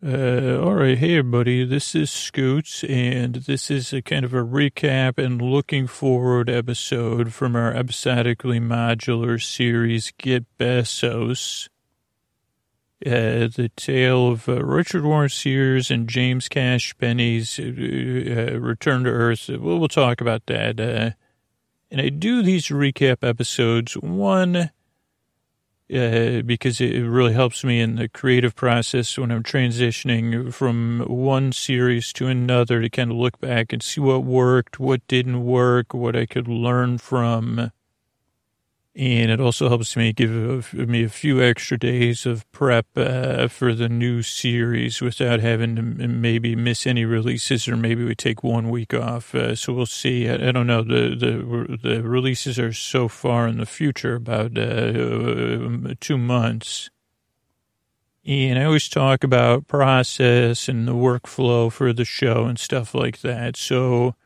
Uh, 0.00 0.60
all 0.62 0.74
right, 0.74 0.96
hey 0.96 1.18
everybody, 1.18 1.64
this 1.64 1.92
is 1.92 2.08
Scoots, 2.08 2.84
and 2.84 3.34
this 3.34 3.68
is 3.68 3.92
a 3.92 4.00
kind 4.00 4.24
of 4.24 4.32
a 4.32 4.44
recap 4.44 5.18
and 5.18 5.42
looking 5.42 5.88
forward 5.88 6.48
episode 6.48 7.32
from 7.32 7.56
our 7.56 7.74
episodically 7.74 8.60
modular 8.60 9.42
series, 9.42 10.12
Get 10.16 10.46
Besos. 10.56 11.68
Uh, 13.04 13.50
the 13.50 13.72
tale 13.74 14.28
of 14.28 14.48
uh, 14.48 14.64
Richard 14.64 15.02
Warren 15.02 15.30
Sears 15.30 15.90
and 15.90 16.08
James 16.08 16.48
Cash 16.48 16.96
Penney's 16.98 17.58
uh, 17.58 17.64
uh, 17.64 18.56
return 18.60 19.02
to 19.02 19.10
Earth. 19.10 19.48
We'll, 19.48 19.80
we'll 19.80 19.88
talk 19.88 20.20
about 20.20 20.46
that. 20.46 20.78
Uh, 20.78 21.10
and 21.90 22.00
I 22.00 22.10
do 22.10 22.42
these 22.42 22.68
recap 22.68 23.28
episodes, 23.28 23.94
one, 23.94 24.70
uh, 25.92 26.42
because 26.42 26.80
it 26.80 27.00
really 27.00 27.32
helps 27.32 27.64
me 27.64 27.80
in 27.80 27.96
the 27.96 28.08
creative 28.08 28.54
process 28.54 29.16
when 29.16 29.30
I'm 29.30 29.42
transitioning 29.42 30.52
from 30.52 31.04
one 31.08 31.52
series 31.52 32.12
to 32.14 32.26
another 32.26 32.82
to 32.82 32.90
kind 32.90 33.10
of 33.10 33.16
look 33.16 33.40
back 33.40 33.72
and 33.72 33.82
see 33.82 34.00
what 34.00 34.24
worked, 34.24 34.78
what 34.78 35.06
didn't 35.08 35.44
work, 35.44 35.94
what 35.94 36.14
I 36.14 36.26
could 36.26 36.48
learn 36.48 36.98
from. 36.98 37.72
And 38.98 39.30
it 39.30 39.40
also 39.40 39.68
helps 39.68 39.96
me 39.96 40.12
give 40.12 40.74
me 40.74 41.04
a 41.04 41.08
few 41.08 41.40
extra 41.40 41.78
days 41.78 42.26
of 42.26 42.50
prep 42.50 42.86
uh, 42.96 43.46
for 43.46 43.72
the 43.72 43.88
new 43.88 44.22
series 44.22 45.00
without 45.00 45.38
having 45.38 45.76
to 45.76 45.82
maybe 45.82 46.56
miss 46.56 46.84
any 46.84 47.04
releases, 47.04 47.68
or 47.68 47.76
maybe 47.76 48.04
we 48.04 48.16
take 48.16 48.42
one 48.42 48.70
week 48.70 48.92
off. 48.92 49.36
Uh, 49.36 49.54
so 49.54 49.72
we'll 49.72 49.86
see. 49.86 50.28
I, 50.28 50.48
I, 50.48 50.50
don't 50.50 50.66
know. 50.66 50.82
The, 50.82 51.14
the 51.14 51.78
the 51.80 52.02
releases 52.02 52.58
are 52.58 52.72
so 52.72 53.06
far 53.06 53.46
in 53.46 53.58
the 53.58 53.66
future, 53.66 54.16
about 54.16 54.58
uh, 54.58 55.94
two 56.00 56.18
months. 56.18 56.90
And 58.26 58.58
I 58.58 58.64
always 58.64 58.88
talk 58.88 59.22
about 59.22 59.68
process 59.68 60.68
and 60.68 60.88
the 60.88 60.94
workflow 60.94 61.70
for 61.70 61.92
the 61.92 62.04
show 62.04 62.46
and 62.46 62.58
stuff 62.58 62.96
like 62.96 63.20
that. 63.20 63.56
So 63.56 64.16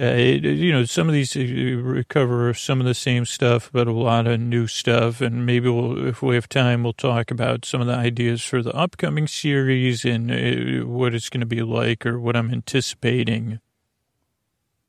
uh, 0.00 0.04
it, 0.04 0.44
you 0.44 0.72
know, 0.72 0.84
some 0.84 1.08
of 1.08 1.12
these 1.12 1.36
uh, 1.36 1.40
recover 1.40 2.54
some 2.54 2.80
of 2.80 2.86
the 2.86 2.94
same 2.94 3.26
stuff, 3.26 3.68
but 3.72 3.86
a 3.86 3.92
lot 3.92 4.26
of 4.26 4.40
new 4.40 4.66
stuff. 4.66 5.20
And 5.20 5.44
maybe 5.44 5.68
we'll, 5.68 6.06
if 6.06 6.22
we 6.22 6.34
have 6.34 6.48
time, 6.48 6.82
we'll 6.82 6.94
talk 6.94 7.30
about 7.30 7.66
some 7.66 7.82
of 7.82 7.86
the 7.86 7.94
ideas 7.94 8.42
for 8.42 8.62
the 8.62 8.74
upcoming 8.74 9.26
series 9.26 10.06
and 10.06 10.30
uh, 10.30 10.86
what 10.86 11.14
it's 11.14 11.28
going 11.28 11.40
to 11.40 11.46
be 11.46 11.62
like 11.62 12.06
or 12.06 12.18
what 12.18 12.36
I'm 12.36 12.50
anticipating 12.50 13.60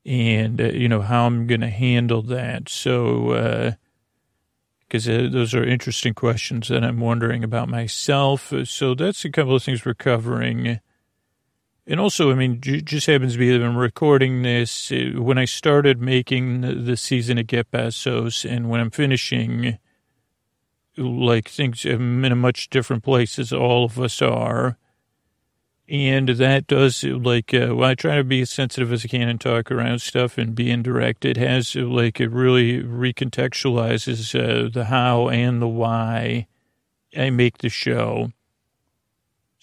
and, 0.06 0.60
uh, 0.60 0.64
you 0.64 0.88
know, 0.88 1.02
how 1.02 1.26
I'm 1.26 1.46
going 1.46 1.60
to 1.60 1.70
handle 1.70 2.22
that. 2.22 2.68
So, 2.68 3.74
because 4.88 5.08
uh, 5.08 5.12
uh, 5.12 5.28
those 5.30 5.54
are 5.54 5.64
interesting 5.64 6.14
questions 6.14 6.68
that 6.68 6.82
I'm 6.82 7.00
wondering 7.00 7.44
about 7.44 7.68
myself. 7.68 8.52
So 8.64 8.94
that's 8.94 9.24
a 9.24 9.30
couple 9.30 9.54
of 9.54 9.62
things 9.62 9.84
we're 9.84 9.94
covering. 9.94 10.80
And 11.86 12.00
also, 12.00 12.30
I 12.30 12.34
mean, 12.34 12.60
just 12.62 13.06
happens 13.06 13.34
to 13.34 13.38
be 13.38 13.50
that 13.50 13.62
I'm 13.62 13.76
recording 13.76 14.42
this 14.42 14.90
uh, 14.90 15.20
when 15.20 15.36
I 15.36 15.44
started 15.44 16.00
making 16.00 16.62
the 16.84 16.96
season 16.96 17.36
of 17.36 17.46
Get 17.46 17.70
Besos 17.70 18.50
and 18.50 18.70
when 18.70 18.80
I'm 18.80 18.90
finishing, 18.90 19.78
like 20.96 21.48
things 21.48 21.84
I'm 21.84 22.24
in 22.24 22.32
a 22.32 22.36
much 22.36 22.70
different 22.70 23.04
place 23.04 23.38
as 23.38 23.52
all 23.52 23.84
of 23.84 24.00
us 24.00 24.22
are. 24.22 24.78
And 25.86 26.30
that 26.30 26.66
does 26.66 27.04
like, 27.04 27.52
uh, 27.52 27.74
well, 27.74 27.90
I 27.90 27.94
try 27.94 28.16
to 28.16 28.24
be 28.24 28.40
as 28.40 28.50
sensitive 28.50 28.90
as 28.90 29.04
I 29.04 29.08
can 29.08 29.28
and 29.28 29.38
talk 29.38 29.70
around 29.70 29.98
stuff 29.98 30.38
and 30.38 30.54
be 30.54 30.70
indirect. 30.70 31.26
It 31.26 31.36
has 31.36 31.76
like, 31.76 32.18
it 32.18 32.30
really 32.30 32.82
recontextualizes 32.82 34.34
uh, 34.34 34.70
the 34.72 34.86
how 34.86 35.28
and 35.28 35.60
the 35.60 35.68
why 35.68 36.46
I 37.14 37.28
make 37.28 37.58
the 37.58 37.68
show. 37.68 38.32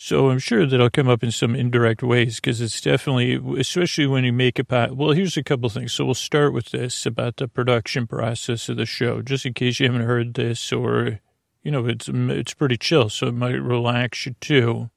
So 0.04 0.32
I'm 0.32 0.40
sure 0.40 0.66
that'll 0.66 0.90
come 0.90 1.08
up 1.08 1.24
in 1.24 1.30
some 1.30 1.54
indirect 1.54 2.02
ways 2.02 2.38
because 2.38 2.60
it's 2.60 2.82
definitely, 2.82 3.40
especially 3.60 4.08
when 4.08 4.24
you 4.24 4.34
make 4.34 4.58
a 4.58 4.64
pot. 4.64 4.98
Well, 4.98 5.12
here's 5.12 5.38
a 5.38 5.44
couple 5.44 5.70
things. 5.70 5.94
So 5.94 6.06
we'll 6.06 6.16
start 6.16 6.54
with 6.54 6.72
this 6.72 7.06
about 7.06 7.38
the 7.38 7.48
production 7.48 8.08
process 8.08 8.68
of 8.68 8.78
the 8.78 8.88
show, 8.88 9.22
just 9.22 9.46
in 9.46 9.54
case 9.54 9.80
you 9.80 9.86
haven't 9.86 10.08
heard 10.08 10.34
this 10.34 10.74
or, 10.74 11.20
you 11.62 11.70
know, 11.70 11.86
it's 11.86 12.10
it's 12.12 12.56
pretty 12.56 12.78
chill, 12.78 13.10
so 13.10 13.28
it 13.28 13.36
might 13.36 13.62
relax 13.62 14.26
you 14.26 14.34
too. 14.42 14.90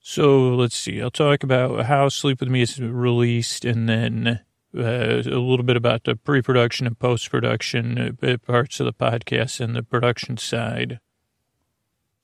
So 0.00 0.48
let's 0.54 0.74
see. 0.74 1.02
I'll 1.02 1.10
talk 1.10 1.42
about 1.44 1.84
how 1.84 2.08
Sleep 2.08 2.40
with 2.40 2.48
Me 2.48 2.62
is 2.62 2.80
released, 2.80 3.66
and 3.66 3.86
then 3.86 4.40
uh, 4.74 4.80
a 4.80 5.20
little 5.20 5.62
bit 5.62 5.76
about 5.76 6.04
the 6.04 6.16
pre-production 6.16 6.86
and 6.86 6.98
post-production 6.98 8.16
uh, 8.22 8.36
parts 8.38 8.80
of 8.80 8.86
the 8.86 8.94
podcast 8.94 9.60
and 9.60 9.76
the 9.76 9.82
production 9.82 10.38
side. 10.38 11.00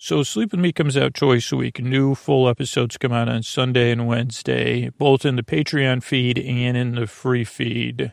So 0.07 0.23
Sleep 0.23 0.53
With 0.53 0.61
Me 0.61 0.71
comes 0.71 0.99
out 0.99 1.15
twice 1.15 1.51
a 1.51 1.57
week. 1.57 1.81
New 1.83 2.15
full 2.15 2.47
episodes 2.47 2.99
come 2.99 3.11
out 3.11 3.27
on 3.27 3.43
Sunday 3.43 3.91
and 3.91 4.07
Wednesday, 4.07 4.91
both 4.91 5.25
in 5.25 5.37
the 5.37 5.43
Patreon 5.43 6.03
feed 6.03 6.39
and 6.39 6.77
in 6.77 6.95
the 6.95 7.07
free 7.07 7.43
feed. 7.43 8.13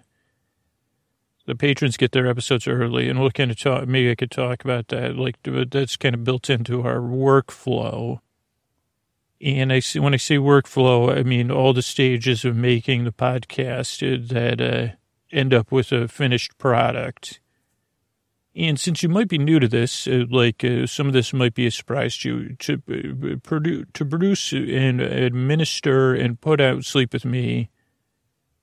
The 1.47 1.55
patrons 1.55 1.97
get 1.97 2.13
their 2.13 2.27
episodes 2.27 2.65
early, 2.65 3.09
and 3.09 3.19
we'll 3.19 3.29
kind 3.31 3.51
of 3.51 3.59
talk, 3.59 3.89
maybe 3.89 4.09
I 4.09 4.15
could 4.15 4.31
talk 4.31 4.63
about 4.63 4.87
that. 4.87 5.17
Like, 5.17 5.35
that's 5.43 5.97
kind 5.97 6.15
of 6.15 6.23
built 6.23 6.49
into 6.49 6.81
our 6.81 6.99
workflow. 6.99 8.21
And 9.41 9.73
I 9.73 9.79
see, 9.79 9.99
when 9.99 10.13
I 10.13 10.17
say 10.17 10.37
workflow, 10.37 11.13
I 11.13 11.23
mean 11.23 11.51
all 11.51 11.73
the 11.73 11.81
stages 11.81 12.45
of 12.45 12.55
making 12.55 13.03
the 13.03 13.11
podcast 13.11 14.29
that 14.29 14.61
uh, 14.61 14.95
end 15.29 15.53
up 15.53 15.73
with 15.73 15.91
a 15.91 16.07
finished 16.07 16.57
product. 16.57 17.40
And 18.53 18.77
since 18.77 19.01
you 19.01 19.07
might 19.07 19.29
be 19.29 19.37
new 19.37 19.59
to 19.59 19.67
this, 19.67 20.07
uh, 20.07 20.25
like 20.29 20.63
uh, 20.63 20.85
some 20.85 21.07
of 21.07 21.13
this 21.13 21.31
might 21.31 21.53
be 21.53 21.67
a 21.67 21.71
surprise 21.71 22.17
to 22.17 22.29
you, 22.29 22.55
to 22.57 22.81
uh, 23.33 23.35
produce, 23.43 23.85
to 23.93 24.05
produce 24.05 24.51
and 24.51 24.99
administer 24.99 26.13
and 26.13 26.39
put 26.39 26.59
out 26.59 26.83
Sleep 26.83 27.13
With 27.13 27.23
Me, 27.23 27.69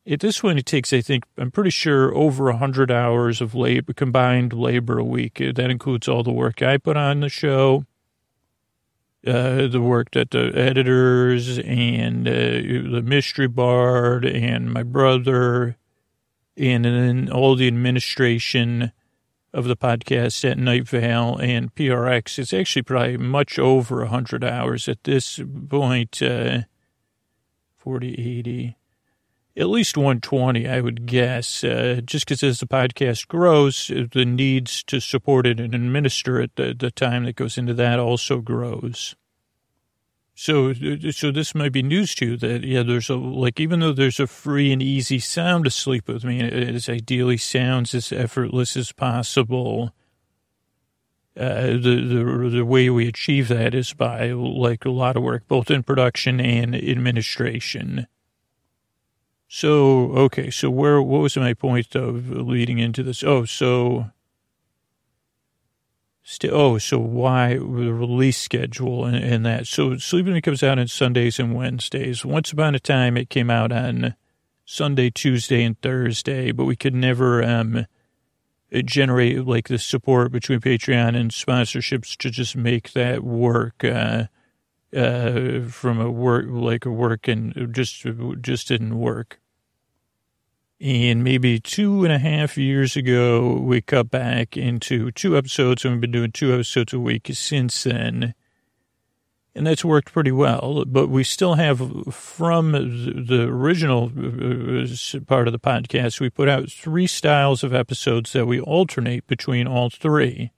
at 0.06 0.20
this 0.20 0.42
one 0.42 0.58
it 0.58 0.66
takes, 0.66 0.92
I 0.92 1.00
think, 1.00 1.24
I'm 1.36 1.50
pretty 1.50 1.70
sure 1.70 2.14
over 2.14 2.44
100 2.44 2.90
hours 2.90 3.40
of 3.40 3.54
labor, 3.54 3.92
combined 3.92 4.52
labor 4.52 4.98
a 4.98 5.04
week. 5.04 5.40
Uh, 5.40 5.52
that 5.54 5.70
includes 5.70 6.06
all 6.06 6.22
the 6.22 6.32
work 6.32 6.60
I 6.62 6.76
put 6.76 6.98
on 6.98 7.20
the 7.20 7.30
show, 7.30 7.86
uh, 9.26 9.66
the 9.68 9.82
work 9.82 10.10
that 10.12 10.30
the 10.30 10.52
editors 10.54 11.58
and 11.58 12.28
uh, 12.28 12.32
the 12.32 13.02
mystery 13.04 13.48
bard 13.48 14.26
and 14.26 14.70
my 14.70 14.82
brother, 14.82 15.76
and 16.58 16.84
then 16.84 17.30
all 17.30 17.54
the 17.54 17.66
administration 17.66 18.92
of 19.52 19.64
the 19.64 19.76
podcast 19.76 20.48
at 20.48 20.58
Night 20.58 20.88
Vale 20.88 21.36
and 21.36 21.74
PRX. 21.74 22.38
It's 22.38 22.52
actually 22.52 22.82
probably 22.82 23.16
much 23.16 23.58
over 23.58 23.98
100 23.98 24.44
hours 24.44 24.88
at 24.88 25.04
this 25.04 25.40
point, 25.68 26.22
uh, 26.22 26.60
40, 27.76 28.12
80, 28.12 28.76
at 29.56 29.68
least 29.68 29.96
120, 29.96 30.68
I 30.68 30.80
would 30.80 31.06
guess, 31.06 31.64
uh, 31.64 32.00
just 32.04 32.26
because 32.26 32.42
as 32.42 32.60
the 32.60 32.66
podcast 32.66 33.26
grows, 33.26 33.88
the 33.88 34.24
needs 34.24 34.84
to 34.84 35.00
support 35.00 35.46
it 35.46 35.58
and 35.58 35.74
administer 35.74 36.40
it, 36.40 36.52
the, 36.56 36.74
the 36.78 36.90
time 36.90 37.24
that 37.24 37.36
goes 37.36 37.58
into 37.58 37.74
that 37.74 37.98
also 37.98 38.38
grows. 38.40 39.16
So, 40.40 40.72
so 41.10 41.32
this 41.32 41.52
might 41.52 41.72
be 41.72 41.82
news 41.82 42.14
to 42.14 42.24
you 42.24 42.36
that, 42.36 42.62
yeah, 42.62 42.84
there's 42.84 43.10
a, 43.10 43.16
like, 43.16 43.58
even 43.58 43.80
though 43.80 43.92
there's 43.92 44.20
a 44.20 44.28
free 44.28 44.72
and 44.72 44.80
easy 44.80 45.18
sound 45.18 45.64
to 45.64 45.70
sleep 45.70 46.06
with 46.06 46.24
I 46.24 46.28
me, 46.28 46.40
it 46.40 46.88
ideally 46.88 47.36
sounds 47.36 47.92
as 47.92 48.12
effortless 48.12 48.76
as 48.76 48.92
possible. 48.92 49.92
Uh, 51.36 51.72
the, 51.72 52.04
the, 52.06 52.50
the 52.50 52.64
way 52.64 52.88
we 52.88 53.08
achieve 53.08 53.48
that 53.48 53.74
is 53.74 53.92
by 53.92 54.30
like 54.30 54.84
a 54.84 54.90
lot 54.90 55.16
of 55.16 55.24
work, 55.24 55.42
both 55.48 55.72
in 55.72 55.82
production 55.82 56.40
and 56.40 56.72
administration. 56.72 58.06
So, 59.48 60.12
okay. 60.12 60.50
So 60.50 60.70
where, 60.70 61.02
what 61.02 61.22
was 61.22 61.36
my 61.36 61.52
point 61.52 61.96
of 61.96 62.30
leading 62.30 62.78
into 62.78 63.02
this? 63.02 63.24
Oh, 63.24 63.44
so 63.44 64.12
St- 66.30 66.52
oh, 66.52 66.76
so 66.76 66.98
why 66.98 67.54
the 67.54 67.62
release 67.64 68.36
schedule 68.36 69.06
and, 69.06 69.16
and 69.16 69.46
that? 69.46 69.66
So 69.66 69.96
Sleeping 69.96 70.38
comes 70.42 70.62
out 70.62 70.78
on 70.78 70.86
Sundays 70.86 71.38
and 71.38 71.54
Wednesdays. 71.54 72.22
Once 72.22 72.52
upon 72.52 72.74
a 72.74 72.78
time, 72.78 73.16
it 73.16 73.30
came 73.30 73.48
out 73.48 73.72
on 73.72 74.14
Sunday, 74.66 75.08
Tuesday, 75.08 75.64
and 75.64 75.80
Thursday, 75.80 76.52
but 76.52 76.66
we 76.66 76.76
could 76.76 76.94
never 76.94 77.42
um, 77.42 77.86
generate 78.84 79.46
like 79.46 79.68
the 79.68 79.78
support 79.78 80.30
between 80.30 80.60
Patreon 80.60 81.16
and 81.16 81.30
sponsorships 81.30 82.14
to 82.18 82.28
just 82.28 82.54
make 82.54 82.92
that 82.92 83.24
work 83.24 83.82
uh, 83.82 84.24
uh, 84.94 85.60
from 85.62 85.98
a 85.98 86.10
work 86.10 86.44
like 86.46 86.84
a 86.84 86.90
work 86.90 87.26
and 87.26 87.74
just 87.74 88.06
just 88.42 88.68
didn't 88.68 88.98
work. 88.98 89.40
And 90.80 91.24
maybe 91.24 91.58
two 91.58 92.04
and 92.04 92.12
a 92.12 92.18
half 92.18 92.56
years 92.56 92.96
ago, 92.96 93.54
we 93.54 93.80
cut 93.80 94.10
back 94.10 94.56
into 94.56 95.10
two 95.10 95.36
episodes, 95.36 95.84
and 95.84 95.94
we've 95.94 96.00
been 96.00 96.12
doing 96.12 96.30
two 96.30 96.52
episodes 96.52 96.92
a 96.92 97.00
week 97.00 97.28
since 97.32 97.82
then. 97.82 98.34
And 99.56 99.66
that's 99.66 99.84
worked 99.84 100.12
pretty 100.12 100.30
well. 100.30 100.84
But 100.86 101.08
we 101.08 101.24
still 101.24 101.54
have, 101.54 101.80
from 102.14 102.70
the 102.72 103.48
original 103.48 104.04
uh, 104.04 105.20
part 105.26 105.48
of 105.48 105.52
the 105.52 105.58
podcast, 105.58 106.20
we 106.20 106.30
put 106.30 106.48
out 106.48 106.70
three 106.70 107.08
styles 107.08 107.64
of 107.64 107.74
episodes 107.74 108.32
that 108.34 108.46
we 108.46 108.60
alternate 108.60 109.26
between 109.26 109.66
all 109.66 109.90
three. 109.90 110.52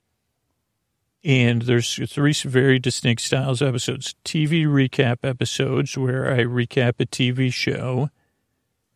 And 1.23 1.63
there's 1.63 1.99
three 2.11 2.33
very 2.33 2.77
distinct 2.77 3.23
styles 3.23 3.59
of 3.63 3.69
episodes. 3.69 4.13
TV 4.23 4.65
recap 4.65 5.27
episodes 5.27 5.97
where 5.97 6.31
I 6.31 6.39
recap 6.43 6.99
a 6.99 7.07
TV 7.07 7.51
show. 7.51 8.09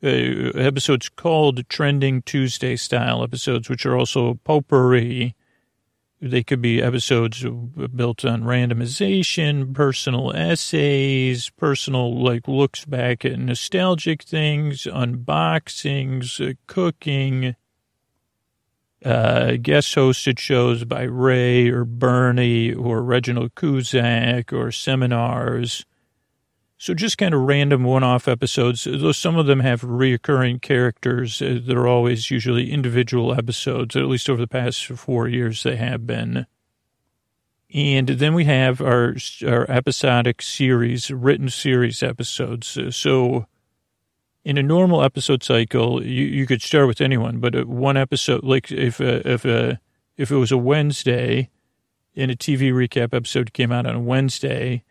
Uh, 0.06 0.52
episodes 0.56 1.10
called 1.10 1.68
Trending 1.68 2.22
Tuesday 2.22 2.76
style 2.76 3.24
episodes, 3.24 3.70
which 3.70 3.88
are 3.88 3.98
also 3.98 4.36
potpourri. 4.44 5.34
They 6.22 6.44
could 6.44 6.62
be 6.62 6.80
episodes 6.80 7.44
built 7.44 8.24
on 8.24 8.44
randomization, 8.44 9.74
personal 9.74 10.32
essays, 10.32 11.50
personal 11.50 12.22
like 12.24 12.48
looks 12.48 12.86
back 12.86 13.26
at 13.26 13.40
nostalgic 13.40 14.22
things, 14.22 14.84
unboxings, 14.84 16.40
uh, 16.40 16.54
cooking, 16.68 17.56
uh, 19.04 19.54
guest 19.60 19.96
hosted 19.96 20.38
shows 20.38 20.84
by 20.84 21.02
Ray 21.02 21.70
or 21.70 21.84
Bernie 21.84 22.72
or 22.72 23.02
Reginald 23.02 23.56
Kuzak 23.56 24.54
or 24.54 24.72
seminars. 24.72 25.84
So 26.78 26.94
just 26.94 27.18
kind 27.18 27.34
of 27.34 27.42
random 27.42 27.84
one-off 27.84 28.28
episodes. 28.28 28.86
Though 28.90 29.14
some 29.14 29.38
of 29.38 29.46
them 29.46 29.62
have 29.62 29.82
reoccurring 29.82 30.62
characters, 30.62 31.42
uh, 31.42 31.60
they're 31.64 31.88
always 31.88 32.30
usually 32.30 32.72
individual 32.72 33.34
episodes. 33.34 33.96
At 33.96 34.08
least 34.08 34.30
over 34.30 34.42
the 34.42 34.48
past 34.48 34.86
four 34.86 35.28
years, 35.28 35.64
they 35.64 35.78
have 35.78 36.06
been. 36.06 36.46
And 37.74 38.08
then 38.08 38.34
we 38.34 38.46
have 38.46 38.82
our 38.82 39.16
our 39.46 39.70
episodic 39.70 40.42
series, 40.42 41.10
written 41.10 41.50
series 41.50 42.04
episodes. 42.04 42.78
Uh, 42.78 42.92
so 42.92 43.48
in 44.44 44.58
a 44.58 44.64
normal 44.64 45.02
episode 45.02 45.44
cycle, 45.44 46.04
you, 46.06 46.26
you 46.26 46.46
could 46.46 46.62
start 46.62 46.88
with 46.88 47.02
anyone, 47.02 47.40
but 47.40 47.56
uh, 47.56 47.64
one 47.64 47.98
episode, 47.98 48.44
like 48.44 48.72
if 48.72 49.00
uh, 49.00 49.22
if 49.26 49.46
if 50.18 50.32
it 50.32 50.36
was 50.36 50.52
a 50.52 50.58
Wednesday 50.58 51.50
and 52.16 52.32
a 52.32 52.36
TV 52.36 52.72
recap 52.72 53.14
episode 53.14 53.54
came 53.54 53.72
out 53.72 53.86
on 53.86 53.96
a 53.96 54.00
Wednesday, 54.00 54.84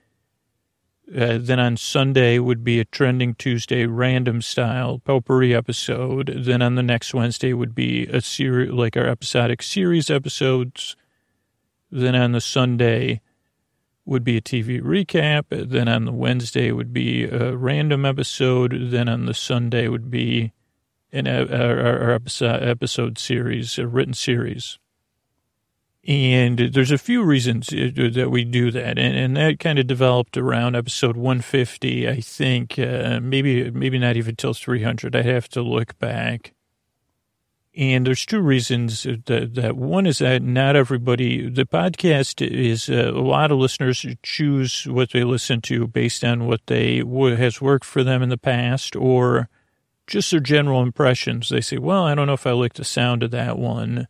uh, 1.12 1.38
then 1.38 1.60
on 1.60 1.76
Sunday 1.76 2.38
would 2.38 2.64
be 2.64 2.80
a 2.80 2.84
trending 2.84 3.34
Tuesday 3.34 3.86
random 3.86 4.40
style 4.40 5.00
potpourri 5.04 5.54
episode. 5.54 6.32
Then 6.36 6.62
on 6.62 6.76
the 6.76 6.82
next 6.82 7.12
Wednesday 7.12 7.52
would 7.52 7.74
be 7.74 8.06
a 8.06 8.20
series, 8.20 8.70
like 8.70 8.96
our 8.96 9.06
episodic 9.06 9.62
series 9.62 10.10
episodes. 10.10 10.96
Then 11.90 12.14
on 12.14 12.32
the 12.32 12.40
Sunday, 12.40 13.20
would 14.04 14.24
be 14.24 14.36
a 14.36 14.42
TV 14.42 14.80
recap. 14.80 15.44
Then 15.50 15.88
on 15.88 16.04
the 16.04 16.12
Wednesday 16.12 16.72
would 16.72 16.92
be 16.92 17.24
a 17.24 17.56
random 17.56 18.04
episode. 18.04 18.90
Then 18.90 19.08
on 19.08 19.26
the 19.26 19.34
Sunday 19.34 19.88
would 19.88 20.10
be 20.10 20.52
an 21.12 21.26
our, 21.26 22.10
episode, 22.10 22.62
episode 22.62 23.18
series, 23.18 23.78
a 23.78 23.86
written 23.86 24.14
series. 24.14 24.78
And 26.06 26.58
there's 26.58 26.90
a 26.90 26.98
few 26.98 27.22
reasons 27.22 27.72
uh, 27.72 27.88
that 28.12 28.30
we 28.30 28.44
do 28.44 28.70
that, 28.70 28.98
and, 28.98 29.16
and 29.16 29.36
that 29.38 29.58
kind 29.58 29.78
of 29.78 29.86
developed 29.86 30.36
around 30.36 30.76
episode 30.76 31.16
150, 31.16 32.06
I 32.08 32.20
think. 32.20 32.78
Uh, 32.78 33.20
maybe 33.22 33.70
maybe 33.70 33.98
not 33.98 34.16
even 34.16 34.36
till 34.36 34.52
300. 34.52 35.16
I 35.16 35.22
have 35.22 35.48
to 35.50 35.62
look 35.62 35.98
back. 35.98 36.52
And 37.76 38.06
there's 38.06 38.24
two 38.24 38.40
reasons 38.40 39.02
that, 39.02 39.54
that 39.54 39.76
one 39.76 40.06
is 40.06 40.18
that 40.18 40.42
not 40.42 40.76
everybody, 40.76 41.48
the 41.48 41.64
podcast 41.64 42.46
is 42.46 42.88
uh, 42.88 43.10
a 43.12 43.20
lot 43.20 43.50
of 43.50 43.58
listeners 43.58 44.06
choose 44.22 44.86
what 44.86 45.10
they 45.10 45.24
listen 45.24 45.60
to 45.62 45.88
based 45.88 46.22
on 46.22 46.46
what 46.46 46.60
they 46.66 47.02
what 47.02 47.36
has 47.36 47.60
worked 47.60 47.84
for 47.84 48.04
them 48.04 48.22
in 48.22 48.28
the 48.28 48.38
past 48.38 48.94
or 48.94 49.48
just 50.06 50.30
their 50.30 50.38
general 50.38 50.82
impressions. 50.82 51.48
They 51.48 51.62
say, 51.62 51.78
well, 51.78 52.04
I 52.04 52.14
don't 52.14 52.28
know 52.28 52.34
if 52.34 52.46
I 52.46 52.52
like 52.52 52.74
the 52.74 52.84
sound 52.84 53.24
of 53.24 53.32
that 53.32 53.58
one. 53.58 54.06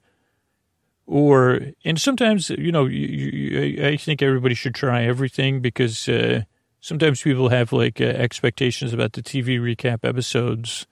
Or, 1.07 1.61
and 1.85 2.01
sometimes, 2.01 2.51
you 2.51 2.73
know, 2.73 2.87
you, 2.87 3.07
you, 3.07 3.87
I 3.87 3.97
think 3.97 4.23
everybody 4.23 4.55
should 4.55 4.75
try 4.75 5.05
everything 5.05 5.61
because 5.61 6.09
uh, 6.09 6.45
sometimes 6.81 7.21
people 7.23 7.51
have 7.51 7.73
like 7.73 8.01
uh, 8.01 8.05
expectations 8.05 8.95
about 8.95 9.13
the 9.13 9.23
TV 9.23 9.61
recap 9.61 9.99
episodes 10.03 10.87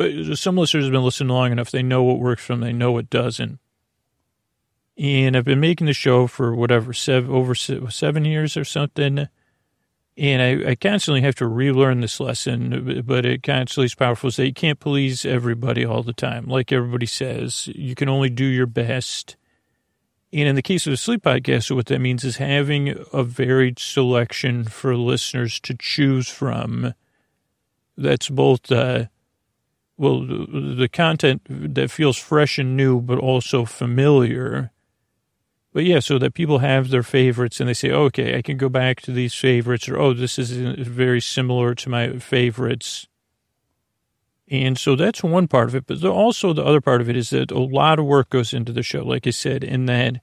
but 0.00 0.38
some 0.38 0.56
listeners 0.56 0.84
have 0.84 0.92
been 0.92 1.04
listening 1.04 1.28
long 1.28 1.52
enough. 1.52 1.70
They 1.70 1.82
know 1.82 2.02
what 2.02 2.20
works 2.20 2.42
for 2.42 2.54
them. 2.54 2.60
They 2.60 2.72
know 2.72 2.92
what 2.92 3.10
doesn't. 3.10 3.58
And 4.96 5.36
I've 5.36 5.44
been 5.44 5.60
making 5.60 5.86
the 5.88 5.92
show 5.92 6.26
for 6.26 6.54
whatever, 6.54 6.94
seven, 6.94 7.30
over 7.30 7.54
seven 7.54 8.24
years 8.24 8.56
or 8.56 8.64
something. 8.64 9.28
And 10.16 10.42
I, 10.42 10.70
I 10.70 10.74
constantly 10.74 11.22
have 11.22 11.36
to 11.36 11.46
relearn 11.46 12.00
this 12.00 12.20
lesson, 12.20 13.02
but 13.06 13.24
it 13.24 13.42
constantly 13.42 13.86
is 13.86 13.94
powerful. 13.94 14.30
So 14.30 14.42
you 14.42 14.52
can't 14.52 14.80
please 14.80 15.24
everybody 15.24 15.84
all 15.84 16.02
the 16.02 16.12
time. 16.12 16.46
Like 16.46 16.72
everybody 16.72 17.06
says, 17.06 17.68
you 17.68 17.94
can 17.94 18.08
only 18.08 18.28
do 18.28 18.44
your 18.44 18.66
best. 18.66 19.36
And 20.32 20.46
in 20.46 20.56
the 20.56 20.62
case 20.62 20.86
of 20.86 20.92
a 20.92 20.96
sleep 20.96 21.22
podcast, 21.22 21.74
what 21.74 21.86
that 21.86 22.00
means 22.00 22.24
is 22.24 22.36
having 22.36 22.94
a 23.12 23.22
varied 23.22 23.78
selection 23.78 24.64
for 24.64 24.96
listeners 24.96 25.58
to 25.60 25.74
choose 25.74 26.28
from. 26.28 26.94
That's 27.96 28.28
both 28.28 28.70
uh, 28.70 29.06
well, 30.00 30.20
the 30.22 30.88
content 30.90 31.42
that 31.46 31.90
feels 31.90 32.16
fresh 32.16 32.58
and 32.58 32.74
new, 32.74 33.02
but 33.02 33.18
also 33.18 33.66
familiar. 33.66 34.72
But 35.72 35.84
yeah, 35.84 36.00
so 36.00 36.18
that 36.18 36.34
people 36.34 36.58
have 36.58 36.90
their 36.90 37.02
favorites 37.02 37.60
and 37.60 37.68
they 37.68 37.74
say, 37.74 37.90
oh, 37.90 38.04
okay, 38.04 38.36
I 38.36 38.42
can 38.42 38.56
go 38.56 38.68
back 38.68 39.00
to 39.02 39.12
these 39.12 39.34
favorites, 39.34 39.88
or 39.88 39.98
oh, 39.98 40.12
this 40.12 40.38
is 40.38 40.52
uh, 40.52 40.74
very 40.78 41.20
similar 41.20 41.74
to 41.76 41.88
my 41.88 42.18
favorites. 42.18 43.06
And 44.48 44.76
so 44.76 44.96
that's 44.96 45.22
one 45.22 45.46
part 45.46 45.68
of 45.68 45.76
it. 45.76 45.86
But 45.86 46.04
also 46.04 46.52
the 46.52 46.64
other 46.64 46.80
part 46.80 47.00
of 47.00 47.08
it 47.08 47.16
is 47.16 47.30
that 47.30 47.52
a 47.52 47.60
lot 47.60 48.00
of 48.00 48.04
work 48.04 48.30
goes 48.30 48.52
into 48.52 48.72
the 48.72 48.82
show, 48.82 49.04
like 49.04 49.28
I 49.28 49.30
said, 49.30 49.62
in 49.62 49.86
that 49.86 50.20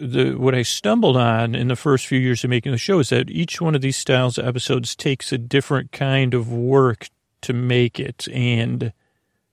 the 0.00 0.32
what 0.32 0.54
I 0.54 0.62
stumbled 0.62 1.18
on 1.18 1.54
in 1.54 1.68
the 1.68 1.76
first 1.76 2.06
few 2.06 2.18
years 2.18 2.42
of 2.42 2.48
making 2.48 2.72
the 2.72 2.78
show 2.78 3.00
is 3.00 3.10
that 3.10 3.30
each 3.30 3.60
one 3.60 3.74
of 3.74 3.82
these 3.82 3.98
styles 3.98 4.38
of 4.38 4.46
episodes 4.46 4.96
takes 4.96 5.30
a 5.30 5.38
different 5.38 5.92
kind 5.92 6.32
of 6.32 6.50
work 6.50 7.10
to 7.42 7.52
make 7.52 8.00
it. 8.00 8.26
And 8.32 8.94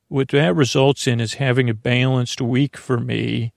what 0.08 0.30
that 0.30 0.56
results 0.56 1.06
in 1.06 1.20
is 1.20 1.34
having 1.34 1.70
a 1.70 1.74
balanced 1.74 2.40
week 2.40 2.78
for 2.78 2.98
me 2.98 3.52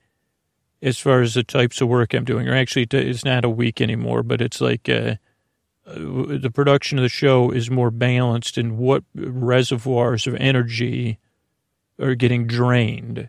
as 0.82 0.98
far 0.98 1.20
as 1.20 1.34
the 1.34 1.44
types 1.44 1.80
of 1.80 1.88
work 1.88 2.14
I'm 2.14 2.24
doing. 2.24 2.48
Or 2.48 2.54
actually, 2.54 2.86
it's 2.90 3.24
not 3.24 3.44
a 3.44 3.50
week 3.50 3.80
anymore, 3.80 4.22
but 4.22 4.40
it's 4.40 4.60
like 4.60 4.88
uh, 4.88 5.16
uh, 5.86 5.94
the 5.94 6.50
production 6.52 6.98
of 6.98 7.02
the 7.02 7.08
show 7.08 7.50
is 7.50 7.70
more 7.70 7.90
balanced 7.90 8.56
in 8.56 8.78
what 8.78 9.04
reservoirs 9.14 10.26
of 10.26 10.34
energy 10.36 11.18
are 12.00 12.14
getting 12.14 12.46
drained. 12.46 13.28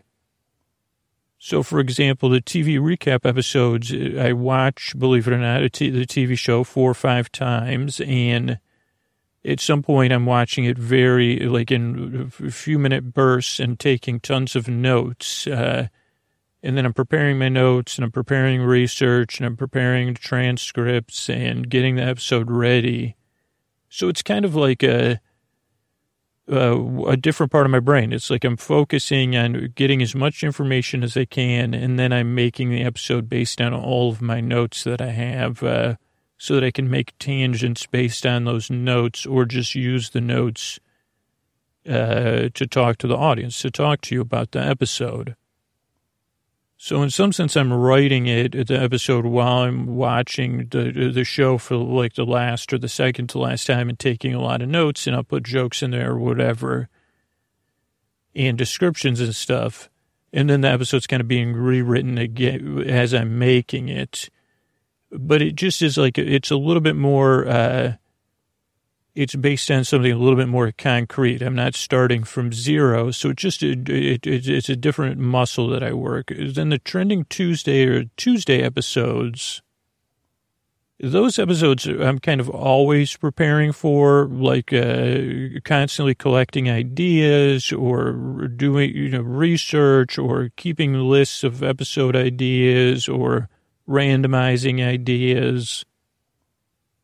So, 1.38 1.64
for 1.64 1.80
example, 1.80 2.28
the 2.28 2.40
TV 2.40 2.78
recap 2.78 3.28
episodes, 3.28 3.92
I 3.92 4.32
watch, 4.32 4.94
believe 4.96 5.26
it 5.26 5.34
or 5.34 5.38
not, 5.38 5.60
the 5.60 6.06
TV 6.06 6.38
show 6.38 6.62
four 6.62 6.92
or 6.92 6.94
five 6.94 7.32
times, 7.32 8.00
and 8.00 8.60
at 9.44 9.58
some 9.58 9.82
point 9.82 10.12
I'm 10.12 10.24
watching 10.24 10.64
it 10.66 10.78
very 10.78 11.40
like 11.40 11.72
in 11.72 12.30
a 12.38 12.50
few 12.50 12.78
minute 12.78 13.12
bursts 13.12 13.58
and 13.58 13.78
taking 13.78 14.20
tons 14.20 14.54
of 14.54 14.68
notes. 14.68 15.48
Uh, 15.48 15.88
and 16.62 16.76
then 16.76 16.86
I'm 16.86 16.92
preparing 16.92 17.38
my 17.38 17.48
notes 17.48 17.96
and 17.96 18.04
I'm 18.04 18.12
preparing 18.12 18.62
research 18.62 19.38
and 19.38 19.46
I'm 19.46 19.56
preparing 19.56 20.14
transcripts 20.14 21.28
and 21.28 21.68
getting 21.68 21.96
the 21.96 22.04
episode 22.04 22.50
ready. 22.50 23.16
So 23.88 24.08
it's 24.08 24.22
kind 24.22 24.44
of 24.44 24.54
like 24.54 24.82
a, 24.82 25.20
a, 26.48 26.78
a 27.08 27.16
different 27.16 27.50
part 27.50 27.66
of 27.66 27.72
my 27.72 27.80
brain. 27.80 28.12
It's 28.12 28.30
like 28.30 28.44
I'm 28.44 28.56
focusing 28.56 29.36
on 29.36 29.72
getting 29.74 30.00
as 30.02 30.14
much 30.14 30.44
information 30.44 31.02
as 31.02 31.16
I 31.16 31.24
can, 31.24 31.74
and 31.74 31.98
then 31.98 32.12
I'm 32.12 32.34
making 32.34 32.70
the 32.70 32.82
episode 32.82 33.28
based 33.28 33.60
on 33.60 33.74
all 33.74 34.10
of 34.10 34.22
my 34.22 34.40
notes 34.40 34.84
that 34.84 35.00
I 35.00 35.10
have. 35.10 35.62
Uh, 35.62 35.96
so 36.42 36.54
that 36.54 36.64
I 36.64 36.72
can 36.72 36.90
make 36.90 37.16
tangents 37.20 37.86
based 37.86 38.26
on 38.26 38.46
those 38.46 38.68
notes 38.68 39.24
or 39.24 39.44
just 39.44 39.76
use 39.76 40.10
the 40.10 40.20
notes 40.20 40.80
uh, 41.88 42.48
to 42.52 42.66
talk 42.66 42.98
to 42.98 43.06
the 43.06 43.16
audience, 43.16 43.60
to 43.60 43.70
talk 43.70 44.00
to 44.00 44.14
you 44.16 44.22
about 44.22 44.50
the 44.50 44.60
episode. 44.60 45.36
So 46.84 47.00
in 47.00 47.10
some 47.10 47.30
sense, 47.30 47.54
I'm 47.56 47.72
writing 47.72 48.26
it, 48.26 48.66
the 48.66 48.74
episode, 48.74 49.24
while 49.24 49.58
I'm 49.58 49.94
watching 49.94 50.66
the 50.68 51.12
the 51.14 51.22
show 51.22 51.56
for 51.56 51.76
like 51.76 52.14
the 52.14 52.26
last 52.26 52.72
or 52.72 52.78
the 52.78 52.88
second 52.88 53.28
to 53.28 53.38
last 53.38 53.68
time 53.68 53.88
and 53.88 53.96
taking 53.96 54.34
a 54.34 54.40
lot 54.40 54.62
of 54.62 54.68
notes, 54.68 55.06
and 55.06 55.14
I'll 55.14 55.22
put 55.22 55.44
jokes 55.44 55.84
in 55.84 55.92
there 55.92 56.10
or 56.10 56.18
whatever, 56.18 56.88
and 58.34 58.58
descriptions 58.58 59.20
and 59.20 59.32
stuff. 59.32 59.88
And 60.32 60.50
then 60.50 60.62
the 60.62 60.70
episode's 60.70 61.06
kind 61.06 61.20
of 61.20 61.28
being 61.28 61.52
rewritten 61.52 62.18
again 62.18 62.82
as 62.84 63.14
I'm 63.14 63.38
making 63.38 63.88
it 63.88 64.28
but 65.12 65.42
it 65.42 65.54
just 65.54 65.82
is 65.82 65.96
like 65.96 66.18
it's 66.18 66.50
a 66.50 66.56
little 66.56 66.80
bit 66.80 66.96
more. 66.96 67.46
Uh, 67.46 67.94
it's 69.14 69.34
based 69.34 69.70
on 69.70 69.84
something 69.84 70.10
a 70.10 70.16
little 70.16 70.36
bit 70.36 70.48
more 70.48 70.72
concrete. 70.72 71.42
I'm 71.42 71.54
not 71.54 71.74
starting 71.74 72.24
from 72.24 72.52
zero, 72.52 73.10
so 73.10 73.30
it's 73.30 73.42
just 73.42 73.62
it, 73.62 73.88
it, 73.88 74.26
it's 74.26 74.68
a 74.68 74.76
different 74.76 75.18
muscle 75.18 75.68
that 75.68 75.82
I 75.82 75.92
work. 75.92 76.32
Then 76.36 76.70
the 76.70 76.78
trending 76.78 77.26
Tuesday 77.26 77.84
or 77.84 78.04
Tuesday 78.16 78.62
episodes. 78.62 79.62
Those 80.98 81.38
episodes 81.38 81.86
I'm 81.86 82.20
kind 82.20 82.40
of 82.40 82.48
always 82.48 83.16
preparing 83.16 83.72
for, 83.72 84.28
like 84.28 84.72
uh, 84.72 85.58
constantly 85.64 86.14
collecting 86.14 86.70
ideas 86.70 87.72
or 87.72 88.12
doing 88.48 88.94
you 88.94 89.10
know 89.10 89.22
research 89.22 90.16
or 90.16 90.50
keeping 90.56 90.94
lists 90.94 91.42
of 91.42 91.62
episode 91.62 92.14
ideas 92.14 93.08
or 93.08 93.48
randomizing 93.88 94.80
ideas 94.86 95.84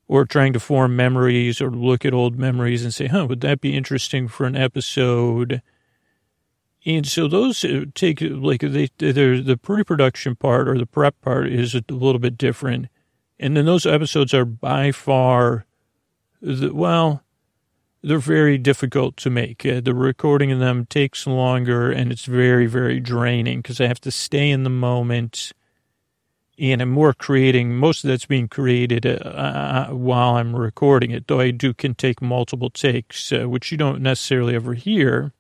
or 0.09 0.25
trying 0.25 0.55
to 0.55 0.61
form 0.61 0.97
memories 0.97 1.61
or 1.61 1.71
look 1.71 2.05
at 2.05 2.15
old 2.15 2.38
memories 2.38 2.83
and 2.83 2.93
say, 2.93 3.07
huh, 3.07 3.27
would 3.27 3.43
that 3.43 3.61
be 3.61 3.77
interesting 3.77 4.27
for 4.27 4.47
an 4.47 4.57
episode? 4.57 5.62
And 6.87 7.07
so 7.07 7.29
those 7.29 7.62
uh, 7.62 7.85
take 7.95 8.23
like 8.23 8.62
they, 8.62 8.88
the 8.97 9.61
pre-production 9.62 10.35
part 10.35 10.67
or 10.67 10.79
the 10.79 10.87
prep 10.87 11.21
part 11.21 11.49
is 11.49 11.75
a 11.75 11.85
little 11.91 12.19
bit 12.19 12.38
different. 12.38 12.87
And 13.38 13.57
then 13.57 13.67
those 13.67 13.85
episodes 13.85 14.33
are 14.33 14.47
by 14.47 14.93
far, 14.93 15.67
the, 16.41 16.75
well, 16.75 17.23
they're 18.03 18.19
very 18.19 18.57
difficult 18.57 19.17
to 19.19 19.31
make. 19.31 19.67
Uh, 19.67 19.81
the 19.81 19.95
recording 19.95 20.50
of 20.50 20.59
them 20.59 20.87
takes 20.87 21.27
longer 21.27 21.91
and 21.91 22.11
it's 22.11 22.25
very, 22.25 22.67
very 22.67 22.99
draining 22.99 23.59
because 23.59 23.81
I 23.81 23.87
have 23.87 24.00
to 24.03 24.11
stay 24.11 24.50
in 24.50 24.62
the 24.62 24.71
moment 24.71 25.53
and 26.59 26.83
I'm 26.83 26.91
more 26.91 27.15
creating, 27.15 27.77
most 27.77 28.03
of 28.03 28.09
that's 28.09 28.27
being 28.27 28.49
created 28.49 29.07
uh, 29.07 29.11
uh, 29.11 29.87
while 29.91 30.37
I'm 30.37 30.57
recording 30.57 31.12
it, 31.12 31.29
though 31.29 31.41
I 31.41 31.53
do 31.53 31.73
can 31.73 31.95
take 31.95 32.21
multiple 32.21 32.71
takes, 32.71 33.33
uh, 33.33 33.49
which 33.49 33.71
you 33.71 33.79
don't 33.79 34.03
necessarily 34.03 34.55
ever 34.55 34.75
hear. 34.75 35.33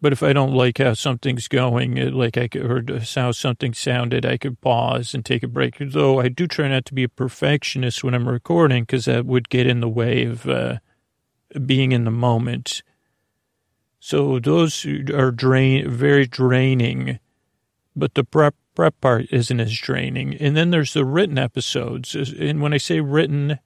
But 0.00 0.14
if 0.14 0.22
I 0.22 0.32
don't 0.32 0.54
like 0.54 0.78
how 0.78 0.94
something's 0.94 1.46
going, 1.46 2.00
uh, 2.00 2.10
like 2.10 2.38
I 2.38 2.48
could, 2.48 2.88
or 2.90 3.00
how 3.00 3.32
something 3.32 3.74
sounded, 3.74 4.24
I 4.24 4.38
could 4.38 4.60
pause 4.62 5.12
and 5.12 5.24
take 5.24 5.42
a 5.42 5.48
break. 5.48 5.76
Though 5.78 6.20
I 6.20 6.28
do 6.28 6.46
try 6.46 6.68
not 6.68 6.86
to 6.86 6.94
be 6.94 7.04
a 7.04 7.08
perfectionist 7.08 8.02
when 8.02 8.14
I'm 8.14 8.28
recording 8.28 8.84
because 8.84 9.04
that 9.04 9.26
would 9.26 9.50
get 9.50 9.66
in 9.66 9.80
the 9.80 9.88
way 9.88 10.24
of 10.24 10.48
uh, 10.48 10.78
being 11.66 11.92
in 11.92 12.04
the 12.04 12.10
moment. 12.10 12.82
So 13.98 14.38
those 14.38 14.86
are 14.86 15.30
drain, 15.30 15.90
very 15.90 16.26
draining, 16.26 17.18
but 17.96 18.14
the 18.14 18.24
prep 18.24 18.54
prep 18.74 19.00
part 19.00 19.26
isn't 19.30 19.60
as 19.60 19.76
draining. 19.76 20.34
And 20.34 20.56
then 20.56 20.70
there's 20.70 20.94
the 20.94 21.04
written 21.04 21.38
episodes. 21.38 22.14
And 22.14 22.62
when 22.62 22.72
I 22.72 22.78
say 22.78 23.00
written, 23.00 23.58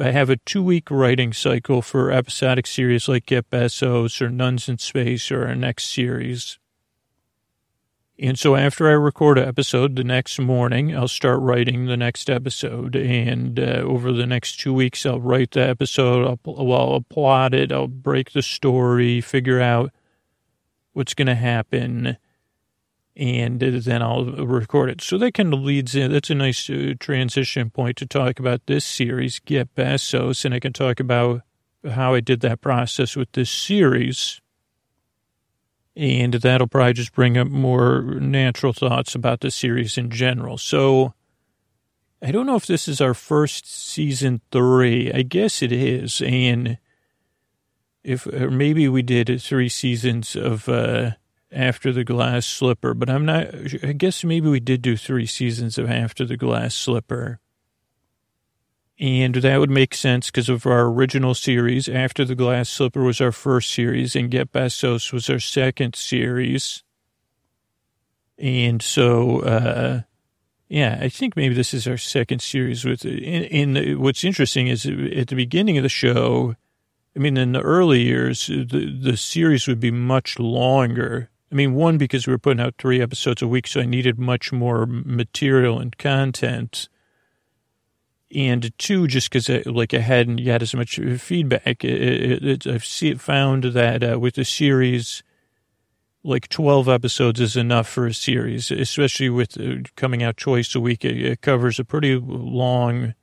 I 0.00 0.10
have 0.12 0.30
a 0.30 0.36
two 0.36 0.62
week 0.62 0.90
writing 0.90 1.32
cycle 1.32 1.82
for 1.82 2.10
episodic 2.10 2.66
series 2.66 3.08
like 3.08 3.26
Get 3.26 3.50
Besos 3.50 4.20
or 4.22 4.30
Nuns 4.30 4.68
in 4.68 4.78
Space 4.78 5.30
or 5.30 5.46
our 5.46 5.54
next 5.54 5.92
series. 5.92 6.58
And 8.20 8.38
so 8.38 8.56
after 8.56 8.88
I 8.88 8.92
record 8.92 9.38
an 9.38 9.46
episode 9.46 9.94
the 9.94 10.02
next 10.02 10.40
morning, 10.40 10.96
I'll 10.96 11.06
start 11.06 11.40
writing 11.40 11.86
the 11.86 11.96
next 11.96 12.28
episode. 12.28 12.96
And 12.96 13.60
uh, 13.60 13.82
over 13.84 14.10
the 14.10 14.26
next 14.26 14.58
two 14.58 14.72
weeks, 14.72 15.06
I'll 15.06 15.20
write 15.20 15.52
the 15.52 15.68
episode. 15.68 16.26
I'll, 16.26 16.64
well, 16.64 16.94
I'll 16.94 17.00
plot 17.02 17.54
it. 17.54 17.70
I'll 17.70 17.86
break 17.86 18.32
the 18.32 18.42
story, 18.42 19.20
figure 19.20 19.60
out 19.60 19.92
what's 20.94 21.14
going 21.14 21.26
to 21.26 21.36
happen 21.36 22.16
and 23.18 23.58
then 23.58 24.00
I'll 24.00 24.26
record 24.26 24.90
it. 24.90 25.00
So 25.00 25.18
that 25.18 25.34
kind 25.34 25.52
of 25.52 25.60
leads 25.60 25.96
in. 25.96 26.12
That's 26.12 26.30
a 26.30 26.36
nice 26.36 26.70
uh, 26.70 26.94
transition 27.00 27.68
point 27.68 27.96
to 27.96 28.06
talk 28.06 28.38
about 28.38 28.66
this 28.66 28.84
series, 28.84 29.40
Get 29.40 29.74
Besos, 29.74 30.44
and 30.44 30.54
I 30.54 30.60
can 30.60 30.72
talk 30.72 31.00
about 31.00 31.42
how 31.84 32.14
I 32.14 32.20
did 32.20 32.40
that 32.40 32.60
process 32.60 33.16
with 33.16 33.32
this 33.32 33.50
series. 33.50 34.40
And 35.96 36.34
that'll 36.34 36.68
probably 36.68 36.92
just 36.92 37.12
bring 37.12 37.36
up 37.36 37.48
more 37.48 38.02
natural 38.02 38.72
thoughts 38.72 39.16
about 39.16 39.40
the 39.40 39.50
series 39.50 39.98
in 39.98 40.10
general. 40.10 40.56
So 40.56 41.12
I 42.22 42.30
don't 42.30 42.46
know 42.46 42.54
if 42.54 42.66
this 42.66 42.86
is 42.86 43.00
our 43.00 43.14
first 43.14 43.66
season 43.66 44.42
three. 44.52 45.12
I 45.12 45.22
guess 45.22 45.60
it 45.60 45.72
is. 45.72 46.22
And 46.22 46.78
if, 48.04 48.28
or 48.28 48.52
maybe 48.52 48.88
we 48.88 49.02
did 49.02 49.42
three 49.42 49.68
seasons 49.68 50.36
of, 50.36 50.68
uh, 50.68 51.12
after 51.52 51.92
the 51.92 52.04
Glass 52.04 52.46
Slipper, 52.46 52.94
but 52.94 53.08
I'm 53.08 53.24
not, 53.24 53.48
I 53.82 53.92
guess 53.92 54.24
maybe 54.24 54.48
we 54.48 54.60
did 54.60 54.82
do 54.82 54.96
three 54.96 55.26
seasons 55.26 55.78
of 55.78 55.90
After 55.90 56.24
the 56.24 56.36
Glass 56.36 56.74
Slipper. 56.74 57.40
And 59.00 59.36
that 59.36 59.60
would 59.60 59.70
make 59.70 59.94
sense 59.94 60.26
because 60.26 60.48
of 60.48 60.66
our 60.66 60.86
original 60.86 61.34
series. 61.34 61.88
After 61.88 62.24
the 62.24 62.34
Glass 62.34 62.68
Slipper 62.68 63.02
was 63.02 63.20
our 63.20 63.32
first 63.32 63.70
series, 63.70 64.16
and 64.16 64.30
Get 64.30 64.52
Besos 64.52 65.12
was 65.12 65.30
our 65.30 65.38
second 65.38 65.94
series. 65.94 66.82
And 68.38 68.82
so, 68.82 69.40
uh, 69.40 70.00
yeah, 70.68 70.98
I 71.00 71.08
think 71.08 71.36
maybe 71.36 71.54
this 71.54 71.72
is 71.72 71.86
our 71.86 71.96
second 71.96 72.42
series. 72.42 72.84
With 72.84 73.04
in, 73.04 73.76
in 73.76 74.00
what's 74.00 74.24
interesting 74.24 74.66
is 74.66 74.84
at 74.84 75.28
the 75.28 75.36
beginning 75.36 75.78
of 75.78 75.82
the 75.84 75.88
show, 75.88 76.56
I 77.16 77.20
mean, 77.20 77.36
in 77.36 77.52
the 77.52 77.62
early 77.62 78.02
years, 78.02 78.48
the 78.48 78.98
the 79.00 79.16
series 79.16 79.66
would 79.68 79.80
be 79.80 79.92
much 79.92 80.38
longer 80.38 81.30
I 81.50 81.54
mean, 81.54 81.74
one, 81.74 81.96
because 81.96 82.26
we 82.26 82.32
were 82.32 82.38
putting 82.38 82.60
out 82.60 82.74
three 82.78 83.00
episodes 83.00 83.40
a 83.40 83.48
week, 83.48 83.66
so 83.66 83.80
I 83.80 83.86
needed 83.86 84.18
much 84.18 84.52
more 84.52 84.86
material 84.86 85.78
and 85.78 85.96
content. 85.96 86.88
And 88.34 88.76
two, 88.76 89.06
just 89.06 89.30
because 89.30 89.48
like 89.66 89.94
I 89.94 90.00
hadn't 90.00 90.38
yet 90.38 90.60
as 90.60 90.74
much 90.74 91.00
feedback, 91.18 91.82
it, 91.82 92.02
it, 92.02 92.44
it, 92.44 92.66
I've 92.66 92.84
see, 92.84 93.14
found 93.14 93.64
that 93.64 94.02
uh, 94.02 94.18
with 94.20 94.34
the 94.34 94.44
series, 94.44 95.22
like 96.22 96.48
12 96.48 96.90
episodes 96.90 97.40
is 97.40 97.56
enough 97.56 97.88
for 97.88 98.06
a 98.06 98.12
series, 98.12 98.70
especially 98.70 99.30
with 99.30 99.58
uh, 99.58 99.88
coming 99.96 100.22
out 100.22 100.36
twice 100.36 100.74
a 100.74 100.80
week. 100.80 101.06
It, 101.06 101.40
covers 101.40 101.78
a 101.78 101.84
pretty 101.84 102.16
long 102.16 103.14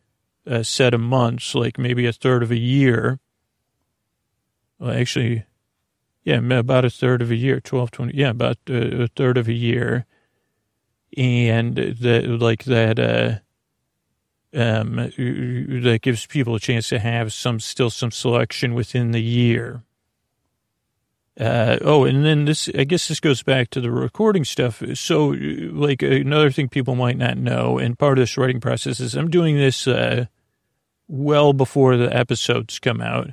uh, 0.48 0.63
set 0.63 0.96
of 0.96 1.01
months, 1.01 1.53
like 1.53 1.77
maybe 1.77 2.08
a 2.08 2.13
third 2.13 2.41
of 2.41 2.50
a 2.50 2.58
year. 2.58 3.20
Well, 4.79 4.91
actually, 4.91 5.46
yeah, 6.25 6.39
about 6.58 6.84
a 6.84 6.89
third 6.89 7.22
of 7.22 7.32
a 7.32 7.36
year, 7.36 7.60
12, 7.62 7.91
20, 7.91 8.17
yeah, 8.17 8.32
about 8.32 8.58
uh, 8.70 9.03
a 9.03 9.08
third 9.08 9.38
of 9.38 9.48
a 9.48 9.53
year. 9.53 10.05
And 11.15 11.75
that, 11.75 12.25
like 12.27 12.65
that, 12.65 13.00
uh, 13.00 13.39
um, 14.58 14.96
that 14.96 16.00
gives 16.01 16.25
people 16.25 16.55
a 16.55 16.60
chance 16.60 16.89
to 16.89 17.00
have 17.00 17.32
some, 17.32 17.60
still 17.60 17.89
some 17.89 18.12
selection 18.12 18.74
within 18.74 19.12
the 19.12 19.22
year. 19.22 19.84
Uh, 21.39 21.77
oh, 21.82 22.05
and 22.05 22.25
then 22.25 22.46
this, 22.46 22.70
I 22.77 22.86
guess 22.86 23.08
this 23.08 23.20
goes 23.20 23.44
back 23.44 23.70
to 23.70 23.82
the 23.82 23.91
recording 23.91 24.46
stuff. 24.46 24.82
So, 24.96 25.27
like, 25.38 26.01
another 26.01 26.50
thing 26.50 26.70
people 26.70 26.96
might 26.96 27.17
not 27.17 27.38
know, 27.38 27.77
and 27.77 28.00
part 28.00 28.17
of 28.17 28.24
this 28.24 28.38
writing 28.38 28.60
process 28.60 29.00
is 29.00 29.15
I'm 29.15 29.29
doing 29.29 29.58
this, 29.58 29.88
uh, 29.88 30.25
well 31.08 31.53
before 31.53 31.98
the 31.98 32.15
episodes 32.15 32.79
come 32.79 33.00
out. 33.00 33.32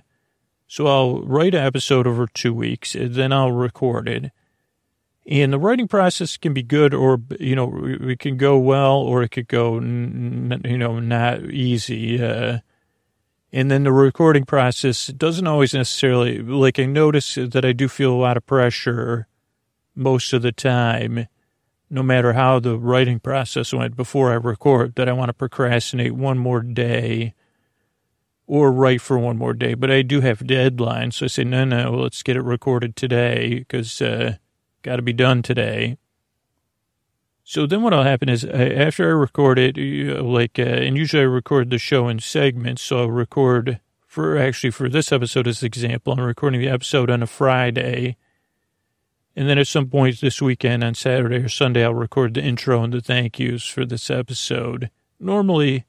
So 0.73 0.87
I'll 0.87 1.21
write 1.21 1.55
an 1.55 1.67
episode 1.67 2.07
over 2.07 2.27
two 2.27 2.55
weeks, 2.55 2.97
then 2.99 3.31
I'll 3.31 3.53
record 3.53 4.09
it. 4.09 4.33
And 5.27 5.53
the 5.53 5.59
writing 5.59 5.87
process 5.87 6.39
can 6.39 6.55
be 6.55 6.63
good 6.63 6.95
or, 6.95 7.21
you 7.39 7.55
know, 7.55 7.79
it 7.85 8.21
can 8.21 8.39
go 8.39 8.57
well 8.57 8.95
or 8.95 9.23
it 9.23 9.33
could 9.33 9.49
go, 9.49 9.75
you 9.75 10.79
know, 10.79 10.99
not 10.99 11.43
easy. 11.43 12.25
Uh, 12.25 12.61
and 13.53 13.71
then 13.71 13.85
the 13.85 13.93
recording 13.93 14.47
process 14.47 15.09
doesn't 15.09 15.47
always 15.47 15.75
necessarily, 15.75 16.39
like 16.39 16.79
I 16.79 16.87
notice 16.87 17.35
that 17.35 17.67
I 17.67 17.73
do 17.73 17.87
feel 17.87 18.15
a 18.15 18.17
lot 18.17 18.39
of 18.39 18.47
pressure 18.47 19.29
most 19.95 20.33
of 20.33 20.41
the 20.41 20.53
time, 20.53 21.29
no 21.91 22.03
matter 22.03 22.33
how 22.33 22.61
the 22.61 22.79
writing 22.79 23.21
process 23.21 23.75
went 23.75 23.95
before 23.95 24.33
I 24.33 24.37
record, 24.37 24.95
that 24.95 25.07
I 25.07 25.13
want 25.13 25.29
to 25.29 25.35
procrastinate 25.35 26.13
one 26.13 26.39
more 26.39 26.63
day 26.63 27.35
or 28.47 28.73
write 28.73 29.01
for 29.01 29.19
one 29.19 29.39
more 29.39 29.55
day. 29.55 29.75
But 29.75 29.91
I 29.91 30.03
do 30.03 30.21
have 30.21 30.41
deadlines. 30.41 31.15
So 31.15 31.25
I 31.25 31.29
say, 31.29 31.45
no, 31.45 31.65
no, 31.65 31.93
let's 31.93 32.23
get 32.23 32.37
it 32.37 32.43
recorded 32.43 32.97
today 32.97 33.61
because 33.61 34.03
uh, 34.03 34.37
got 34.83 34.97
to 34.97 35.03
be 35.03 35.13
done 35.13 35.43
today. 35.43 35.97
So 37.45 37.67
then 37.67 37.83
what'll 37.83 38.05
happen 38.05 38.29
is 38.29 38.45
uh, 38.45 38.49
after 38.49 39.09
I 39.09 39.13
record 39.13 39.59
it, 39.59 39.77
like, 39.77 40.59
uh, 40.59 40.63
and 40.63 40.97
usually 40.97 41.23
I 41.23 41.27
record 41.27 41.71
the 41.71 41.79
show 41.79 42.09
in 42.09 42.21
segments. 42.21 42.83
So 42.83 43.01
I'll 43.01 43.11
record 43.11 43.81
for 44.07 44.37
actually 44.37 44.71
for 44.71 44.89
this 44.89 45.11
episode 45.11 45.49
as 45.49 45.63
an 45.63 45.67
example, 45.67 46.13
I'm 46.13 46.21
recording 46.21 46.61
the 46.61 46.69
episode 46.69 47.11
on 47.11 47.23
a 47.23 47.27
Friday. 47.27 48.17
And 49.35 49.49
then 49.49 49.59
at 49.59 49.67
some 49.67 49.89
point 49.89 50.21
this 50.21 50.43
weekend 50.43 50.85
on 50.85 50.95
Saturday 50.95 51.37
or 51.37 51.49
Sunday, 51.49 51.83
I'll 51.83 51.95
record 51.95 52.35
the 52.35 52.43
intro 52.43 52.83
and 52.83 52.93
the 52.93 53.01
thank 53.01 53.39
yous 53.39 53.67
for 53.67 53.87
this 53.87 54.11
episode. 54.11 54.91
Normally, 55.19 55.87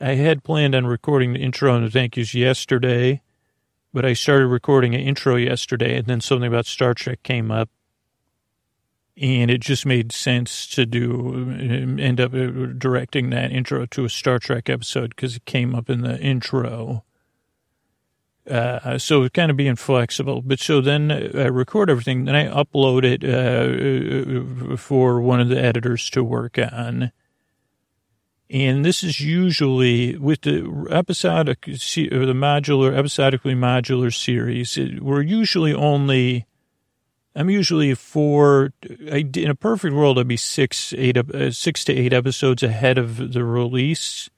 I 0.00 0.14
had 0.14 0.44
planned 0.44 0.74
on 0.74 0.86
recording 0.86 1.32
the 1.32 1.40
intro 1.40 1.74
and 1.74 1.86
the 1.86 1.90
thank 1.90 2.16
yous 2.16 2.34
yesterday, 2.34 3.22
but 3.94 4.04
I 4.04 4.12
started 4.12 4.48
recording 4.48 4.94
an 4.94 5.00
intro 5.00 5.36
yesterday, 5.36 5.96
and 5.96 6.06
then 6.06 6.20
something 6.20 6.48
about 6.48 6.66
Star 6.66 6.92
Trek 6.92 7.22
came 7.22 7.50
up, 7.50 7.70
and 9.16 9.50
it 9.50 9.62
just 9.62 9.86
made 9.86 10.12
sense 10.12 10.66
to 10.68 10.84
do 10.84 11.50
end 11.98 12.20
up 12.20 12.32
directing 12.78 13.30
that 13.30 13.52
intro 13.52 13.86
to 13.86 14.04
a 14.04 14.10
Star 14.10 14.38
Trek 14.38 14.68
episode 14.68 15.10
because 15.16 15.36
it 15.36 15.46
came 15.46 15.74
up 15.74 15.88
in 15.88 16.02
the 16.02 16.20
intro. 16.20 17.02
Uh, 18.48 18.98
so 18.98 19.28
kind 19.30 19.50
of 19.50 19.56
being 19.56 19.76
flexible, 19.76 20.42
but 20.42 20.60
so 20.60 20.82
then 20.82 21.10
I 21.10 21.46
record 21.46 21.88
everything, 21.88 22.26
then 22.26 22.36
I 22.36 22.46
upload 22.48 23.02
it 23.02 23.24
uh, 23.24 24.76
for 24.76 25.20
one 25.22 25.40
of 25.40 25.48
the 25.48 25.60
editors 25.60 26.10
to 26.10 26.22
work 26.22 26.58
on 26.58 27.10
and 28.48 28.84
this 28.84 29.02
is 29.02 29.20
usually 29.20 30.16
with 30.16 30.42
the 30.42 30.86
episodic, 30.90 31.66
or 31.66 31.72
the 32.26 32.34
modular, 32.34 32.96
episodically 32.96 33.54
modular 33.54 34.14
series, 34.14 34.78
we're 35.00 35.22
usually 35.22 35.74
only 35.74 36.46
I'm 37.36 37.50
usually 37.50 37.94
four. 37.94 38.72
In 38.82 39.50
a 39.50 39.54
perfect 39.54 39.94
world, 39.94 40.18
I'd 40.18 40.26
be 40.26 40.38
six, 40.38 40.94
eight, 40.96 41.18
uh, 41.18 41.50
six 41.50 41.84
to 41.84 41.94
eight 41.94 42.14
episodes 42.14 42.62
ahead 42.62 42.96
of 42.96 43.34
the 43.34 43.44
release. 43.44 44.30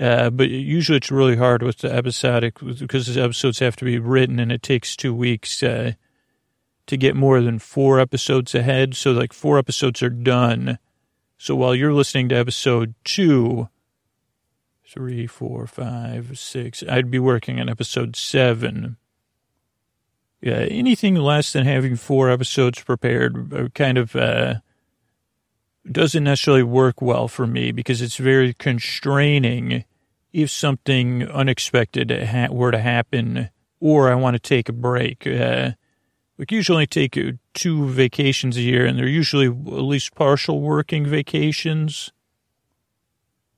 Uh, 0.00 0.30
but 0.30 0.48
usually 0.48 0.96
it's 0.96 1.10
really 1.10 1.36
hard 1.36 1.62
with 1.62 1.78
the 1.78 1.92
episodic 1.92 2.58
because 2.60 3.14
the 3.14 3.22
episodes 3.22 3.58
have 3.58 3.76
to 3.76 3.84
be 3.84 3.98
written 3.98 4.40
and 4.40 4.50
it 4.50 4.62
takes 4.62 4.96
two 4.96 5.14
weeks 5.14 5.62
uh, 5.62 5.92
to 6.86 6.96
get 6.96 7.14
more 7.14 7.40
than 7.42 7.58
four 7.58 8.00
episodes 8.00 8.54
ahead. 8.54 8.96
So 8.96 9.12
like 9.12 9.34
four 9.34 9.58
episodes 9.58 10.02
are 10.02 10.10
done. 10.10 10.78
So 11.36 11.54
while 11.54 11.74
you're 11.74 11.92
listening 11.92 12.28
to 12.30 12.36
episode 12.36 12.94
two, 13.04 13.68
three, 14.86 15.26
four, 15.26 15.66
five, 15.66 16.38
six, 16.38 16.82
I'd 16.88 17.10
be 17.10 17.18
working 17.18 17.60
on 17.60 17.68
episode 17.68 18.16
seven. 18.16 18.96
Yeah, 20.40 20.66
anything 20.70 21.14
less 21.14 21.52
than 21.52 21.64
having 21.64 21.96
four 21.96 22.30
episodes 22.30 22.82
prepared 22.82 23.52
uh, 23.52 23.68
kind 23.74 23.98
of 23.98 24.14
uh, 24.14 24.56
doesn't 25.90 26.24
necessarily 26.24 26.62
work 26.62 27.00
well 27.00 27.28
for 27.28 27.46
me 27.46 27.72
because 27.72 28.02
it's 28.02 28.16
very 28.16 28.52
constraining 28.54 29.84
if 30.32 30.50
something 30.50 31.22
unexpected 31.28 32.10
were 32.50 32.70
to 32.70 32.78
happen 32.78 33.50
or 33.80 34.10
I 34.10 34.14
want 34.14 34.34
to 34.34 34.40
take 34.40 34.68
a 34.68 34.72
break. 34.72 35.26
Uh, 35.26 35.72
we 36.36 36.46
usually 36.50 36.86
take 36.86 37.16
uh, 37.16 37.32
two 37.52 37.88
vacations 37.88 38.56
a 38.56 38.62
year, 38.62 38.84
and 38.84 38.98
they're 38.98 39.06
usually 39.06 39.46
at 39.46 39.82
least 39.82 40.14
partial 40.14 40.60
working 40.60 41.06
vacations. 41.06 42.12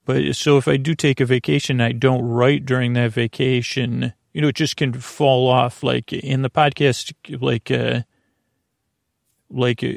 But 0.04 0.37
so 0.37 0.59
if 0.59 0.68
I 0.68 0.76
do 0.76 0.95
take 0.95 1.21
a 1.21 1.25
vacation, 1.25 1.80
I 1.80 1.92
don't 1.92 2.23
write 2.23 2.66
during 2.66 2.92
that 2.92 3.12
vacation. 3.12 4.12
You 4.33 4.42
know, 4.42 4.49
it 4.49 4.56
just 4.56 4.76
can 4.76 4.92
fall 4.92 5.49
off. 5.49 5.83
Like 5.83 6.12
in 6.12 6.42
the 6.42 6.50
podcast, 6.50 7.14
like 7.40 7.71
uh, 7.71 8.02
like 9.49 9.83
uh, 9.83 9.88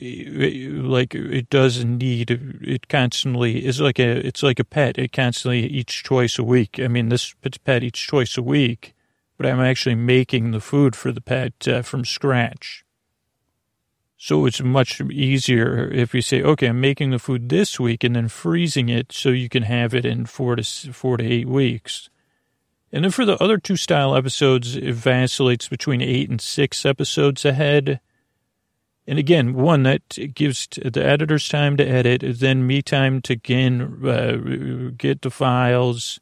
like 0.87 1.13
it 1.13 1.49
does 1.49 1.83
need 1.83 2.31
it 2.31 2.87
constantly 2.87 3.65
is 3.65 3.81
like 3.81 3.99
a 3.99 4.25
it's 4.25 4.41
like 4.41 4.59
a 4.59 4.63
pet. 4.63 4.97
It 4.97 5.11
constantly 5.11 5.65
eats 5.67 6.01
twice 6.01 6.39
a 6.39 6.43
week. 6.43 6.79
I 6.79 6.87
mean, 6.87 7.09
this 7.09 7.35
pet 7.65 7.83
eats 7.83 8.03
twice 8.05 8.37
a 8.37 8.43
week 8.43 8.95
but 9.39 9.47
I'm 9.47 9.61
actually 9.61 9.95
making 9.95 10.51
the 10.51 10.59
food 10.59 10.97
for 10.97 11.13
the 11.13 11.21
pet 11.21 11.65
uh, 11.65 11.81
from 11.81 12.03
scratch. 12.03 12.83
So 14.17 14.45
it's 14.45 14.61
much 14.61 14.99
easier 14.99 15.89
if 15.93 16.13
you 16.13 16.21
say, 16.21 16.43
okay, 16.43 16.67
I'm 16.67 16.81
making 16.81 17.11
the 17.11 17.19
food 17.19 17.47
this 17.47 17.79
week 17.79 18.03
and 18.03 18.17
then 18.17 18.27
freezing 18.27 18.89
it 18.89 19.13
so 19.13 19.29
you 19.29 19.47
can 19.47 19.63
have 19.63 19.93
it 19.95 20.03
in 20.03 20.25
four 20.25 20.57
to 20.57 20.63
four 20.91 21.15
to 21.15 21.23
eight 21.23 21.47
weeks. 21.47 22.09
And 22.91 23.05
then 23.05 23.11
for 23.11 23.23
the 23.23 23.41
other 23.41 23.57
two 23.57 23.77
style 23.77 24.13
episodes, 24.13 24.75
it 24.75 24.93
vacillates 24.93 25.69
between 25.69 26.01
eight 26.01 26.29
and 26.29 26.41
six 26.41 26.85
episodes 26.85 27.45
ahead. 27.45 28.01
And 29.07 29.17
again, 29.17 29.53
one 29.53 29.83
that 29.83 30.33
gives 30.33 30.67
the 30.67 31.05
editors 31.05 31.47
time 31.47 31.77
to 31.77 31.87
edit, 31.87 32.23
then 32.25 32.67
me 32.67 32.81
time 32.81 33.21
to 33.21 33.33
again 33.33 34.05
uh, 34.05 34.91
get 34.97 35.21
the 35.21 35.31
files, 35.31 36.19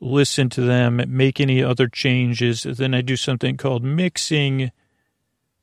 listen 0.00 0.48
to 0.50 0.60
them, 0.60 1.02
make 1.08 1.40
any 1.40 1.62
other 1.62 1.88
changes. 1.88 2.62
Then 2.62 2.94
I 2.94 3.00
do 3.00 3.16
something 3.16 3.56
called 3.56 3.82
mixing, 3.82 4.70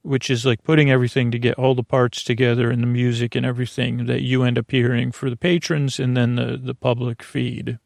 which 0.02 0.30
is 0.30 0.46
like 0.46 0.64
putting 0.64 0.90
everything 0.90 1.32
to 1.32 1.40
get 1.40 1.58
all 1.58 1.76
the 1.76 1.84
parts 1.84 2.24
together 2.24 2.70
and 2.70 2.82
the 2.82 2.88
music 2.88 3.36
and 3.36 3.46
everything 3.46 4.06
that 4.06 4.22
you 4.22 4.44
end 4.44 4.58
up 4.58 4.70
hearing 4.70 5.12
for 5.12 5.30
the 5.30 5.38
patrons 5.38 6.00
and 6.00 6.18
then 6.18 6.36
the, 6.36 6.58
the 6.58 6.76
public 6.76 7.24
feed. 7.24 7.80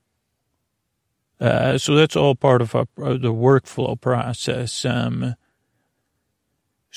Uh, 1.39 1.77
so 1.77 1.95
that's 1.95 2.15
all 2.15 2.33
part 2.33 2.61
of 2.61 2.73
our, 2.73 2.87
the 2.95 3.33
workflow 3.33 3.99
process. 3.99 4.83
Um, 4.85 5.35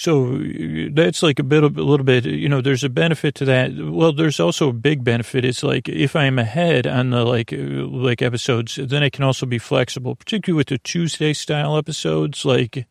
so 0.01 0.37
uh, 0.37 0.89
that's 0.93 1.23
like 1.23 1.39
a 1.39 1.43
bit, 1.43 1.63
a 1.63 1.67
little 1.67 2.07
bit, 2.07 2.25
you 2.25 2.49
know, 2.49 2.63
there's 2.63 2.83
a 2.83 2.89
benefit 2.89 3.35
to 3.35 3.45
that. 3.45 3.73
Well, 3.77 4.15
there's 4.15 4.41
also 4.41 4.71
a 4.71 4.73
big 4.73 5.05
benefit. 5.05 5.45
It's 5.45 5.63
like 5.63 5.91
if 5.91 6.17
I'm 6.17 6.39
ahead 6.39 6.87
on 6.87 7.11
the 7.11 7.23
like, 7.23 7.53
uh, 7.53 7.57
like 7.59 8.23
episodes, 8.23 8.77
then 8.77 9.03
I 9.03 9.11
can 9.11 9.25
also 9.25 9.45
be 9.45 9.59
flexible, 9.59 10.17
particularly 10.17 10.57
with 10.57 10.69
the 10.69 10.79
Tuesday 10.79 11.35
style 11.35 11.77
episodes. 11.77 12.47
Like 12.47 12.87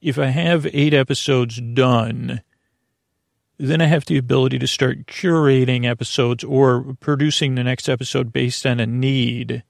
if 0.00 0.20
I 0.20 0.26
have 0.26 0.68
eight 0.72 0.94
episodes 0.94 1.60
done, 1.60 2.42
then 3.58 3.80
I 3.82 3.86
have 3.86 4.04
the 4.04 4.16
ability 4.16 4.60
to 4.60 4.68
start 4.68 5.06
curating 5.06 5.84
episodes 5.84 6.44
or 6.44 6.94
producing 7.00 7.56
the 7.56 7.64
next 7.64 7.88
episode 7.88 8.32
based 8.32 8.64
on 8.64 8.78
a 8.78 8.86
need. 8.86 9.64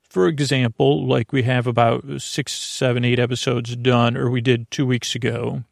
For 0.00 0.28
example, 0.28 1.06
like 1.06 1.30
we 1.30 1.42
have 1.42 1.66
about 1.66 2.22
six, 2.22 2.54
seven, 2.54 3.04
eight 3.04 3.18
episodes 3.18 3.76
done, 3.76 4.16
or 4.16 4.30
we 4.30 4.40
did 4.40 4.70
two 4.70 4.86
weeks 4.86 5.14
ago 5.14 5.64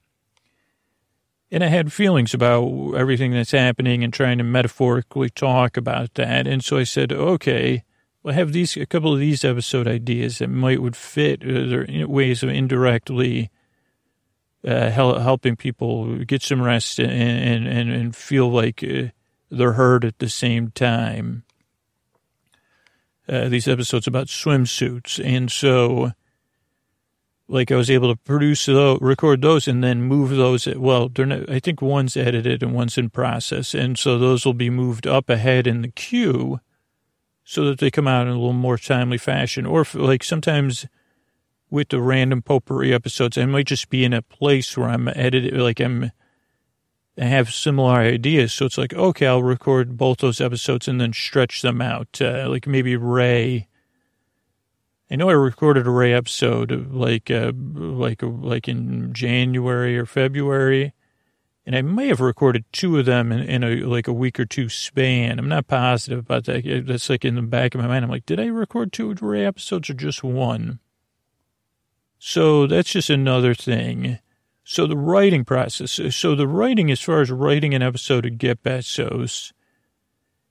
and 1.51 1.65
I 1.65 1.69
had 1.69 1.93
feelings 1.93 2.35
about 2.35 2.95
everything 2.95 3.33
that's 3.33 3.53
happening 3.53 4.05
and 4.05 4.13
trying 4.13 4.39
to 4.39 4.45
metaphorically 4.45 5.31
talk 5.31 5.77
about 5.77 6.15
that. 6.15 6.47
And 6.47 6.63
so 6.63 6.77
I 6.77 6.85
said, 6.85 7.13
okay, 7.13 7.85
well, 8.23 8.35
I 8.35 8.37
have 8.37 8.53
these, 8.53 8.77
a 8.77 8.87
couple 8.87 9.13
of 9.15 9.21
these 9.21 9.45
episode 9.45 9.89
ideas 9.89 10.39
that 10.39 10.49
might 10.49 10.83
would 10.83 10.97
fit 10.97 11.43
uh, 11.43 12.07
ways 12.07 12.43
of 12.43 12.51
indirectly 12.51 13.51
uh, 14.67 14.91
helping 14.91 15.57
people 15.57 16.19
get 16.25 16.43
some 16.43 16.61
rest 16.61 16.99
and, 16.99 17.67
and, 17.67 17.91
and 17.91 18.17
feel 18.17 18.51
like 18.51 18.83
uh, 18.83 19.05
they're 19.51 19.73
heard 19.73 20.05
at 20.05 20.19
the 20.19 20.29
same 20.29 20.71
time. 20.71 21.45
Uh, 23.29 23.49
these 23.49 23.69
episodes 23.69 24.07
about 24.07 24.27
swimsuits. 24.27 25.25
And 25.25 25.51
so, 25.51 26.13
like 27.49 27.73
I 27.73 27.77
was 27.77 27.91
able 27.91 28.15
to 28.15 28.21
produce 28.21 28.67
those, 28.67 28.99
record 29.01 29.41
those, 29.41 29.67
and 29.67 29.83
then 29.83 30.03
move 30.03 30.31
those. 30.31 30.67
Well, 30.67 31.11
not, 31.17 31.49
I 31.51 31.59
think 31.59 31.81
one's 31.81 32.17
edited 32.17 32.63
and 32.63 32.75
one's 32.75 32.99
in 32.99 33.09
process, 33.09 33.75
and 33.75 33.99
so 33.99 34.19
those 34.19 34.45
will 34.45 34.55
be 34.55 34.71
moved 34.71 35.07
up 35.07 35.31
ahead 35.31 35.67
in 35.67 35.81
the 35.83 35.89
queue, 35.89 36.61
so 37.45 37.65
that 37.65 37.79
they 37.79 37.91
come 37.91 38.07
out 38.07 38.27
in 38.27 38.33
a 38.33 38.37
little 38.37 38.53
more 38.53 38.77
timely 38.77 39.19
fashion. 39.19 39.65
Or 39.65 39.81
if, 39.81 39.95
like 39.95 40.23
sometimes 40.23 40.87
with 41.71 41.89
the 41.89 42.01
random 42.01 42.43
potpourri 42.43 42.93
episodes, 42.93 43.39
I 43.39 43.47
might 43.47 43.67
just 43.67 43.89
be 43.89 44.05
in 44.05 44.13
a 44.13 44.23
place 44.23 44.77
where 44.77 44.91
I'm 44.91 45.09
editing, 45.09 45.59
like 45.59 45.81
I'm. 45.81 46.13
I 47.21 47.25
have 47.25 47.53
similar 47.53 47.95
ideas, 47.95 48.53
so 48.53 48.67
it's 48.67 48.79
like 48.79 48.95
okay, 48.95 49.27
I'll 49.27 49.43
record 49.43 49.97
both 49.97 50.19
those 50.19 50.41
episodes 50.41 50.87
and 50.87 51.01
then 51.01 51.13
stretch 51.13 51.63
them 51.63 51.83
out. 51.83 52.21
Uh, 52.21 52.47
like 52.49 52.69
maybe 52.69 52.95
Ray 52.95 53.67
I 55.11 55.17
know 55.17 55.31
I 55.31 55.35
recorded 55.35 55.87
a 55.87 55.91
Ray 55.91 56.13
episode 56.13 56.93
like 56.93 57.31
uh, 57.31 57.53
like 57.55 58.21
like 58.23 58.69
in 58.69 59.13
January 59.15 59.99
or 59.99 60.05
February, 60.05 60.93
and 61.65 61.75
I 61.75 61.83
may 61.83 62.09
have 62.09 62.21
recorded 62.21 62.65
two 62.73 62.99
of 62.99 63.07
them 63.07 63.33
in, 63.33 63.41
in, 63.41 63.65
a 63.65 63.77
like 63.87 64.07
a 64.07 64.13
week 64.13 64.39
or 64.39 64.45
two 64.45 64.69
span. 64.69 65.39
I'm 65.39 65.49
not 65.49 65.67
positive 65.67 66.19
about 66.19 66.45
that. 66.45 66.85
That's 66.87 67.09
like 67.09 67.25
in 67.25 67.37
the 67.37 67.43
back 67.43 67.75
of 67.75 67.81
my 67.81 67.87
mind. 67.87 68.05
I'm 68.05 68.11
like, 68.11 68.27
did 68.27 68.39
I 68.39 68.47
record 68.47 68.93
two 68.93 69.15
Ray 69.15 69.47
episodes 69.47 69.89
or 69.89 69.95
just 69.95 70.23
one? 70.23 70.79
So 72.19 72.67
that's 72.67 72.91
just 72.91 73.09
another 73.09 73.55
thing. 73.55 74.19
So 74.65 74.87
the 74.87 74.97
writing 74.97 75.47
process. 75.47 75.99
So 76.15 76.35
the 76.35 76.47
writing, 76.47 76.91
as 76.91 77.01
far 77.01 77.23
as 77.23 77.31
writing 77.31 77.75
an 77.75 77.81
episode 77.81 78.27
of 78.27 78.37
Get 78.37 78.63
Besos, 78.63 79.53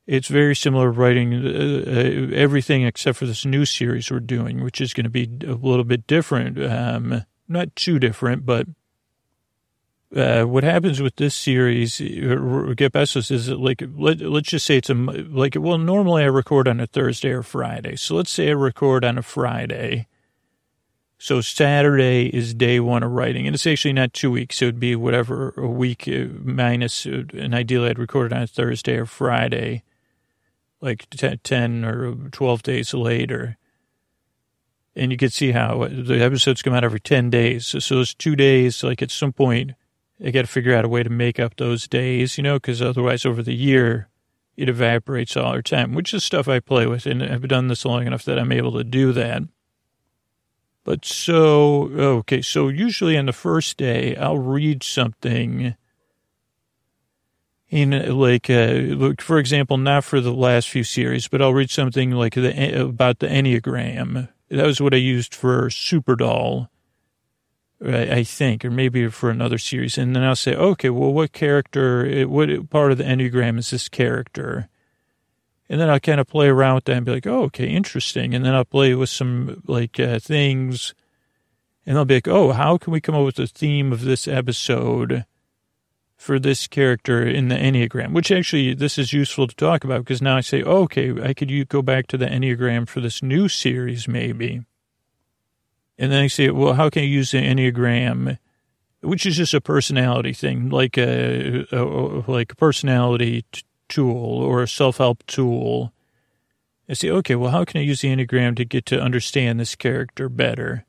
it's 0.08 0.30
very 0.30 0.56
similar 0.56 0.89
writing 0.89 1.34
uh, 1.34 1.50
uh, 1.50 2.36
everything 2.36 2.84
except 2.84 3.17
for 3.17 3.26
this 3.26 3.46
new 3.46 3.65
series 3.65 4.10
we're 4.10 4.22
doing, 4.22 4.63
which 4.63 4.80
is 4.80 4.93
going 4.93 5.04
to 5.04 5.10
be 5.10 5.30
a 5.46 5.54
little 5.54 5.84
bit 5.84 6.08
different. 6.08 6.62
Um, 6.63 7.26
not 7.50 7.76
too 7.76 8.00
different, 8.00 8.46
but 8.46 8.67
uh, 10.15 10.43
what 10.43 10.63
happens 10.63 11.02
with 11.02 11.17
this 11.17 11.36
series, 11.36 12.00
uh, 12.00 12.74
Get 12.76 12.93
Besos, 12.93 13.30
is 13.30 13.50
like, 13.50 13.84
let, 13.98 14.22
let's 14.22 14.50
just 14.50 14.65
say 14.65 14.78
it's 14.78 14.89
a, 14.89 14.93
like, 14.93 15.56
well, 15.60 15.78
normally 15.78 16.24
I 16.24 16.28
record 16.28 16.70
on 16.70 16.80
a 16.80 16.88
Thursday 16.88 17.30
or 17.30 17.43
Friday. 17.43 17.98
So 17.98 18.15
let's 18.15 18.32
say 18.32 18.48
I 18.48 18.54
record 18.54 19.04
on 19.04 19.17
a 19.17 19.22
Friday. 19.22 20.08
So 21.20 21.41
Saturday 21.41 22.28
is 22.28 22.54
day 22.54 22.80
one 22.80 23.04
of 23.04 23.12
writing, 23.12 23.46
and 23.46 23.56
it's 23.56 23.67
actually 23.67 23.93
not 23.93 24.13
two 24.13 24.32
weeks. 24.32 24.62
It 24.62 24.65
would 24.65 24.80
be 24.80 24.96
whatever 24.96 25.54
a 25.58 25.67
week 25.67 26.08
minus, 26.08 27.06
and 27.06 27.54
ideally 27.54 27.89
I'd 27.89 28.00
record 28.00 28.32
it 28.32 28.36
on 28.36 28.43
a 28.43 28.48
Thursday 28.48 28.96
or 28.96 29.06
Friday 29.06 29.84
like 30.82 31.08
10 31.10 31.86
or 31.86 32.13
12 32.32 32.63
days 32.63 32.94
later. 32.94 33.58
And 34.96 35.12
you 35.12 35.18
can 35.18 35.30
see 35.30 35.52
how 35.52 35.88
the 35.88 36.24
episodes 36.24 36.62
come 36.62 36.74
out 36.74 36.84
every 36.84 37.00
10 37.00 37.30
days. 37.30 37.68
So, 37.68 37.80
so 37.80 37.96
those 37.96 38.13
two 38.13 38.36
days, 38.36 38.84
like 38.84 39.02
at 39.02 39.12
some 39.12 39.34
point, 39.34 39.72
I 40.24 40.32
got 40.32 40.42
to 40.42 40.48
figure 40.48 40.74
out 40.74 40.86
a 40.86 40.90
way 40.90 41.04
to 41.04 41.10
make 41.10 41.40
up 41.40 41.56
those 41.58 41.88
days, 41.88 42.38
you 42.38 42.44
know, 42.44 42.56
because 42.56 42.82
otherwise 42.82 43.26
over 43.26 43.44
the 43.44 43.54
year, 43.54 44.10
it 44.56 44.70
evaporates 44.70 45.38
all 45.38 45.54
the 45.54 45.62
time, 45.62 45.94
which 45.94 46.13
is 46.13 46.24
stuff 46.24 46.48
I 46.48 46.60
play 46.60 46.88
with. 46.88 47.06
And 47.06 47.22
I've 47.22 47.48
done 47.48 47.68
this 47.68 47.86
long 47.86 48.08
enough 48.08 48.26
that 48.26 48.40
I'm 48.40 48.52
able 48.52 48.72
to 48.74 48.84
do 48.84 49.13
that. 49.13 49.44
But 50.84 51.06
so, 51.06 51.90
okay, 51.92 52.42
so 52.42 52.70
usually 52.70 53.18
on 53.18 53.26
the 53.26 53.34
first 53.34 53.78
day, 53.78 54.16
I'll 54.16 54.38
read 54.38 54.82
something 54.84 55.76
in 57.70 57.92
like, 58.18 58.50
uh, 58.50 59.14
for 59.20 59.40
example, 59.40 59.78
not 59.78 60.04
for 60.04 60.22
the 60.22 60.34
last 60.34 60.70
few 60.70 60.84
series, 60.84 61.28
but 61.28 61.42
I'll 61.42 61.54
read 61.54 61.70
something 61.70 62.12
like 62.12 62.36
the, 62.36 62.82
about 62.82 63.20
the 63.20 63.28
Enneagram. 63.28 64.30
That 64.50 64.66
was 64.66 64.80
what 64.80 64.94
I 64.94 64.98
used 64.98 65.36
for 65.36 65.70
Super 65.70 66.16
Doll. 66.16 66.70
I 67.80 68.24
think, 68.24 68.66
or 68.66 68.72
maybe 68.72 69.08
for 69.10 69.30
another 69.30 69.60
series. 69.60 70.00
And 70.00 70.16
then 70.16 70.24
I'll 70.24 70.36
say, 70.36 70.56
okay, 70.56 70.90
well, 70.90 71.14
what 71.14 71.32
character, 71.32 72.28
what 72.28 72.72
part 72.72 72.92
of 72.92 72.98
the 72.98 73.04
Enneagram 73.04 73.60
is 73.60 73.70
this 73.70 73.88
character? 73.88 74.68
And 75.70 75.80
then 75.80 75.88
I'll 75.88 76.00
kind 76.00 76.20
of 76.20 76.26
play 76.26 76.48
around 76.48 76.74
with 76.74 76.86
that 76.86 76.98
and 76.98 77.06
be 77.06 77.12
like, 77.12 77.28
oh, 77.28 77.44
okay, 77.44 77.68
interesting. 77.68 78.34
And 78.34 78.44
then 78.44 78.56
I'll 78.56 78.66
play 78.66 78.96
with 78.96 79.10
some 79.10 79.62
like 79.68 80.00
uh, 80.00 80.18
things 80.18 80.96
and 81.86 81.98
I'll 81.98 82.06
be 82.06 82.16
like, 82.16 82.28
oh, 82.28 82.52
how 82.52 82.78
can 82.78 82.92
we 82.92 83.00
come 83.00 83.16
up 83.16 83.26
with 83.26 83.36
the 83.36 83.48
theme 83.48 83.94
of 83.94 84.02
this 84.02 84.28
episode 84.28 85.26
for 86.18 86.40
this 86.40 86.68
character 86.68 87.26
in 87.26 87.48
the 87.48 87.56
Enneagram? 87.56 88.12
Which 88.12 88.32
actually, 88.32 88.74
this 88.74 88.98
is 88.98 89.14
useful 89.14 89.48
to 89.48 89.56
talk 89.56 89.84
about 89.84 90.00
because 90.00 90.22
now 90.22 90.36
I 90.38 90.42
say, 90.42 90.64
oh, 90.64 90.84
okay, 90.84 91.14
I 91.22 91.34
could 91.34 91.70
go 91.70 91.82
back 91.82 92.08
to 92.08 92.18
the 92.18 92.26
Enneagram 92.26 92.90
for 92.90 93.00
this 93.00 93.24
new 93.24 93.48
series 93.48 94.08
maybe. 94.08 94.64
And 95.98 96.12
then 96.12 96.24
I 96.24 96.28
say, 96.28 96.50
well, 96.50 96.74
how 96.74 96.90
can 96.90 97.04
I 97.04 97.06
use 97.06 97.32
the 97.32 97.42
Enneagram, 97.42 98.38
which 99.02 99.26
is 99.26 99.38
just 99.38 99.54
a 99.54 99.62
personality 99.62 100.34
thing, 100.34 100.70
like 100.70 100.98
a, 100.98 101.66
a 101.72 101.84
like 102.30 102.52
a 102.52 102.56
personality 102.56 103.46
t- 103.52 103.64
tool 103.88 104.40
or 104.40 104.64
a 104.64 104.68
self-help 104.68 105.26
tool. 105.28 105.94
I 106.90 106.94
say, 106.94 107.10
okay, 107.10 107.36
well, 107.36 107.52
how 107.52 107.66
can 107.66 107.82
I 107.82 107.84
use 107.84 108.02
the 108.02 108.10
Enneagram 108.10 108.56
to 108.58 108.66
get 108.66 108.86
to 108.88 109.02
understand 109.02 109.60
this 109.60 109.76
character 109.76 110.30
better? 110.30 110.86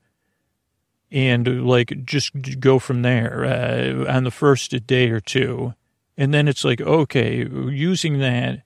And 1.10 1.66
like, 1.66 2.04
just 2.04 2.32
go 2.60 2.78
from 2.78 3.02
there 3.02 3.44
uh, 3.44 4.12
on 4.12 4.24
the 4.24 4.30
first 4.30 4.86
day 4.86 5.08
or 5.10 5.20
two. 5.20 5.74
And 6.16 6.34
then 6.34 6.48
it's 6.48 6.64
like, 6.64 6.80
okay, 6.80 7.46
using 7.48 8.18
that, 8.18 8.62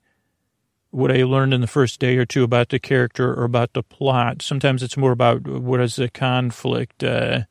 what 0.90 1.12
I 1.12 1.22
learned 1.22 1.54
in 1.54 1.60
the 1.60 1.66
first 1.66 2.00
day 2.00 2.16
or 2.16 2.26
two 2.26 2.42
about 2.42 2.70
the 2.70 2.78
character 2.78 3.32
or 3.32 3.44
about 3.44 3.72
the 3.74 3.82
plot. 3.82 4.42
Sometimes 4.42 4.82
it's 4.82 4.96
more 4.96 5.12
about 5.12 5.46
what 5.46 5.80
is 5.80 5.96
the 5.96 6.08
conflict, 6.08 7.04
uh, 7.04 7.42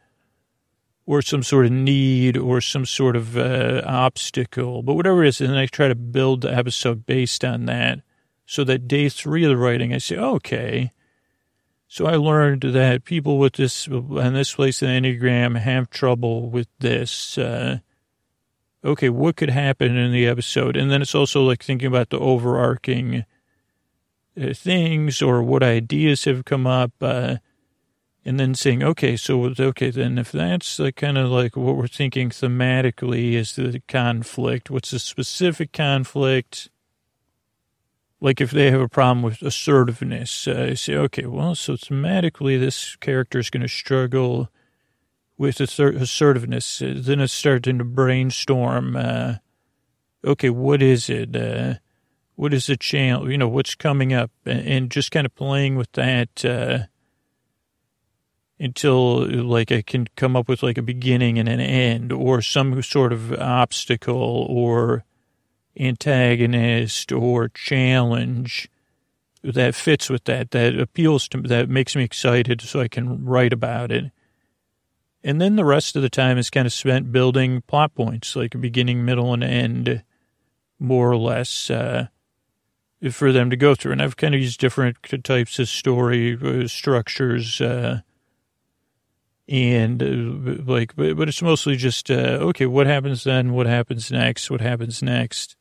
or 1.05 1.21
some 1.21 1.43
sort 1.43 1.65
of 1.65 1.71
need 1.71 2.37
or 2.37 2.61
some 2.61 2.85
sort 2.85 3.15
of 3.15 3.37
uh, 3.37 3.81
obstacle, 3.85 4.83
but 4.83 4.93
whatever 4.93 5.23
it 5.23 5.29
is. 5.29 5.41
And 5.41 5.57
I 5.57 5.65
try 5.65 5.87
to 5.87 5.95
build 5.95 6.41
the 6.41 6.55
episode 6.55 7.05
based 7.05 7.43
on 7.43 7.65
that. 7.65 8.01
So 8.45 8.63
that 8.65 8.87
day 8.87 9.09
three 9.09 9.43
of 9.43 9.49
the 9.49 9.57
writing, 9.57 9.93
I 9.93 9.97
say, 9.97 10.17
okay. 10.17 10.91
So 11.91 12.05
I 12.05 12.15
learned 12.15 12.61
that 12.61 13.03
people 13.03 13.37
with 13.37 13.55
this, 13.55 13.85
and 13.85 14.33
this 14.33 14.53
place 14.55 14.81
in 14.81 15.03
the 15.03 15.09
Enneagram 15.09 15.57
have 15.57 15.89
trouble 15.89 16.49
with 16.49 16.69
this. 16.79 17.37
Uh, 17.37 17.79
okay, 18.81 19.09
what 19.09 19.35
could 19.35 19.49
happen 19.49 19.97
in 19.97 20.13
the 20.13 20.25
episode? 20.25 20.77
And 20.77 20.89
then 20.89 21.01
it's 21.01 21.13
also 21.13 21.43
like 21.43 21.61
thinking 21.61 21.87
about 21.87 22.09
the 22.09 22.17
overarching 22.17 23.25
uh, 24.41 24.53
things 24.53 25.21
or 25.21 25.43
what 25.43 25.63
ideas 25.63 26.23
have 26.23 26.45
come 26.45 26.65
up. 26.65 26.93
Uh, 27.01 27.39
and 28.23 28.39
then 28.39 28.55
saying, 28.55 28.81
okay, 28.83 29.17
so 29.17 29.53
okay, 29.59 29.89
then 29.89 30.17
if 30.17 30.31
that's 30.31 30.79
kind 30.95 31.17
of 31.17 31.29
like 31.29 31.57
what 31.57 31.75
we're 31.75 31.87
thinking 31.87 32.29
thematically 32.29 33.33
is 33.33 33.57
the 33.57 33.81
conflict, 33.89 34.71
what's 34.71 34.91
the 34.91 34.99
specific 34.99 35.73
conflict? 35.73 36.69
Like 38.21 38.39
if 38.39 38.51
they 38.51 38.69
have 38.69 38.81
a 38.81 38.87
problem 38.87 39.23
with 39.23 39.41
assertiveness, 39.41 40.47
uh, 40.47 40.67
I 40.69 40.73
say, 40.75 40.95
okay, 40.95 41.25
well, 41.25 41.55
so 41.55 41.73
thematically 41.73 42.59
this 42.59 42.95
character 42.97 43.39
is 43.39 43.49
going 43.49 43.63
to 43.63 43.67
struggle 43.67 44.49
with 45.39 45.59
assertiveness. 45.59 46.83
Uh, 46.83 46.93
then 46.95 47.19
it's 47.19 47.33
starting 47.33 47.79
to 47.79 47.83
brainstorm. 47.83 48.95
Uh, 48.95 49.35
okay, 50.23 50.51
what 50.51 50.83
is 50.83 51.09
it? 51.09 51.35
Uh, 51.35 51.75
what 52.35 52.53
is 52.53 52.67
the 52.67 52.77
channel? 52.77 53.29
You 53.29 53.39
know, 53.39 53.47
what's 53.47 53.73
coming 53.73 54.13
up? 54.13 54.29
And, 54.45 54.67
and 54.67 54.91
just 54.91 55.09
kind 55.09 55.25
of 55.25 55.33
playing 55.33 55.75
with 55.75 55.91
that 55.93 56.45
uh, 56.45 56.85
until 58.59 59.25
like 59.43 59.71
I 59.71 59.81
can 59.81 60.07
come 60.15 60.35
up 60.35 60.47
with 60.47 60.61
like 60.61 60.77
a 60.77 60.83
beginning 60.83 61.39
and 61.39 61.49
an 61.49 61.59
end 61.59 62.11
or 62.11 62.43
some 62.43 62.79
sort 62.83 63.11
of 63.11 63.33
obstacle 63.33 64.45
or 64.47 65.05
antagonist 65.79 67.11
or 67.11 67.49
challenge 67.49 68.69
that 69.43 69.75
fits 69.75 70.09
with 70.09 70.25
that, 70.25 70.51
that 70.51 70.79
appeals 70.79 71.27
to 71.29 71.37
me, 71.39 71.47
that 71.47 71.69
makes 71.69 71.95
me 71.95 72.03
excited 72.03 72.61
so 72.61 72.79
I 72.79 72.87
can 72.87 73.25
write 73.25 73.53
about 73.53 73.91
it. 73.91 74.11
And 75.23 75.39
then 75.39 75.55
the 75.55 75.65
rest 75.65 75.95
of 75.95 76.01
the 76.01 76.09
time 76.09 76.37
is 76.37 76.49
kind 76.49 76.65
of 76.65 76.73
spent 76.73 77.11
building 77.11 77.61
plot 77.61 77.93
points, 77.93 78.35
like 78.35 78.59
beginning, 78.59 79.05
middle, 79.05 79.33
and 79.33 79.43
end, 79.43 80.03
more 80.79 81.11
or 81.11 81.17
less, 81.17 81.69
uh, 81.69 82.07
for 83.11 83.31
them 83.31 83.49
to 83.49 83.55
go 83.55 83.75
through. 83.75 83.93
And 83.93 84.01
I've 84.01 84.17
kind 84.17 84.33
of 84.33 84.41
used 84.41 84.59
different 84.59 84.97
types 85.23 85.59
of 85.59 85.69
story 85.69 86.37
uh, 86.43 86.67
structures, 86.67 87.61
uh, 87.61 88.01
and 89.47 90.01
uh, 90.01 90.63
like, 90.65 90.95
but, 90.95 91.17
but 91.17 91.27
it's 91.27 91.41
mostly 91.41 91.75
just, 91.75 92.09
uh, 92.09 92.39
okay, 92.41 92.65
what 92.65 92.87
happens 92.87 93.23
then? 93.23 93.53
What 93.53 93.67
happens 93.67 94.11
next? 94.11 94.49
What 94.49 94.61
happens 94.61 95.03
next? 95.03 95.55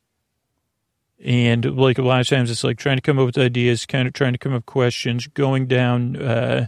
And 1.23 1.77
like 1.77 1.99
a 1.99 2.03
lot 2.03 2.21
of 2.21 2.29
times 2.29 2.51
it's 2.51 2.65
like 2.65 2.79
trying 2.79 2.97
to 2.97 3.03
come 3.03 3.19
up 3.19 3.27
with 3.27 3.39
ideas, 3.39 3.85
kind 3.87 4.09
of 4.09 4.15
trying 4.15 4.33
to 4.33 4.39
come 4.39 4.53
up 4.53 4.61
with 4.61 4.67
questions, 4.67 5.27
going 5.27 5.67
down, 5.67 6.17
uh, 6.17 6.67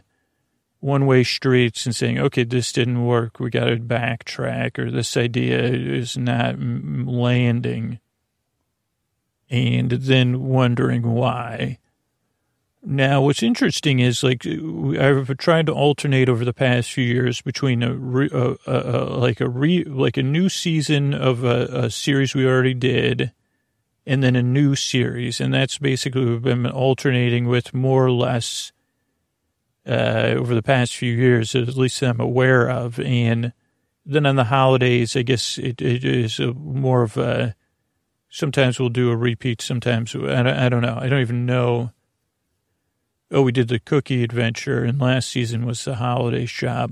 one 0.83 1.07
way 1.07 1.23
streets 1.23 1.87
and 1.87 1.95
saying, 1.95 2.19
okay, 2.19 2.43
this 2.43 2.73
didn't 2.73 3.05
work. 3.05 3.39
We 3.39 3.51
got 3.51 3.67
to 3.67 3.77
backtrack 3.77 4.79
or 4.79 4.91
this 4.91 5.17
idea 5.17 5.63
is 5.63 6.19
not 6.19 6.59
landing. 6.59 8.01
And 9.49 9.91
then 9.91 10.43
wondering 10.43 11.03
why. 11.13 11.79
Now, 12.85 13.23
what's 13.23 13.45
interesting 13.45 14.01
is 14.01 14.25
like 14.25 14.45
I've 14.45 15.37
tried 15.37 15.67
to 15.67 15.73
alternate 15.73 16.29
over 16.29 16.45
the 16.45 16.53
past 16.53 16.91
few 16.91 17.05
years 17.05 17.41
between 17.41 17.83
a, 17.85 17.93
a, 17.93 18.57
a, 18.67 18.67
a 18.67 18.99
like 19.19 19.41
a 19.41 19.49
re, 19.49 19.85
like 19.85 20.17
a 20.17 20.23
new 20.23 20.49
season 20.49 21.15
of 21.15 21.45
a, 21.45 21.91
series 21.91 22.35
we 22.35 22.45
already 22.45 22.75
did, 22.75 23.31
and 24.07 24.23
then 24.23 24.37
a 24.37 24.43
new 24.43 24.75
series, 24.75 25.41
and 25.41 25.55
that's 25.55 25.79
basically 25.79 26.25
we've 26.25 26.43
been 26.43 26.67
alternating 26.67 27.47
with 27.47 27.73
more 27.73 28.05
or 28.05 28.11
less 28.11 28.73
uh, 29.87 30.35
over 30.37 30.55
the 30.55 30.63
past 30.63 30.97
few 30.97 31.13
years, 31.13 31.55
at 31.55 31.77
least 31.77 32.03
I'm 32.03 32.21
aware 32.21 32.69
of, 32.69 33.01
and 33.01 33.53
then 34.05 34.27
on 34.27 34.37
the 34.37 34.45
holidays, 34.45 35.17
I 35.17 35.23
guess 35.23 35.59
it, 35.59 35.81
it 35.81 36.05
is 36.05 36.41
more 36.41 37.03
of 37.03 37.17
a. 37.17 37.55
Sometimes 38.29 38.81
we'll 38.81 38.89
do 38.89 39.11
a 39.11 39.17
repeat. 39.17 39.61
Sometimes 39.61 40.17
I 40.17 40.19
don't, 40.19 40.47
I 40.47 40.69
don't 40.71 40.81
know. 40.81 40.99
I 40.99 41.09
don't 41.09 41.21
even 41.21 41.45
know 41.45 41.93
Oh, 43.35 43.41
we 43.41 43.53
did 43.53 43.69
the 43.69 43.79
cookie 43.79 44.23
adventure, 44.23 44.85
and 44.85 45.01
last 45.01 45.31
season 45.31 45.65
was 45.65 45.83
the 45.83 45.95
holiday 45.95 46.45
shop. 46.45 46.91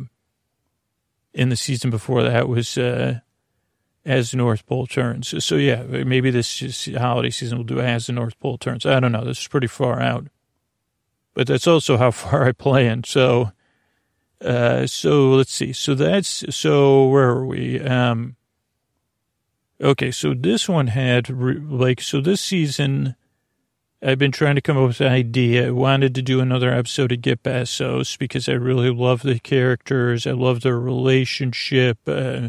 And 1.34 1.52
the 1.52 1.56
season 1.56 1.90
before 1.90 2.22
that 2.22 2.48
was 2.48 2.78
uh, 2.78 3.20
as 4.04 4.30
the 4.30 4.36
North 4.36 4.66
Pole 4.66 4.86
turns. 4.86 5.44
So 5.44 5.56
yeah, 5.56 5.82
maybe 5.82 6.30
this 6.30 6.88
holiday 6.96 7.30
season 7.30 7.58
we'll 7.58 7.66
do 7.66 7.80
as 7.80 8.06
the 8.06 8.12
North 8.12 8.38
Pole 8.40 8.58
turns. 8.58 8.86
I 8.86 9.00
don't 9.00 9.12
know. 9.12 9.24
This 9.24 9.40
is 9.40 9.48
pretty 9.48 9.66
far 9.66 10.00
out, 10.00 10.26
but 11.34 11.46
that's 11.46 11.66
also 11.66 11.96
how 11.96 12.10
far 12.10 12.44
I 12.44 12.52
plan. 12.52 13.04
So, 13.04 13.52
uh, 14.40 14.86
so 14.86 15.30
let's 15.30 15.52
see. 15.52 15.72
So 15.72 15.94
that's 15.94 16.44
so 16.54 17.08
where 17.08 17.28
are 17.28 17.46
we? 17.46 17.80
Um, 17.80 18.36
okay, 19.80 20.10
so 20.10 20.34
this 20.34 20.68
one 20.68 20.88
had 20.88 21.28
like 21.28 22.00
so 22.00 22.20
this 22.20 22.40
season 22.40 23.16
I've 24.02 24.18
been 24.18 24.32
trying 24.32 24.54
to 24.54 24.62
come 24.62 24.78
up 24.78 24.88
with 24.88 25.00
an 25.02 25.12
idea. 25.12 25.66
I 25.66 25.70
wanted 25.72 26.14
to 26.14 26.22
do 26.22 26.40
another 26.40 26.72
episode 26.72 27.12
of 27.12 27.20
Get 27.20 27.42
Besos 27.42 28.16
because 28.18 28.48
I 28.48 28.52
really 28.52 28.88
love 28.88 29.20
the 29.20 29.38
characters. 29.38 30.26
I 30.26 30.30
love 30.30 30.62
their 30.62 30.80
relationship. 30.80 31.98
Uh, 32.06 32.48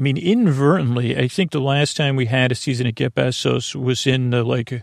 I 0.00 0.02
mean, 0.02 0.16
inadvertently, 0.16 1.14
I 1.14 1.28
think 1.28 1.50
the 1.50 1.60
last 1.60 1.94
time 1.94 2.16
we 2.16 2.24
had 2.24 2.50
a 2.50 2.54
season 2.54 2.86
of 2.86 2.94
Get 2.94 3.14
Besos 3.14 3.74
was 3.74 4.06
in 4.06 4.30
the 4.30 4.42
like, 4.42 4.82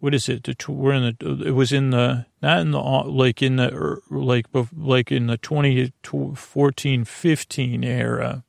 what 0.00 0.14
is 0.14 0.28
it? 0.28 0.44
The, 0.44 0.54
we're 0.70 0.92
in 0.92 1.16
the. 1.18 1.42
It 1.46 1.52
was 1.52 1.72
in 1.72 1.88
the 1.88 2.26
not 2.42 2.58
in 2.58 2.72
the 2.72 2.78
like 2.78 3.40
in 3.40 3.56
the 3.56 3.74
er, 3.74 4.02
like 4.10 4.48
like 4.76 5.10
in 5.10 5.28
the 5.28 5.38
2014 5.38 7.04
15 7.06 7.84
era. 7.84 8.44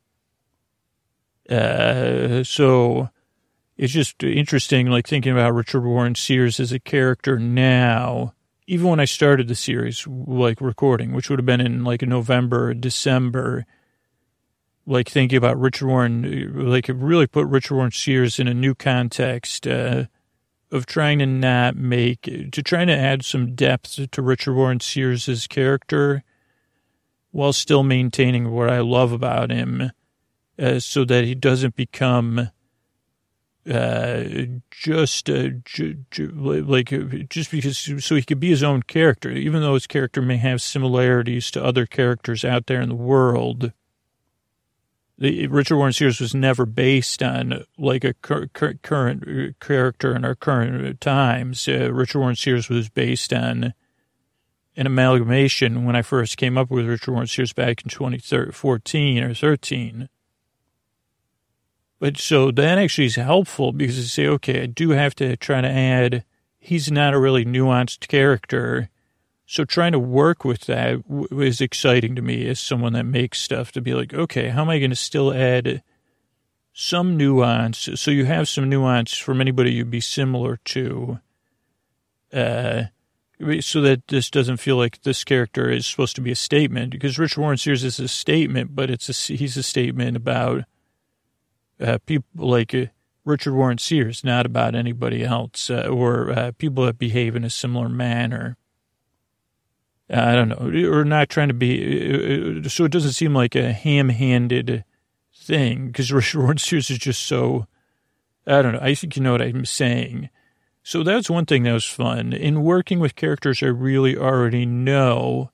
Uh, 1.48 2.44
so 2.44 3.08
it's 3.78 3.94
just 3.94 4.22
interesting, 4.22 4.88
like 4.88 5.08
thinking 5.08 5.32
about 5.32 5.54
Richard 5.54 5.80
Warren 5.80 6.14
Sears 6.14 6.60
as 6.60 6.72
a 6.72 6.78
character 6.78 7.38
now. 7.38 8.34
Even 8.66 8.88
when 8.88 9.00
I 9.00 9.06
started 9.06 9.48
the 9.48 9.54
series, 9.54 10.06
like 10.06 10.60
recording, 10.60 11.14
which 11.14 11.30
would 11.30 11.38
have 11.38 11.46
been 11.46 11.62
in 11.62 11.84
like 11.84 12.02
November, 12.02 12.74
December, 12.74 13.64
like 14.86 15.08
thinking 15.08 15.36
about 15.36 15.58
Richard 15.58 15.86
Warren, 15.86 16.70
like 16.70 16.90
really 16.92 17.26
put 17.26 17.46
Richard 17.46 17.74
Warren 17.74 17.90
Sears 17.90 18.38
in 18.38 18.48
a 18.48 18.54
new 18.54 18.74
context 18.74 19.66
uh, 19.66 20.04
of 20.70 20.86
trying 20.86 21.20
to 21.20 21.26
not 21.26 21.76
make, 21.76 22.22
to 22.22 22.62
trying 22.62 22.88
to 22.88 22.96
add 22.96 23.24
some 23.24 23.54
depth 23.54 24.10
to 24.10 24.22
Richard 24.22 24.54
Warren 24.54 24.80
Sears's 24.80 25.46
character 25.46 26.22
while 27.30 27.52
still 27.52 27.82
maintaining 27.82 28.50
what 28.50 28.70
I 28.70 28.80
love 28.80 29.12
about 29.12 29.50
him 29.50 29.90
uh, 30.58 30.78
so 30.78 31.04
that 31.04 31.24
he 31.24 31.34
doesn't 31.34 31.76
become 31.76 32.50
uh, 33.68 34.24
just 34.70 35.30
uh, 35.30 35.48
like 36.18 36.92
just 37.30 37.50
because 37.50 38.04
so 38.04 38.14
he 38.14 38.22
could 38.22 38.38
be 38.38 38.50
his 38.50 38.62
own 38.62 38.82
character, 38.82 39.30
even 39.30 39.62
though 39.62 39.74
his 39.74 39.86
character 39.86 40.20
may 40.20 40.36
have 40.36 40.60
similarities 40.60 41.50
to 41.50 41.64
other 41.64 41.86
characters 41.86 42.44
out 42.44 42.66
there 42.66 42.80
in 42.80 42.90
the 42.90 42.94
world. 42.94 43.72
Richard 45.18 45.76
Warren 45.76 45.92
Sears 45.92 46.20
was 46.20 46.34
never 46.34 46.66
based 46.66 47.22
on 47.22 47.64
like 47.78 48.04
a 48.04 48.14
cur- 48.14 48.48
cur- 48.48 48.78
current 48.82 49.60
character 49.60 50.14
in 50.14 50.24
our 50.24 50.34
current 50.34 51.00
times. 51.00 51.68
Uh, 51.68 51.92
Richard 51.92 52.18
Warren 52.18 52.36
Sears 52.36 52.68
was 52.68 52.88
based 52.88 53.32
on 53.32 53.74
an 54.76 54.86
amalgamation 54.86 55.84
when 55.84 55.94
I 55.94 56.02
first 56.02 56.36
came 56.36 56.58
up 56.58 56.70
with 56.70 56.86
Richard 56.86 57.12
Warren 57.12 57.28
Sears 57.28 57.52
back 57.52 57.82
in 57.82 57.88
2014 57.90 59.22
or 59.22 59.34
13 59.34 60.08
but 62.04 62.18
so 62.18 62.50
that 62.50 62.78
actually 62.78 63.06
is 63.06 63.16
helpful 63.16 63.72
because 63.72 63.96
you 63.96 64.02
say, 64.04 64.26
okay, 64.26 64.64
I 64.64 64.66
do 64.66 64.90
have 64.90 65.14
to 65.14 65.38
try 65.38 65.62
to 65.62 65.68
add, 65.70 66.22
he's 66.58 66.90
not 66.90 67.14
a 67.14 67.18
really 67.18 67.46
nuanced 67.46 68.08
character. 68.08 68.90
So 69.46 69.64
trying 69.64 69.92
to 69.92 69.98
work 69.98 70.44
with 70.44 70.62
that 70.62 71.08
was 71.08 71.60
exciting 71.60 72.16
to 72.16 72.22
me 72.22 72.48
as 72.48 72.58
someone 72.58 72.94
that 72.94 73.04
makes 73.04 73.40
stuff 73.40 73.72
to 73.72 73.80
be 73.80 73.94
like, 73.94 74.14
okay, 74.14 74.48
how 74.48 74.62
am 74.62 74.70
I 74.70 74.78
going 74.78 74.90
to 74.90 74.96
still 74.96 75.34
add 75.34 75.82
some 76.72 77.16
nuance? 77.16 77.88
So 77.96 78.10
you 78.10 78.24
have 78.24 78.48
some 78.48 78.68
nuance 78.68 79.16
from 79.16 79.40
anybody 79.40 79.72
you'd 79.72 79.90
be 79.90 80.00
similar 80.00 80.58
to. 80.64 81.20
Uh, 82.32 82.84
so 83.60 83.80
that 83.80 84.06
this 84.08 84.30
doesn't 84.30 84.56
feel 84.58 84.76
like 84.76 85.02
this 85.02 85.24
character 85.24 85.68
is 85.68 85.86
supposed 85.86 86.14
to 86.16 86.22
be 86.22 86.30
a 86.30 86.36
statement 86.36 86.90
because 86.90 87.18
Richard 87.18 87.40
Warren 87.40 87.58
Sears 87.58 87.84
is 87.84 87.98
a 87.98 88.08
statement, 88.08 88.74
but 88.74 88.90
it's 88.90 89.08
a, 89.08 89.34
he's 89.34 89.56
a 89.56 89.62
statement 89.62 90.16
about 90.16 90.64
uh, 91.80 91.98
people 92.06 92.48
like 92.48 92.74
uh, 92.74 92.86
Richard 93.24 93.54
Warren 93.54 93.78
Sears, 93.78 94.22
not 94.24 94.46
about 94.46 94.74
anybody 94.74 95.24
else, 95.24 95.68
uh, 95.68 95.88
or 95.90 96.30
uh, 96.30 96.52
people 96.58 96.86
that 96.86 96.98
behave 96.98 97.34
in 97.36 97.44
a 97.44 97.50
similar 97.50 97.88
manner. 97.88 98.56
I 100.10 100.34
don't 100.34 100.48
know, 100.48 100.90
or 100.90 101.04
not 101.04 101.30
trying 101.30 101.48
to 101.48 101.54
be, 101.54 102.60
uh, 102.64 102.68
so 102.68 102.84
it 102.84 102.92
doesn't 102.92 103.12
seem 103.12 103.34
like 103.34 103.54
a 103.54 103.72
ham-handed 103.72 104.84
thing, 105.34 105.86
because 105.86 106.12
Richard 106.12 106.60
Sears 106.60 106.90
is 106.90 106.98
just 106.98 107.22
so, 107.22 107.66
I 108.46 108.60
don't 108.60 108.74
know, 108.74 108.80
I 108.82 108.94
think 108.94 109.16
you 109.16 109.22
know 109.22 109.32
what 109.32 109.42
I'm 109.42 109.64
saying. 109.64 110.28
So 110.82 111.02
that's 111.02 111.30
one 111.30 111.46
thing 111.46 111.62
that 111.62 111.72
was 111.72 111.86
fun. 111.86 112.34
In 112.34 112.62
working 112.62 113.00
with 113.00 113.16
characters 113.16 113.62
I 113.62 113.66
really 113.66 114.16
already 114.16 114.66
know 114.66 115.50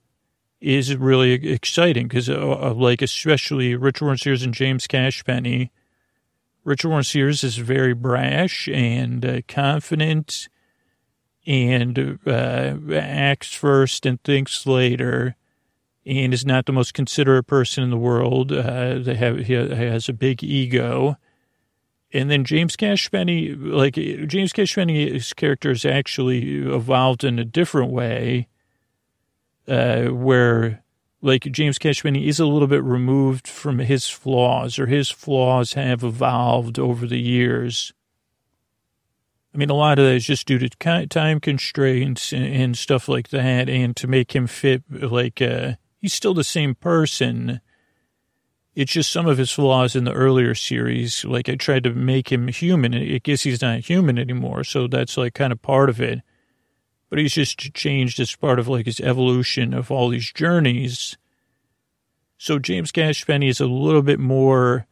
is 0.61 0.95
really 0.97 1.33
exciting, 1.49 2.09
because 2.09 2.29
uh, 2.29 2.75
like 2.75 3.03
especially 3.03 3.77
Richard 3.77 4.05
Warren 4.05 4.19
Sears 4.19 4.43
and 4.43 4.53
James 4.53 4.89
Cash 4.89 5.25
Penney, 5.25 5.71
Richard 6.65 6.89
Warren 6.89 7.05
Sears 7.05 7.45
is 7.45 7.57
very 7.57 7.95
brash 7.95 8.69
and 8.69 9.25
uh, 9.25 9.41
confident 9.47 10.49
and 11.47 12.19
uh, 12.27 12.75
acts 12.93 13.55
first 13.55 14.07
and 14.07 14.23
thinks 14.23 14.67
later 14.67 15.37
and 16.07 16.35
is 16.35 16.47
not 16.47 16.67
the 16.67 16.73
most 16.73 16.95
considerate 16.95 17.47
person 17.47 17.85
in 17.85 17.91
the 17.91 17.97
world. 17.97 18.53
Uh, 18.53 18.99
they 18.99 19.15
have, 19.15 19.39
he 19.39 19.53
has 19.53 20.09
a 20.09 20.13
big 20.13 20.43
ego. 20.43 21.17
And 22.13 22.31
then 22.31 22.45
James 22.45 22.75
Cash 22.75 23.11
Penney, 23.11 23.55
like 23.55 23.95
James 23.95 24.53
Cash 24.53 24.75
Penney's 24.75 25.33
character 25.33 25.71
is 25.71 25.85
actually 25.85 26.67
evolved 26.67 27.23
in 27.23 27.39
a 27.39 27.45
different 27.45 27.93
way, 27.93 28.49
uh, 29.69 30.07
where 30.07 30.83
like 31.23 31.43
James 31.45 31.79
Cash 31.79 32.03
Penney 32.03 32.27
is 32.27 32.41
a 32.41 32.47
little 32.47 32.67
bit 32.67 32.83
removed 32.83 33.47
from 33.47 33.79
his 33.79 34.09
flaws, 34.09 34.79
or 34.79 34.87
his 34.87 35.11
flaws 35.11 35.75
have 35.75 36.03
evolved 36.03 36.79
over 36.79 37.07
the 37.07 37.21
years. 37.21 37.93
I 39.53 39.59
mean, 39.59 39.71
a 39.71 39.75
lot 39.75 39.99
of 39.99 40.05
that 40.05 40.15
is 40.15 40.27
just 40.27 40.47
due 40.47 40.59
to 40.59 41.07
time 41.07 41.41
constraints 41.41 42.33
and, 42.33 42.79
stuff 42.79 43.09
like 43.09 43.31
that, 43.31 43.69
and 43.69 43.97
to 43.97 44.07
make 44.07 44.35
him 44.35 44.47
fit, 44.47 44.85
like, 44.91 45.43
uh, 45.43 45.73
he's 45.99 46.13
still 46.13 46.35
the 46.35 46.45
same 46.45 46.77
person. 46.77 47.61
It's 48.77 48.93
just 48.93 49.11
some 49.11 49.27
of 49.27 49.39
his 49.39 49.51
flaws 49.51 49.97
in 49.97 50.05
the 50.05 50.13
earlier 50.13 50.55
series. 50.55 51.25
Like, 51.25 51.49
I 51.49 51.57
tried 51.57 51.83
to 51.85 51.93
make 51.93 52.31
him 52.31 52.47
human. 52.47 52.95
I 52.95 53.19
guess 53.19 53.43
he's 53.43 53.61
not 53.61 53.81
human 53.81 54.19
anymore, 54.19 54.63
so 54.63 54.87
that's, 54.87 55.17
like, 55.17 55.35
kind 55.35 55.53
of 55.53 55.61
part 55.61 55.91
of 55.91 56.01
it 56.01 56.21
but 57.11 57.19
he's 57.19 57.35
just 57.35 57.59
changed 57.75 58.19
as 58.21 58.35
part 58.35 58.59
of 58.59 58.69
like 58.69 58.87
his 58.87 59.01
evolution 59.01 59.75
of 59.75 59.91
all 59.91 60.09
these 60.09 60.33
journeys. 60.33 61.19
So 62.39 62.59
James 62.59 62.93
Cash 62.93 63.27
Penney 63.27 63.49
is 63.49 63.61
a 63.61 63.67
little 63.67 64.01
bit 64.01 64.21
more 64.21 64.87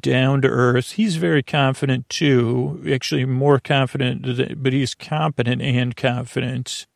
down 0.00 0.42
to 0.42 0.48
earth. 0.48 0.92
He's 0.92 1.16
very 1.16 1.42
confident 1.42 2.08
too, 2.08 2.82
actually 2.90 3.24
more 3.24 3.58
confident, 3.58 4.62
but 4.62 4.72
he's 4.72 4.94
competent 4.94 5.62
and 5.62 5.96
confident. 5.96 6.86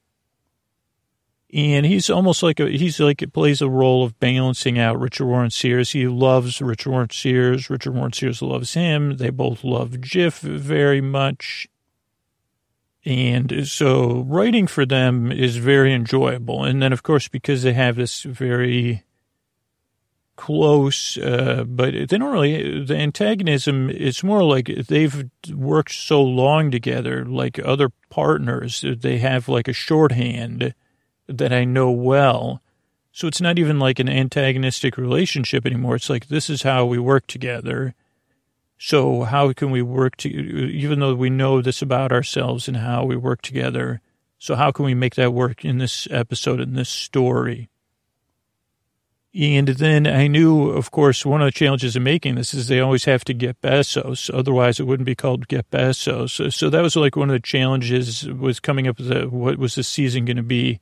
And 1.53 1.87
he's 1.87 2.11
almost 2.11 2.43
like 2.43 2.61
a, 2.61 2.69
he's 2.69 3.01
like, 3.01 3.23
it 3.23 3.33
plays 3.33 3.63
a 3.63 3.71
role 3.71 4.05
of 4.05 4.19
balancing 4.21 4.79
out 4.79 5.01
Richard 5.01 5.27
Warren 5.27 5.51
Sears. 5.51 5.93
He 5.93 6.07
loves 6.07 6.61
Richard 6.61 6.91
Warren 6.91 7.11
Sears. 7.11 7.71
Richard 7.71 7.95
Warren 7.95 8.13
Sears 8.13 8.43
loves 8.43 8.75
him. 8.75 9.17
They 9.17 9.31
both 9.31 9.65
love 9.65 10.01
Jiff 10.01 10.41
very 10.41 11.01
much. 11.01 11.67
And 13.05 13.67
so 13.67 14.25
writing 14.29 14.67
for 14.67 14.85
them 14.85 15.33
is 15.33 15.57
very 15.57 15.95
enjoyable. 15.95 16.65
And 16.65 16.83
then, 16.83 16.93
of 16.93 17.03
course, 17.03 17.29
because 17.29 17.63
they 17.63 17.73
have 17.73 17.97
this 17.97 18.23
very 18.25 19.05
close, 20.39 21.19
uh, 21.19 21.65
but 21.67 21.93
they 21.93 22.07
don't 22.07 22.33
really, 22.33 22.85
the 22.85 22.97
antagonism, 22.97 23.91
it's 23.91 24.23
more 24.23 24.43
like 24.45 24.67
they've 24.67 25.29
worked 25.53 25.93
so 25.93 26.23
long 26.23 26.71
together, 26.71 27.25
like 27.25 27.59
other 27.59 27.91
partners, 28.09 28.85
they 29.01 29.19
have 29.19 29.49
like 29.49 29.67
a 29.67 29.73
shorthand 29.73 30.75
that 31.27 31.53
I 31.53 31.65
know 31.65 31.91
well. 31.91 32.63
So 33.11 33.27
it's 33.27 33.41
not 33.41 33.59
even 33.59 33.81
like 33.81 33.99
an 33.99 34.09
antagonistic 34.09 34.97
relationship 34.97 35.67
anymore. 35.67 35.97
It's 35.97 36.09
like, 36.09 36.29
this 36.29 36.49
is 36.49 36.63
how 36.63 36.87
we 36.87 36.99
work 36.99 37.27
together. 37.27 37.97
So 38.79 39.25
how 39.25 39.53
can 39.53 39.73
we 39.73 39.83
work 39.83 40.17
to, 40.19 40.29
even 40.29 41.01
though 41.01 41.17
we 41.17 41.31
know 41.31 41.61
this 41.61 41.83
about 41.83 42.13
ourselves 42.13 42.69
and 42.69 42.77
how 42.77 43.05
we 43.05 43.17
work 43.17 43.43
together, 43.43 44.01
so 44.39 44.55
how 44.55 44.71
can 44.71 44.85
we 44.85 44.95
make 44.95 45.17
that 45.17 45.33
work 45.33 45.65
in 45.65 45.79
this 45.79 46.07
episode, 46.13 46.61
in 46.61 46.75
this 46.75 46.89
story? 46.89 47.69
And 49.35 49.69
then 49.69 50.07
I 50.07 50.27
knew, 50.27 50.71
of 50.71 50.91
course, 50.91 51.27
one 51.27 51.43
of 51.43 51.47
the 51.47 51.53
challenges 51.53 51.95
of 51.95 52.03
making 52.03 52.37
this 52.37 52.55
is 52.55 52.69
they 52.69 52.81
always 52.81 53.05
have 53.05 53.25
to 53.25 53.35
get 53.35 53.61
Besos. 53.61 54.33
Otherwise, 54.33 54.81
it 54.81 54.85
wouldn't 54.85 55.07
be 55.07 55.15
called 55.15 55.49
Get 55.49 55.71
Besos. 55.71 56.31
So, 56.31 56.49
so 56.49 56.71
that 56.71 56.83
was 56.83 56.97
like 56.97 57.15
one 57.15 57.29
of 57.29 57.35
the 57.35 57.41
challenges 57.41 58.27
was 58.27 58.59
coming 58.59 58.89
up 58.89 58.99
with 58.99 59.09
the, 59.09 59.29
what 59.29 59.59
was 59.59 59.75
the 59.75 59.83
season 59.83 60.25
going 60.25 60.39
to 60.39 60.43
be. 60.43 60.81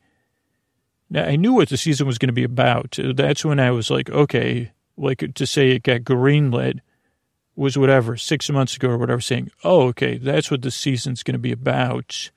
Now, 1.10 1.24
I 1.24 1.36
knew 1.36 1.54
what 1.54 1.68
the 1.68 1.76
season 1.76 2.06
was 2.06 2.18
going 2.18 2.28
to 2.28 2.32
be 2.32 2.44
about. 2.44 2.98
That's 3.14 3.44
when 3.44 3.58
I 3.58 3.72
was 3.72 3.90
like, 3.90 4.10
okay, 4.10 4.72
like 4.96 5.34
to 5.34 5.46
say 5.46 5.70
it 5.70 5.82
got 5.82 6.02
greenlit 6.02 6.80
was 7.56 7.76
whatever, 7.76 8.16
six 8.16 8.48
months 8.50 8.76
ago 8.76 8.90
or 8.90 8.98
whatever, 8.98 9.20
saying, 9.20 9.50
oh, 9.64 9.88
okay, 9.88 10.18
that's 10.18 10.50
what 10.50 10.62
the 10.62 10.70
season's 10.70 11.22
going 11.22 11.34
to 11.34 11.38
be 11.38 11.52
about 11.52 12.30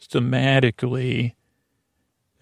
thematically. 0.00 1.34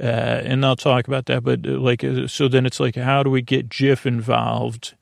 Uh, 0.00 0.42
and 0.44 0.64
I'll 0.64 0.76
talk 0.76 1.08
about 1.08 1.26
that, 1.26 1.42
but 1.42 1.66
uh, 1.66 1.72
like, 1.72 2.04
uh, 2.04 2.28
so 2.28 2.46
then 2.46 2.66
it's 2.66 2.78
like, 2.78 2.94
how 2.94 3.22
do 3.22 3.30
we 3.30 3.42
get 3.42 3.68
Jiff 3.68 4.06
involved? 4.06 4.94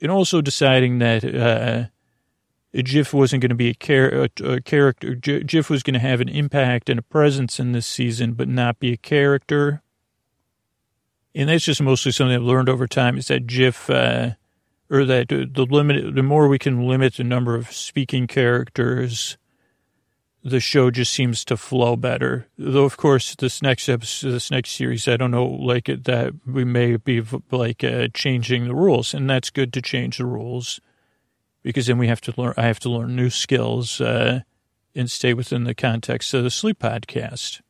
And 0.00 0.12
also 0.12 0.40
deciding 0.40 0.98
that 1.00 1.24
uh, 1.24 1.86
Jiff 2.82 3.12
wasn't 3.12 3.42
going 3.42 3.50
to 3.50 3.56
be 3.56 3.70
a, 3.70 3.74
char- 3.74 4.28
a, 4.44 4.60
character. 4.60 5.14
Jiff 5.14 5.68
was 5.68 5.82
going 5.82 5.94
to 5.94 6.00
have 6.00 6.20
an 6.20 6.28
impact 6.28 6.88
and 6.88 7.00
a 7.00 7.02
presence 7.02 7.58
in 7.58 7.72
this 7.72 7.86
season, 7.86 8.34
but 8.34 8.48
not 8.48 8.78
be 8.78 8.92
a 8.92 8.96
character. 8.96 9.82
And 11.34 11.48
that's 11.48 11.64
just 11.64 11.82
mostly 11.82 12.12
something 12.12 12.34
I've 12.34 12.42
learned 12.42 12.68
over 12.68 12.86
time 12.86 13.18
is 13.18 13.26
that 13.28 13.46
Jiff, 13.46 13.90
uh, 13.90 14.30
or 14.88 15.04
that 15.04 15.28
the 15.28 15.66
limit, 15.68 16.14
the 16.14 16.22
more 16.22 16.46
we 16.46 16.58
can 16.58 16.86
limit 16.86 17.14
the 17.14 17.24
number 17.24 17.56
of 17.56 17.72
speaking 17.72 18.26
characters, 18.26 19.36
the 20.46 20.60
show 20.60 20.92
just 20.92 21.12
seems 21.12 21.44
to 21.44 21.56
flow 21.56 21.96
better. 21.96 22.46
Though, 22.56 22.84
of 22.84 22.96
course, 22.96 23.34
this 23.34 23.62
next 23.62 23.88
episode, 23.88 24.30
this 24.30 24.50
next 24.50 24.70
series, 24.70 25.08
I 25.08 25.16
don't 25.16 25.32
know, 25.32 25.44
like 25.44 25.86
that 25.86 26.34
we 26.46 26.64
may 26.64 26.96
be 26.96 27.20
like 27.50 27.82
uh, 27.82 28.08
changing 28.14 28.68
the 28.68 28.74
rules, 28.74 29.12
and 29.12 29.28
that's 29.28 29.50
good 29.50 29.72
to 29.72 29.82
change 29.82 30.18
the 30.18 30.24
rules 30.24 30.80
because 31.64 31.88
then 31.88 31.98
we 31.98 32.06
have 32.06 32.20
to 32.22 32.34
learn. 32.36 32.54
I 32.56 32.66
have 32.66 32.78
to 32.80 32.90
learn 32.90 33.16
new 33.16 33.28
skills 33.28 34.00
uh, 34.00 34.42
and 34.94 35.10
stay 35.10 35.34
within 35.34 35.64
the 35.64 35.74
context 35.74 36.32
of 36.32 36.44
the 36.44 36.50
sleep 36.50 36.78
podcast. 36.78 37.60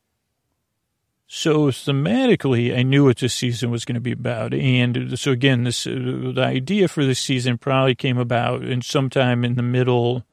So 1.27 1.69
thematically, 1.69 2.77
I 2.77 2.83
knew 2.83 3.05
what 3.05 3.19
this 3.19 3.35
season 3.35 3.71
was 3.71 3.85
going 3.87 3.95
to 3.95 4.01
be 4.01 4.13
about. 4.13 4.53
And 4.53 5.19
so 5.19 5.33
again, 5.33 5.65
this, 5.65 5.87
uh, 5.87 5.91
the 6.35 6.45
idea 6.45 6.89
for 6.89 7.05
this 7.05 7.19
season 7.19 7.59
probably 7.59 7.95
came 7.95 8.19
about 8.19 8.63
in 8.63 8.83
sometime 8.83 9.45
in 9.45 9.55
the 9.55 9.63
middle 9.63 10.25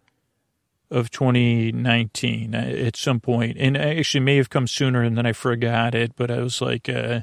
of 0.93 1.10
2019 1.10 2.56
uh, 2.56 2.58
at 2.58 2.95
some 2.95 3.19
point. 3.19 3.58
And 3.60 3.75
actually 3.75 4.21
may 4.21 4.38
have 4.38 4.49
come 4.49 4.67
sooner 4.67 5.01
and 5.01 5.17
then 5.17 5.25
I 5.25 5.34
forgot 5.34 5.95
it, 5.95 6.15
but 6.15 6.29
I 6.29 6.39
was 6.39 6.62
like, 6.62 6.88
uh, 6.88 7.21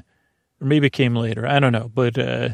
or 0.59 0.67
maybe 0.67 0.87
it 0.87 0.93
came 0.93 1.15
later. 1.15 1.47
I 1.47 1.59
don't 1.59 1.71
know. 1.71 1.89
But, 1.93 2.17
uh, 2.17 2.49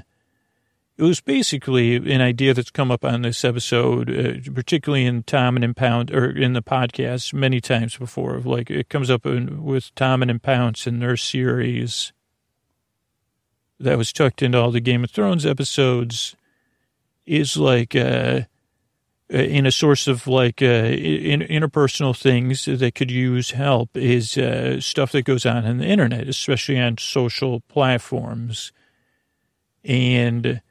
it 0.98 1.04
was 1.04 1.22
basically 1.22 1.96
an 1.96 2.22
idea 2.22 2.56
that's 2.56 2.72
come 2.72 2.90
up 2.90 3.06
on 3.06 3.22
this 3.22 3.46
episode, 3.46 4.10
uh, 4.10 4.52
particularly 4.52 5.06
in 5.06 5.22
Tom 5.24 5.56
and 5.56 5.64
Impound 5.64 6.10
or 6.12 6.36
in 6.36 6.54
the 6.54 6.64
podcast 6.64 7.34
many 7.34 7.62
times 7.62 7.96
before. 7.98 8.40
Like 8.40 8.72
it 8.72 8.90
comes 8.90 9.12
up 9.12 9.26
in, 9.26 9.64
with 9.64 9.94
Tom 9.94 10.24
and 10.24 10.42
Pounce 10.42 10.88
in 10.88 11.00
their 11.00 11.16
series 11.16 12.14
that 13.80 13.98
was 13.98 14.12
tucked 14.12 14.42
into 14.42 14.58
all 14.58 14.72
the 14.72 14.80
Game 14.80 15.04
of 15.04 15.12
Thrones 15.12 15.46
episodes 15.46 16.36
is 17.28 17.58
like 17.58 17.96
uh 17.96 18.42
in 19.30 19.66
a 19.66 19.72
source 19.72 20.08
of 20.08 20.26
like 20.28 20.62
uh, 20.62 20.66
in, 20.66 21.42
interpersonal 21.42 22.18
things 22.18 22.66
that 22.66 22.96
could 22.96 23.12
use 23.12 23.52
help 23.52 23.96
is 23.96 24.38
uh, 24.38 24.80
stuff 24.80 25.12
that 25.12 25.24
goes 25.24 25.46
on 25.46 25.66
in 25.66 25.80
the 25.80 25.86
internet, 25.86 26.28
especially 26.28 26.80
on 26.80 26.98
social 26.98 27.60
platforms. 27.62 28.72
And 29.84 30.62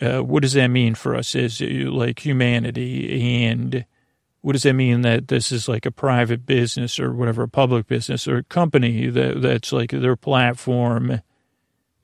uh, 0.00 0.20
what 0.20 0.42
does 0.42 0.54
that 0.54 0.68
mean 0.68 0.94
for 0.94 1.14
us 1.14 1.36
as 1.36 1.60
uh, 1.62 1.66
like 1.90 2.24
humanity? 2.24 3.44
And 3.44 3.84
what 4.40 4.54
does 4.54 4.64
that 4.64 4.74
mean 4.74 5.02
that 5.02 5.28
this 5.28 5.52
is 5.52 5.68
like 5.68 5.86
a 5.86 5.90
private 5.92 6.46
business 6.46 6.98
or 6.98 7.12
whatever, 7.12 7.44
a 7.44 7.48
public 7.48 7.86
business 7.86 8.26
or 8.26 8.38
a 8.38 8.44
company 8.44 9.08
that 9.08 9.40
that's 9.40 9.72
like 9.72 9.90
their 9.90 10.16
platform? 10.16 11.20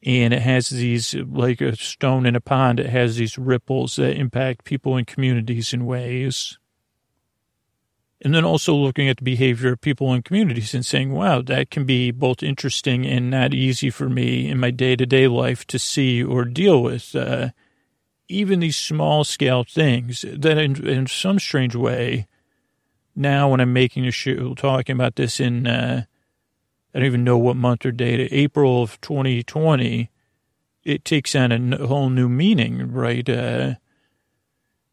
And 0.06 0.32
it 0.32 0.42
has 0.42 0.68
these, 0.70 1.14
like 1.14 1.60
a 1.60 1.74
stone 1.74 2.26
in 2.26 2.36
a 2.36 2.40
pond, 2.40 2.78
it 2.78 2.90
has 2.90 3.16
these 3.16 3.36
ripples 3.36 3.96
that 3.96 4.16
impact 4.16 4.64
people 4.64 4.96
and 4.96 5.04
communities 5.04 5.72
in 5.72 5.84
ways. 5.84 6.58
And 8.22 8.32
then 8.32 8.44
also 8.44 8.72
looking 8.72 9.08
at 9.08 9.16
the 9.16 9.24
behavior 9.24 9.72
of 9.72 9.80
people 9.80 10.14
in 10.14 10.22
communities 10.22 10.74
and 10.74 10.86
saying, 10.86 11.12
wow, 11.12 11.42
that 11.42 11.70
can 11.70 11.84
be 11.84 12.12
both 12.12 12.44
interesting 12.44 13.04
and 13.04 13.30
not 13.30 13.52
easy 13.52 13.90
for 13.90 14.08
me 14.08 14.48
in 14.48 14.60
my 14.60 14.70
day 14.70 14.94
to 14.94 15.06
day 15.06 15.26
life 15.26 15.66
to 15.66 15.78
see 15.78 16.22
or 16.22 16.44
deal 16.44 16.84
with. 16.84 17.14
Uh, 17.14 17.48
even 18.28 18.60
these 18.60 18.76
small 18.76 19.24
scale 19.24 19.64
things 19.64 20.24
that 20.32 20.56
in, 20.56 20.86
in 20.86 21.06
some 21.08 21.40
strange 21.40 21.74
way, 21.74 22.28
now 23.16 23.50
when 23.50 23.60
I'm 23.60 23.72
making 23.72 24.06
a 24.06 24.12
show, 24.12 24.54
talking 24.54 24.94
about 24.94 25.16
this 25.16 25.40
in, 25.40 25.66
uh, 25.66 26.04
I 26.96 27.00
don't 27.00 27.09
even 27.09 27.24
know 27.24 27.37
what 27.37 27.56
month 27.56 27.85
or 27.85 27.92
date, 27.92 28.30
April 28.32 28.82
of 28.82 28.98
2020, 29.02 30.11
it 30.82 31.04
takes 31.04 31.37
on 31.37 31.52
a 31.74 31.87
whole 31.87 32.09
new 32.09 32.26
meaning, 32.26 32.90
right? 32.90 33.28
Uh, 33.28 33.74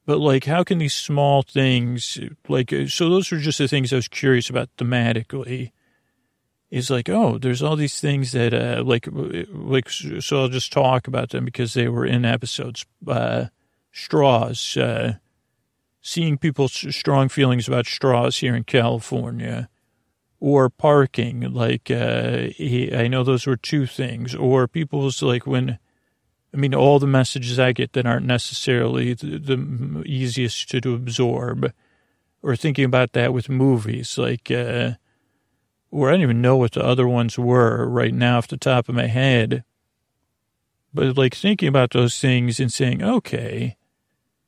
but 0.06 0.20
like, 0.20 0.44
how 0.44 0.66
can 0.66 0.80
these 0.80 0.94
small 0.94 1.44
things, 1.44 2.20
like, 2.50 2.74
uh, 2.74 2.88
so 2.88 3.08
those 3.08 3.32
are 3.32 3.40
just 3.40 3.58
the 3.58 3.70
things 3.70 3.94
I 3.94 3.96
was 3.96 4.10
curious 4.10 4.50
about 4.50 4.68
thematically 4.78 5.72
is 6.70 6.90
like, 6.90 7.08
oh, 7.08 7.38
there's 7.38 7.64
all 7.64 7.78
these 7.78 8.02
things 8.02 8.34
that, 8.34 8.54
uh, 8.54 8.84
like, 8.84 9.08
like, 9.10 9.90
so 9.90 10.42
I'll 10.42 10.50
just 10.50 10.74
talk 10.74 11.08
about 11.08 11.30
them 11.30 11.46
because 11.46 11.74
they 11.74 11.88
were 11.88 12.06
in 12.06 12.26
episodes. 12.26 12.86
Uh, 13.08 13.46
straws, 13.94 14.76
uh, 14.76 15.14
seeing 16.02 16.38
people's 16.38 16.74
strong 16.94 17.30
feelings 17.30 17.70
about 17.70 17.86
straws 17.86 18.40
here 18.40 18.58
in 18.58 18.66
California, 18.66 19.70
or 20.44 20.70
parking. 20.70 21.40
Like, 21.54 21.90
uh, 21.90 22.50
I 22.60 23.08
know 23.10 23.24
those 23.24 23.48
were 23.48 23.56
two 23.56 23.86
things. 23.86 24.36
Or 24.36 24.68
people's 24.68 25.22
like 25.22 25.48
when, 25.48 25.80
I 26.54 26.58
mean, 26.58 26.76
all 26.76 27.00
the 27.00 27.08
messages 27.08 27.60
I 27.60 27.72
get 27.72 27.94
that 27.94 28.06
aren't 28.06 28.26
necessarily 28.26 29.14
the, 29.14 29.38
the 29.38 30.04
easiest 30.06 30.70
to, 30.72 30.82
to 30.82 30.96
absorb, 30.96 31.72
or 32.42 32.58
thinking 32.58 32.84
about 32.84 33.14
that 33.14 33.34
with 33.34 33.48
movies, 33.48 34.18
like. 34.18 34.52
Uh, 34.52 34.96
or 35.92 36.10
I 36.10 36.14
don't 36.14 36.24
even 36.24 36.42
know 36.42 36.58
what 36.58 36.74
the 36.74 36.84
other 36.84 37.08
ones 37.08 37.40
were 37.40 37.88
right 37.88 38.14
now 38.14 38.40
off 38.40 38.48
the 38.48 38.58
top 38.58 38.90
of 38.90 38.96
my 38.96 39.06
head. 39.06 39.64
But 40.94 41.16
like 41.16 41.36
thinking 41.36 41.70
about 41.70 41.92
those 41.92 42.20
things 42.20 42.60
and 42.60 42.74
saying, 42.74 43.02
okay. 43.02 43.78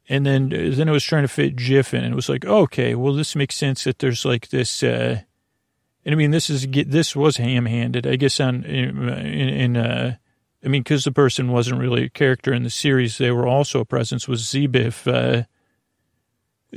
And 0.10 0.26
then, 0.26 0.50
then 0.50 0.90
I 0.90 0.92
was 0.92 1.04
trying 1.04 1.24
to 1.24 1.28
fit 1.28 1.56
Jif 1.56 1.94
in 1.94 2.04
and 2.04 2.14
it 2.14 2.16
was 2.16 2.30
like, 2.30 2.46
okay, 2.46 2.96
well, 2.96 3.14
this 3.14 3.36
makes 3.36 3.56
sense 3.56 3.84
that 3.84 4.00
there's 4.00 4.26
like 4.26 4.50
this, 4.50 4.82
uh, 4.82 5.22
and 6.06 6.14
I 6.14 6.16
mean, 6.16 6.32
this 6.32 6.50
is, 6.50 6.68
this 6.70 7.16
was 7.16 7.38
ham 7.38 7.66
handed, 7.66 8.06
I 8.06 8.16
guess 8.16 8.40
on, 8.40 8.64
in, 8.64 9.10
in 9.10 9.78
uh, 9.78 10.18
I 10.64 10.68
mean, 10.68 10.84
cause 10.84 11.04
the 11.04 11.12
person 11.12 11.52
wasn't 11.52 11.80
really 11.82 12.06
a 12.06 12.10
character 12.10 12.54
in 12.54 12.64
the 12.64 12.70
series. 12.70 13.18
They 13.18 13.32
were 13.32 13.48
also 13.48 13.80
a 13.80 13.86
presence 13.86 14.28
was 14.28 14.44
Zbiff, 14.44 15.12
uh, 15.12 15.46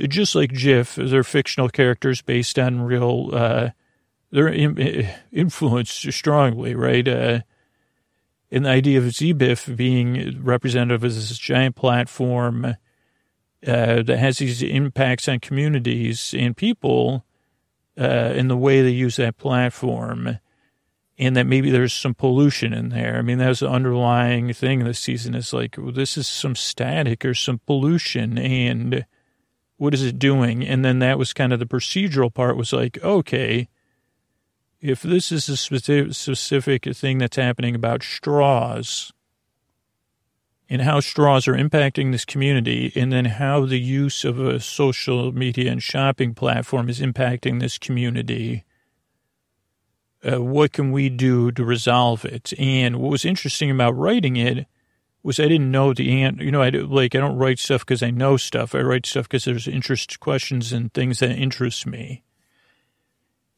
just 0.07 0.33
like 0.33 0.51
Jif, 0.51 0.95
they're 1.09 1.23
fictional 1.23 1.69
characters 1.69 2.21
based 2.21 2.57
on 2.57 2.81
real, 2.81 3.29
uh, 3.31 3.69
they're 4.31 4.53
influenced 5.31 6.11
strongly, 6.11 6.73
right? 6.73 7.07
Uh, 7.07 7.41
in 8.49 8.63
the 8.63 8.69
idea 8.69 8.97
of 8.97 9.05
Zbiff 9.05 9.75
being 9.75 10.43
representative 10.43 11.03
as 11.03 11.15
this 11.29 11.37
giant 11.37 11.75
platform 11.75 12.65
uh, 12.65 12.75
that 13.63 14.17
has 14.17 14.37
these 14.37 14.63
impacts 14.63 15.27
on 15.27 15.39
communities 15.39 16.33
and 16.37 16.57
people 16.57 17.25
uh, 17.99 18.33
in 18.35 18.47
the 18.47 18.57
way 18.57 18.81
they 18.81 18.89
use 18.89 19.17
that 19.17 19.37
platform, 19.37 20.39
and 21.17 21.35
that 21.35 21.45
maybe 21.45 21.69
there's 21.69 21.93
some 21.93 22.13
pollution 22.13 22.73
in 22.73 22.89
there. 22.89 23.17
I 23.17 23.21
mean, 23.21 23.39
that's 23.39 23.59
the 23.59 23.69
underlying 23.69 24.53
thing 24.53 24.83
this 24.83 24.99
season 24.99 25.35
is 25.35 25.53
like, 25.53 25.75
well, 25.77 25.91
this 25.91 26.17
is 26.17 26.27
some 26.27 26.55
static 26.55 27.25
or 27.25 27.33
some 27.33 27.59
pollution, 27.65 28.37
and 28.37 29.05
what 29.77 29.93
is 29.93 30.03
it 30.03 30.19
doing? 30.19 30.65
And 30.65 30.83
then 30.83 30.99
that 30.99 31.17
was 31.17 31.33
kind 31.33 31.53
of 31.53 31.59
the 31.59 31.65
procedural 31.65 32.33
part 32.33 32.57
was 32.57 32.73
like, 32.73 33.01
okay 33.03 33.69
if 34.81 35.01
this 35.01 35.31
is 35.31 35.49
a 35.49 35.57
specific 35.57 36.83
thing 36.95 37.17
that's 37.17 37.35
happening 37.35 37.75
about 37.75 38.03
straws 38.03 39.11
and 40.69 40.83
how 40.83 40.99
straws 40.99 41.47
are 41.47 41.55
impacting 41.55 42.11
this 42.11 42.25
community, 42.25 42.91
and 42.95 43.11
then 43.11 43.25
how 43.25 43.65
the 43.65 43.79
use 43.79 44.23
of 44.23 44.39
a 44.39 44.59
social 44.59 45.31
media 45.31 45.71
and 45.71 45.81
shopping 45.81 46.33
platform 46.35 46.89
is 46.89 46.99
impacting 46.99 47.59
this 47.59 47.77
community, 47.77 48.65
uh, 50.23 50.41
what 50.41 50.73
can 50.73 50.91
we 50.91 51.09
do 51.09 51.51
to 51.51 51.63
resolve 51.63 52.23
it? 52.25 52.53
And 52.59 52.97
what 52.97 53.11
was 53.11 53.25
interesting 53.25 53.71
about 53.71 53.97
writing 53.97 54.35
it 54.35 54.67
was 55.23 55.39
I 55.39 55.47
didn't 55.47 55.71
know 55.71 55.93
the 55.93 56.21
answer. 56.21 56.43
You 56.43 56.51
know, 56.51 56.61
I 56.61 56.69
like 56.69 57.15
I 57.15 57.19
don't 57.19 57.37
write 57.37 57.59
stuff 57.59 57.81
because 57.81 58.03
I 58.03 58.11
know 58.11 58.37
stuff. 58.37 58.75
I 58.75 58.79
write 58.79 59.05
stuff 59.05 59.27
because 59.27 59.45
there's 59.45 59.67
interest 59.67 60.19
questions 60.19 60.71
and 60.71 60.93
things 60.93 61.19
that 61.19 61.31
interest 61.31 61.85
me. 61.85 62.23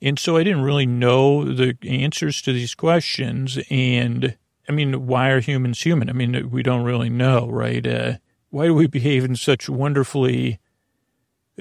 And 0.01 0.17
so 0.17 0.37
I 0.37 0.43
didn't 0.43 0.63
really 0.63 0.87
know 0.87 1.43
the 1.45 1.77
answers 1.83 2.41
to 2.43 2.53
these 2.53 2.73
questions. 2.73 3.59
And 3.69 4.37
I 4.67 4.71
mean, 4.71 5.07
why 5.07 5.29
are 5.29 5.39
humans 5.39 5.81
human? 5.81 6.09
I 6.09 6.13
mean, 6.13 6.49
we 6.49 6.63
don't 6.63 6.83
really 6.83 7.09
know, 7.09 7.49
right? 7.49 7.85
Uh, 7.85 8.13
why 8.49 8.65
do 8.65 8.73
we 8.73 8.87
behave 8.87 9.23
in 9.23 9.35
such 9.35 9.69
wonderfully, 9.69 10.59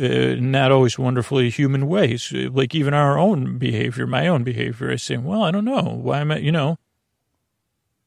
uh, 0.01 0.37
not 0.39 0.73
always 0.73 0.99
wonderfully 0.99 1.51
human 1.51 1.89
ways? 1.89 2.33
Like 2.33 2.75
even 2.75 2.95
our 2.95 3.19
own 3.19 3.59
behavior, 3.59 4.07
my 4.07 4.27
own 4.27 4.45
behavior, 4.45 4.91
I 4.91 4.97
say, 4.97 5.17
well, 5.17 5.43
I 5.43 5.51
don't 5.51 5.65
know. 5.65 5.83
Why 6.03 6.21
am 6.21 6.33
I, 6.33 6.39
you 6.39 6.53
know? 6.53 6.79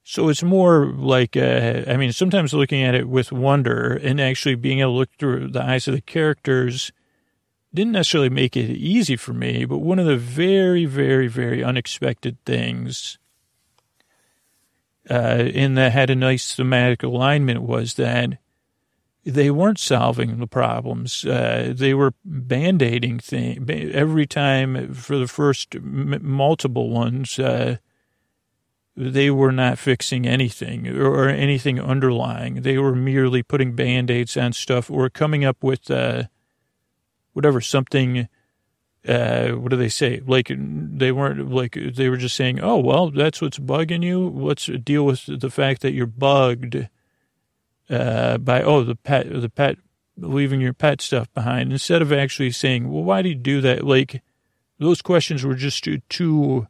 So 0.04 0.30
it's 0.30 0.44
more 0.44 0.88
like, 0.88 1.38
uh, 1.38 1.84
I 1.88 1.96
mean, 1.98 2.12
sometimes 2.12 2.54
looking 2.54 2.84
at 2.84 2.96
it 2.96 3.08
with 3.08 3.32
wonder 3.32 3.94
and 3.94 4.20
actually 4.20 4.56
being 4.56 4.80
able 4.80 4.94
to 4.94 4.98
look 4.98 5.10
through 5.18 5.50
the 5.50 5.64
eyes 5.64 5.88
of 5.88 5.94
the 5.94 6.02
characters– 6.02 6.92
didn't 7.74 7.94
necessarily 7.94 8.30
make 8.30 8.56
it 8.56 8.70
easy 8.70 9.16
for 9.16 9.34
me, 9.34 9.66
but 9.66 9.80
one 9.80 9.98
of 10.00 10.06
the 10.06 10.18
very, 10.18 10.86
very, 10.86 11.28
very 11.28 11.64
unexpected 11.64 12.38
things 12.46 13.18
uh, 15.10 15.50
in 15.54 15.76
that 15.76 15.92
had 15.92 16.10
a 16.10 16.16
nice 16.16 16.56
thematic 16.56 17.04
alignment 17.04 17.62
was 17.62 17.96
that 17.96 18.38
they 19.26 19.50
weren't 19.50 19.80
solving 19.80 20.40
the 20.40 20.48
problems. 20.48 21.26
Uh, 21.26 21.74
they 21.76 21.94
were 21.94 22.14
band-aiding 22.26 23.20
things 23.20 23.72
every 23.94 24.26
time 24.26 24.94
for 24.94 25.18
the 25.18 25.28
first 25.28 25.76
m- 25.76 26.20
multiple 26.22 26.90
ones. 26.90 27.40
Uh, 27.40 27.78
they 28.96 29.32
were 29.32 29.52
not 29.52 29.80
fixing 29.80 30.28
anything 30.28 30.88
or, 30.88 31.28
anything 31.28 31.80
underlying. 31.80 32.62
They 32.62 32.78
were 32.78 32.94
merely 32.94 33.42
putting 33.42 33.76
band-aids 33.76 34.38
on 34.38 34.54
stuff 34.54 34.92
or 34.92 35.10
coming 35.10 35.44
up 35.44 35.64
with 35.64 35.90
uh, 35.90 36.24
whatever, 37.32 37.60
something, 37.60 38.28
uh, 39.08 39.50
what 39.50 39.70
do 39.70 39.78
they 39.78 39.90
say? 39.90 40.22
Like 40.26 40.52
they 40.58 41.12
weren't 41.12 41.52
like, 41.52 41.74
they 41.74 42.10
were 42.10 42.18
just 42.18 42.36
saying, 42.36 42.62
oh, 42.62 42.78
well, 42.78 43.12
that's 43.12 43.42
what's 43.42 43.60
bugging 43.60 44.04
you. 44.04 44.30
Let's 44.30 44.66
deal 44.66 45.06
with 45.06 45.26
the 45.26 45.50
fact 45.50 45.82
that 45.82 45.94
you're 45.94 46.06
bugged, 46.06 46.88
uh, 47.90 48.38
by, 48.38 48.62
oh, 48.64 48.84
the 48.84 48.96
pet, 48.96 49.28
the 49.30 49.50
pet, 49.50 49.78
leaving 50.18 50.62
your 50.62 50.74
pet 50.74 51.02
stuff 51.02 51.32
behind 51.34 51.72
instead 51.72 52.02
of 52.02 52.14
actually 52.14 52.52
saying, 52.52 52.92
well, 52.92 53.04
why 53.04 53.22
do 53.22 53.30
you 53.30 53.36
do 53.36 53.62
that? 53.62 53.84
Like 53.84 54.22
those 54.80 55.02
questions 55.02 55.44
were 55.44 55.56
just 55.56 55.84
too, 55.84 56.00
too 56.10 56.68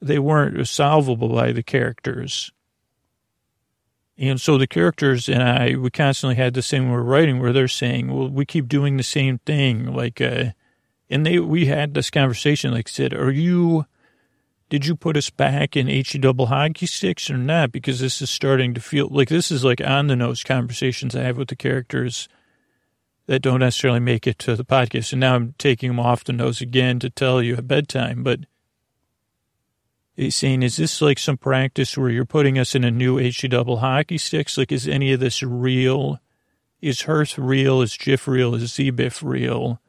they 0.00 0.18
weren't 0.18 0.66
solvable 0.66 1.28
by 1.28 1.52
the 1.52 1.62
characters. 1.62 2.50
And 4.16 4.40
so 4.40 4.58
the 4.58 4.66
characters 4.66 5.28
and 5.28 5.42
I, 5.42 5.76
we 5.76 5.90
constantly 5.90 6.36
had 6.36 6.54
the 6.54 6.62
same 6.62 6.86
we 6.86 6.92
were 6.92 7.02
writing 7.02 7.38
where 7.38 7.52
they're 7.52 7.68
saying, 7.68 8.12
well, 8.12 8.28
we 8.28 8.44
keep 8.44 8.68
doing 8.68 8.96
the 8.96 9.02
same 9.02 9.38
thing. 9.38 9.94
Like, 9.94 10.20
uh, 10.20 10.50
and 11.10 11.26
they, 11.26 11.38
we 11.40 11.66
had 11.66 11.92
this 11.92 12.08
conversation, 12.08 12.72
like 12.72 12.88
I 12.88 12.90
said, 12.90 13.12
are 13.12 13.32
you, 13.32 13.84
did 14.68 14.86
you 14.86 14.94
put 14.94 15.16
us 15.16 15.28
back 15.28 15.76
in 15.76 15.88
H 15.88 16.16
double 16.20 16.46
hockey 16.46 16.86
sticks 16.86 17.28
or 17.28 17.36
not? 17.36 17.72
Because 17.72 17.98
this 17.98 18.22
is 18.22 18.30
starting 18.30 18.72
to 18.74 18.80
feel 18.80 19.08
like 19.10 19.28
this 19.28 19.50
is 19.50 19.64
like 19.64 19.80
on 19.80 20.06
the 20.06 20.14
nose 20.14 20.44
conversations 20.44 21.16
I 21.16 21.22
have 21.22 21.36
with 21.36 21.48
the 21.48 21.56
characters 21.56 22.28
that 23.26 23.42
don't 23.42 23.60
necessarily 23.60 24.00
make 24.00 24.26
it 24.26 24.38
to 24.40 24.54
the 24.54 24.64
podcast. 24.64 25.12
And 25.12 25.20
now 25.20 25.34
I'm 25.34 25.54
taking 25.58 25.90
them 25.90 26.00
off 26.00 26.24
the 26.24 26.32
nose 26.32 26.60
again 26.60 27.00
to 27.00 27.10
tell 27.10 27.42
you 27.42 27.56
at 27.56 27.66
bedtime. 27.66 28.22
But 28.22 28.40
he's 30.14 30.36
saying, 30.36 30.62
is 30.62 30.76
this 30.76 31.02
like 31.02 31.18
some 31.18 31.36
practice 31.36 31.98
where 31.98 32.10
you're 32.10 32.24
putting 32.24 32.56
us 32.56 32.74
in 32.76 32.84
a 32.84 32.90
new 32.90 33.18
H 33.18 33.44
double 33.50 33.78
hockey 33.78 34.18
sticks? 34.18 34.56
Like, 34.56 34.70
is 34.70 34.86
any 34.86 35.12
of 35.12 35.18
this 35.18 35.42
real? 35.42 36.20
Is 36.80 37.02
Hearth 37.02 37.36
real? 37.36 37.82
Is 37.82 37.96
Jiff 37.96 38.28
real? 38.28 38.54
Is 38.54 38.72
Z-Biff 38.72 39.22
real? 39.22 39.80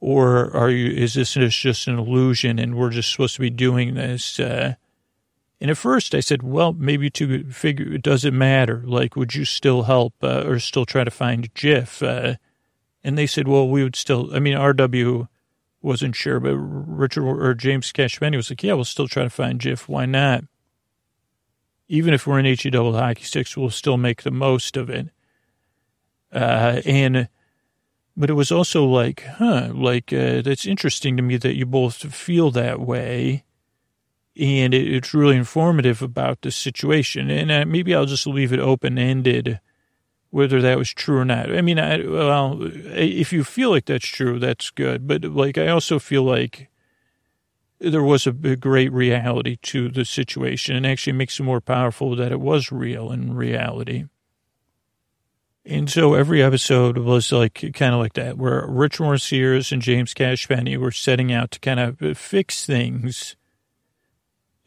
Or 0.00 0.54
are 0.54 0.70
you? 0.70 0.90
Is 0.90 1.14
this 1.14 1.32
just 1.34 1.86
an 1.88 1.98
illusion, 1.98 2.58
and 2.58 2.76
we're 2.76 2.90
just 2.90 3.10
supposed 3.10 3.34
to 3.36 3.40
be 3.40 3.50
doing 3.50 3.94
this? 3.94 4.38
Uh, 4.38 4.74
and 5.60 5.70
at 5.70 5.78
first, 5.78 6.14
I 6.14 6.20
said, 6.20 6.42
well, 6.42 6.74
maybe 6.74 7.08
to 7.10 7.44
figure, 7.50 7.96
does 7.96 8.24
it 8.24 8.34
matter? 8.34 8.82
Like, 8.84 9.16
would 9.16 9.34
you 9.34 9.46
still 9.46 9.84
help 9.84 10.12
uh, 10.22 10.44
or 10.46 10.58
still 10.58 10.84
try 10.84 11.02
to 11.02 11.10
find 11.10 11.52
Jiff? 11.54 12.02
Uh, 12.02 12.34
and 13.02 13.16
they 13.16 13.26
said, 13.26 13.48
well, 13.48 13.68
we 13.68 13.82
would 13.82 13.96
still. 13.96 14.34
I 14.34 14.38
mean, 14.38 14.56
RW 14.56 15.28
wasn't 15.80 16.16
sure, 16.16 16.40
but 16.40 16.56
Richard 16.56 17.24
or 17.24 17.54
James 17.54 17.90
Cash 17.92 18.20
Penney 18.20 18.36
was 18.36 18.50
like, 18.50 18.62
yeah, 18.62 18.74
we'll 18.74 18.84
still 18.84 19.08
try 19.08 19.22
to 19.22 19.30
find 19.30 19.60
Jiff. 19.60 19.88
Why 19.88 20.04
not? 20.04 20.44
Even 21.88 22.12
if 22.12 22.26
we're 22.26 22.40
in 22.40 22.44
HE 22.44 22.70
double 22.70 22.94
hockey 22.94 23.22
sticks, 23.22 23.56
we'll 23.56 23.70
still 23.70 23.96
make 23.96 24.24
the 24.24 24.30
most 24.32 24.76
of 24.76 24.90
it. 24.90 25.08
Uh, 26.32 26.82
and 26.84 27.28
but 28.16 28.30
it 28.30 28.34
was 28.34 28.50
also 28.50 28.84
like, 28.84 29.24
huh, 29.24 29.70
like 29.74 30.12
uh, 30.12 30.40
that's 30.40 30.66
interesting 30.66 31.16
to 31.16 31.22
me 31.22 31.36
that 31.36 31.54
you 31.54 31.66
both 31.66 31.96
feel 32.14 32.50
that 32.52 32.80
way, 32.80 33.44
and 34.38 34.72
it, 34.72 34.92
it's 34.92 35.12
really 35.12 35.36
informative 35.36 36.00
about 36.00 36.40
the 36.42 36.50
situation. 36.50 37.30
And 37.30 37.50
uh, 37.50 37.64
maybe 37.66 37.94
I'll 37.94 38.06
just 38.06 38.26
leave 38.26 38.52
it 38.52 38.60
open 38.60 38.98
ended, 38.98 39.60
whether 40.30 40.62
that 40.62 40.78
was 40.78 40.90
true 40.90 41.18
or 41.18 41.24
not. 41.24 41.54
I 41.54 41.60
mean, 41.60 41.78
I, 41.78 42.06
well, 42.06 42.58
if 42.62 43.32
you 43.32 43.44
feel 43.44 43.70
like 43.70 43.84
that's 43.84 44.06
true, 44.06 44.38
that's 44.38 44.70
good. 44.70 45.06
But 45.06 45.24
like, 45.24 45.58
I 45.58 45.68
also 45.68 45.98
feel 45.98 46.22
like 46.22 46.70
there 47.78 48.02
was 48.02 48.26
a, 48.26 48.30
a 48.30 48.56
great 48.56 48.92
reality 48.92 49.58
to 49.62 49.90
the 49.90 50.06
situation, 50.06 50.74
and 50.74 50.86
actually 50.86 51.12
makes 51.12 51.38
it 51.38 51.42
more 51.42 51.60
powerful 51.60 52.16
that 52.16 52.32
it 52.32 52.40
was 52.40 52.72
real 52.72 53.12
in 53.12 53.34
reality. 53.34 54.06
And 55.68 55.90
so 55.90 56.14
every 56.14 56.44
episode 56.44 56.96
was 56.96 57.32
like 57.32 57.54
kind 57.74 57.92
of 57.92 57.98
like 57.98 58.12
that, 58.12 58.38
where 58.38 58.64
Rich 58.68 59.00
Warren 59.00 59.18
Sears 59.18 59.72
and 59.72 59.82
James 59.82 60.14
Cash 60.14 60.46
Penney 60.46 60.76
were 60.76 60.92
setting 60.92 61.32
out 61.32 61.50
to 61.50 61.58
kind 61.58 61.80
of 61.80 62.16
fix 62.16 62.64
things. 62.64 63.34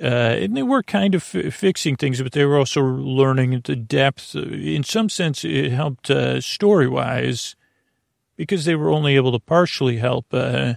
Uh, 0.02 0.36
and 0.42 0.58
they 0.58 0.64
were 0.64 0.84
kind 0.84 1.16
of 1.16 1.24
f- 1.34 1.54
fixing 1.54 1.96
things, 1.96 2.22
but 2.22 2.34
they 2.34 2.44
were 2.44 2.58
also 2.58 2.82
learning 2.82 3.62
the 3.64 3.78
depth. 3.78 4.36
In 4.36 4.84
some 4.84 5.08
sense, 5.08 5.46
it 5.46 5.72
helped 5.72 6.10
uh, 6.12 6.42
story 6.42 6.88
wise 6.88 7.56
because 8.36 8.66
they 8.66 8.76
were 8.76 8.92
only 8.92 9.16
able 9.16 9.32
to 9.32 9.40
partially 9.40 9.98
help. 9.98 10.26
Uh, 10.34 10.76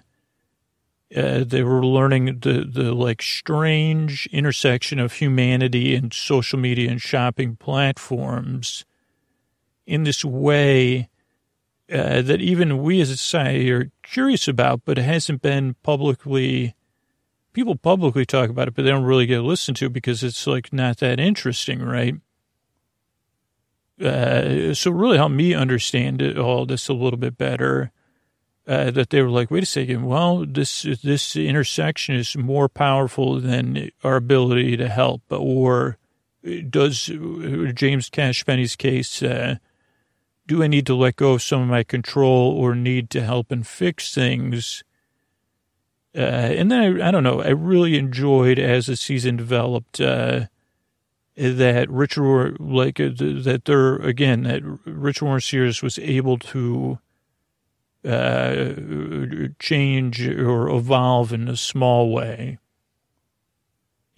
uh, 1.16 1.42
they 1.44 1.62
were 1.62 1.84
learning 1.84 2.26
the, 2.40 2.64
the 2.68 2.92
like 2.94 3.22
strange 3.22 4.28
intersection 4.32 5.00
of 5.00 5.14
humanity 5.14 5.96
and 5.96 6.12
social 6.14 6.60
media 6.60 6.90
and 6.90 7.02
shopping 7.02 7.56
platforms 7.56 8.84
in 9.86 10.04
this 10.04 10.24
way 10.24 11.08
uh, 11.92 12.22
that 12.22 12.40
even 12.40 12.82
we 12.82 13.00
as 13.00 13.10
a 13.10 13.16
society 13.16 13.70
are 13.70 13.90
curious 14.02 14.48
about, 14.48 14.82
but 14.84 14.98
it 14.98 15.02
hasn't 15.02 15.42
been 15.42 15.74
publicly. 15.82 16.74
People 17.52 17.76
publicly 17.76 18.24
talk 18.24 18.48
about 18.48 18.68
it, 18.68 18.74
but 18.74 18.84
they 18.84 18.90
don't 18.90 19.04
really 19.04 19.26
get 19.26 19.40
listened 19.40 19.76
to 19.78 19.90
because 19.90 20.22
it's 20.22 20.46
like 20.46 20.72
not 20.72 20.98
that 20.98 21.20
interesting, 21.20 21.82
right? 21.82 22.14
Uh, 24.02 24.72
so 24.72 24.90
really 24.90 25.18
helped 25.18 25.34
me 25.34 25.54
understand 25.54 26.22
it, 26.22 26.38
all 26.38 26.64
this 26.64 26.88
a 26.88 26.94
little 26.94 27.18
bit 27.18 27.36
better. 27.36 27.92
Uh, 28.66 28.92
that 28.92 29.10
they 29.10 29.20
were 29.20 29.28
like, 29.28 29.50
wait 29.50 29.64
a 29.64 29.66
second, 29.66 30.06
well, 30.06 30.46
this 30.46 30.82
this 31.02 31.34
intersection 31.34 32.14
is 32.14 32.36
more 32.36 32.68
powerful 32.68 33.40
than 33.40 33.90
our 34.04 34.14
ability 34.14 34.76
to 34.76 34.88
help, 34.88 35.20
or 35.30 35.98
does 36.70 37.10
uh, 37.10 37.72
James 37.74 38.08
Cash 38.08 38.46
Penney's 38.46 38.76
case 38.76 39.20
uh, 39.20 39.56
do 40.46 40.62
I 40.62 40.66
need 40.66 40.86
to 40.86 40.94
let 40.94 41.16
go 41.16 41.32
of 41.32 41.42
some 41.42 41.62
of 41.62 41.68
my 41.68 41.82
control 41.82 42.52
or 42.52 42.74
need 42.74 43.10
to 43.10 43.22
help 43.22 43.50
and 43.50 43.66
fix 43.66 44.14
things? 44.14 44.82
Uh, 46.14 46.20
and 46.20 46.70
then 46.70 47.00
I, 47.00 47.08
I, 47.08 47.10
don't 47.10 47.22
know. 47.22 47.40
I 47.40 47.50
really 47.50 47.96
enjoyed 47.96 48.58
as 48.58 48.86
the 48.86 48.96
season 48.96 49.36
developed 49.36 50.00
uh, 50.00 50.46
that 51.36 51.90
Richard, 51.90 52.58
like 52.60 53.00
uh, 53.00 53.10
that 53.16 53.62
there 53.64 53.96
again, 53.96 54.42
that 54.42 54.62
Richard 54.84 55.24
Warren 55.24 55.40
Sears 55.40 55.82
was 55.82 55.98
able 55.98 56.38
to 56.38 56.98
uh, 58.04 58.72
change 59.58 60.26
or 60.26 60.68
evolve 60.68 61.32
in 61.32 61.48
a 61.48 61.56
small 61.56 62.12
way. 62.12 62.58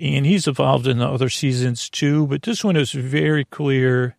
And 0.00 0.26
he's 0.26 0.48
evolved 0.48 0.88
in 0.88 0.98
the 0.98 1.08
other 1.08 1.28
seasons 1.28 1.88
too, 1.88 2.26
but 2.26 2.42
this 2.42 2.64
one 2.64 2.76
is 2.76 2.90
very 2.90 3.44
clear 3.44 4.16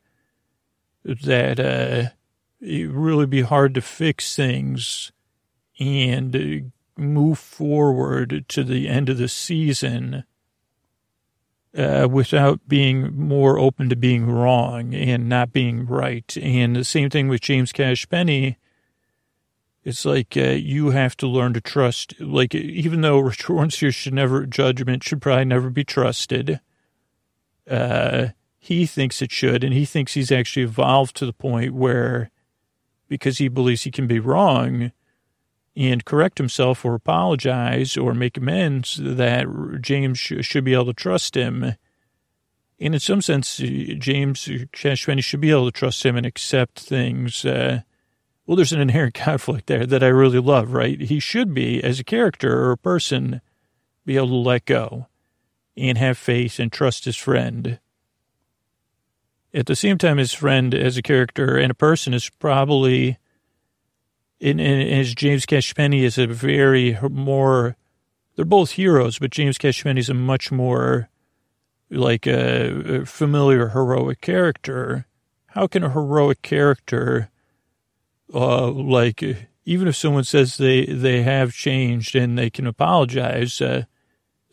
that 1.05 1.59
uh, 1.59 2.09
it 2.59 2.89
really 2.89 3.27
be 3.27 3.41
hard 3.41 3.75
to 3.75 3.81
fix 3.81 4.35
things 4.35 5.11
and 5.79 6.35
uh, 6.35 6.99
move 6.99 7.37
forward 7.37 8.45
to 8.47 8.63
the 8.63 8.87
end 8.87 9.09
of 9.09 9.17
the 9.17 9.27
season 9.27 10.23
uh, 11.77 12.07
without 12.09 12.67
being 12.67 13.15
more 13.17 13.59
open 13.59 13.89
to 13.89 13.95
being 13.95 14.25
wrong 14.25 14.93
and 14.93 15.29
not 15.29 15.51
being 15.51 15.85
right. 15.85 16.35
And 16.37 16.75
the 16.75 16.83
same 16.83 17.09
thing 17.09 17.27
with 17.27 17.41
James 17.41 17.71
Cash 17.71 18.07
Penney. 18.09 18.57
It's 19.83 20.05
like 20.05 20.35
uh, 20.35 20.51
you 20.51 20.91
have 20.91 21.15
to 21.17 21.27
learn 21.27 21.53
to 21.53 21.61
trust. 21.61 22.19
Like 22.19 22.55
even 22.55 23.01
though 23.01 23.19
Richard 23.49 23.71
should 23.71 24.13
never 24.13 24.45
judgment 24.45 25.03
should 25.03 25.21
probably 25.21 25.45
never 25.45 25.69
be 25.69 25.83
trusted. 25.83 26.59
Uh, 27.69 28.29
he 28.65 28.87
thinks 28.87 29.21
it 29.21 29.31
should, 29.31 29.63
and 29.63 29.75
he 29.75 29.85
thinks 29.85 30.15
he's 30.15 30.31
actually 30.31 30.63
evolved 30.63 31.15
to 31.17 31.25
the 31.27 31.33
point 31.33 31.75
where, 31.75 32.31
because 33.07 33.37
he 33.37 33.47
believes 33.47 33.83
he 33.83 33.91
can 33.91 34.07
be 34.07 34.19
wrong 34.19 34.91
and 35.75 36.03
correct 36.03 36.39
himself 36.39 36.83
or 36.83 36.95
apologize 36.95 37.95
or 37.95 38.15
make 38.15 38.37
amends, 38.37 38.99
that 38.99 39.45
James 39.81 40.17
should 40.17 40.63
be 40.63 40.73
able 40.73 40.85
to 40.85 40.93
trust 40.93 41.37
him. 41.37 41.75
And 42.79 42.95
in 42.95 42.99
some 42.99 43.21
sense, 43.21 43.57
James 43.57 44.49
Cash 44.71 45.05
Penney 45.05 45.21
should 45.21 45.41
be 45.41 45.51
able 45.51 45.65
to 45.65 45.79
trust 45.79 46.03
him 46.03 46.15
and 46.15 46.25
accept 46.25 46.79
things. 46.79 47.45
Uh, 47.45 47.81
well, 48.47 48.55
there's 48.55 48.73
an 48.73 48.81
inherent 48.81 49.13
conflict 49.13 49.67
there 49.67 49.85
that 49.85 50.03
I 50.03 50.07
really 50.07 50.39
love, 50.39 50.73
right? 50.73 50.99
He 50.99 51.19
should 51.19 51.53
be, 51.53 51.83
as 51.83 51.99
a 51.99 52.03
character 52.03 52.65
or 52.65 52.71
a 52.71 52.77
person, 52.77 53.41
be 54.07 54.17
able 54.17 54.29
to 54.29 54.35
let 54.37 54.65
go 54.65 55.05
and 55.77 55.99
have 55.99 56.17
faith 56.17 56.57
and 56.57 56.71
trust 56.71 57.05
his 57.05 57.15
friend. 57.15 57.79
At 59.55 59.67
the 59.67 59.75
same 59.75 59.97
time, 59.97 60.17
his 60.17 60.33
friend 60.33 60.75
as 60.75 60.97
a 60.97 61.01
character 61.01 61.57
and 61.57 61.71
a 61.71 61.75
person 61.75 62.13
is 62.13 62.29
probably, 62.29 63.17
in 64.41 64.59
as 64.59 65.15
James 65.15 65.45
Cash 65.45 65.73
Penney 65.73 66.03
is 66.03 66.17
a 66.17 66.27
very 66.27 66.97
more, 67.09 67.77
they're 68.35 68.43
both 68.43 68.71
heroes, 68.71 69.17
but 69.17 69.31
James 69.31 69.57
Cash 69.57 69.81
Penney 69.81 70.01
is 70.01 70.09
a 70.09 70.13
much 70.13 70.51
more 70.51 71.07
like 71.89 72.27
a, 72.27 73.01
a 73.03 73.05
familiar 73.05 73.69
heroic 73.69 74.19
character. 74.19 75.05
How 75.47 75.67
can 75.67 75.83
a 75.83 75.89
heroic 75.89 76.41
character, 76.41 77.29
uh, 78.33 78.69
like, 78.69 79.23
even 79.63 79.87
if 79.87 79.95
someone 79.95 80.25
says 80.25 80.57
they, 80.57 80.85
they 80.85 81.21
have 81.21 81.53
changed 81.53 82.13
and 82.13 82.37
they 82.37 82.49
can 82.49 82.67
apologize, 82.67 83.61
uh, 83.61 83.85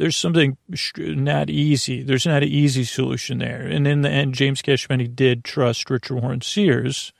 there's 0.02 0.16
something 0.16 0.56
not 0.98 1.48
easy. 1.48 2.02
There's 2.02 2.26
not 2.26 2.42
an 2.42 2.48
easy 2.48 2.82
solution 2.82 3.38
there. 3.38 3.62
And 3.62 3.86
in 3.86 4.02
the 4.02 4.10
end, 4.10 4.34
James 4.34 4.60
Cash 4.60 4.88
Penney 4.88 5.06
did 5.06 5.44
trust 5.44 5.88
Richard 5.88 6.16
Warren 6.16 6.40
Sears. 6.40 7.12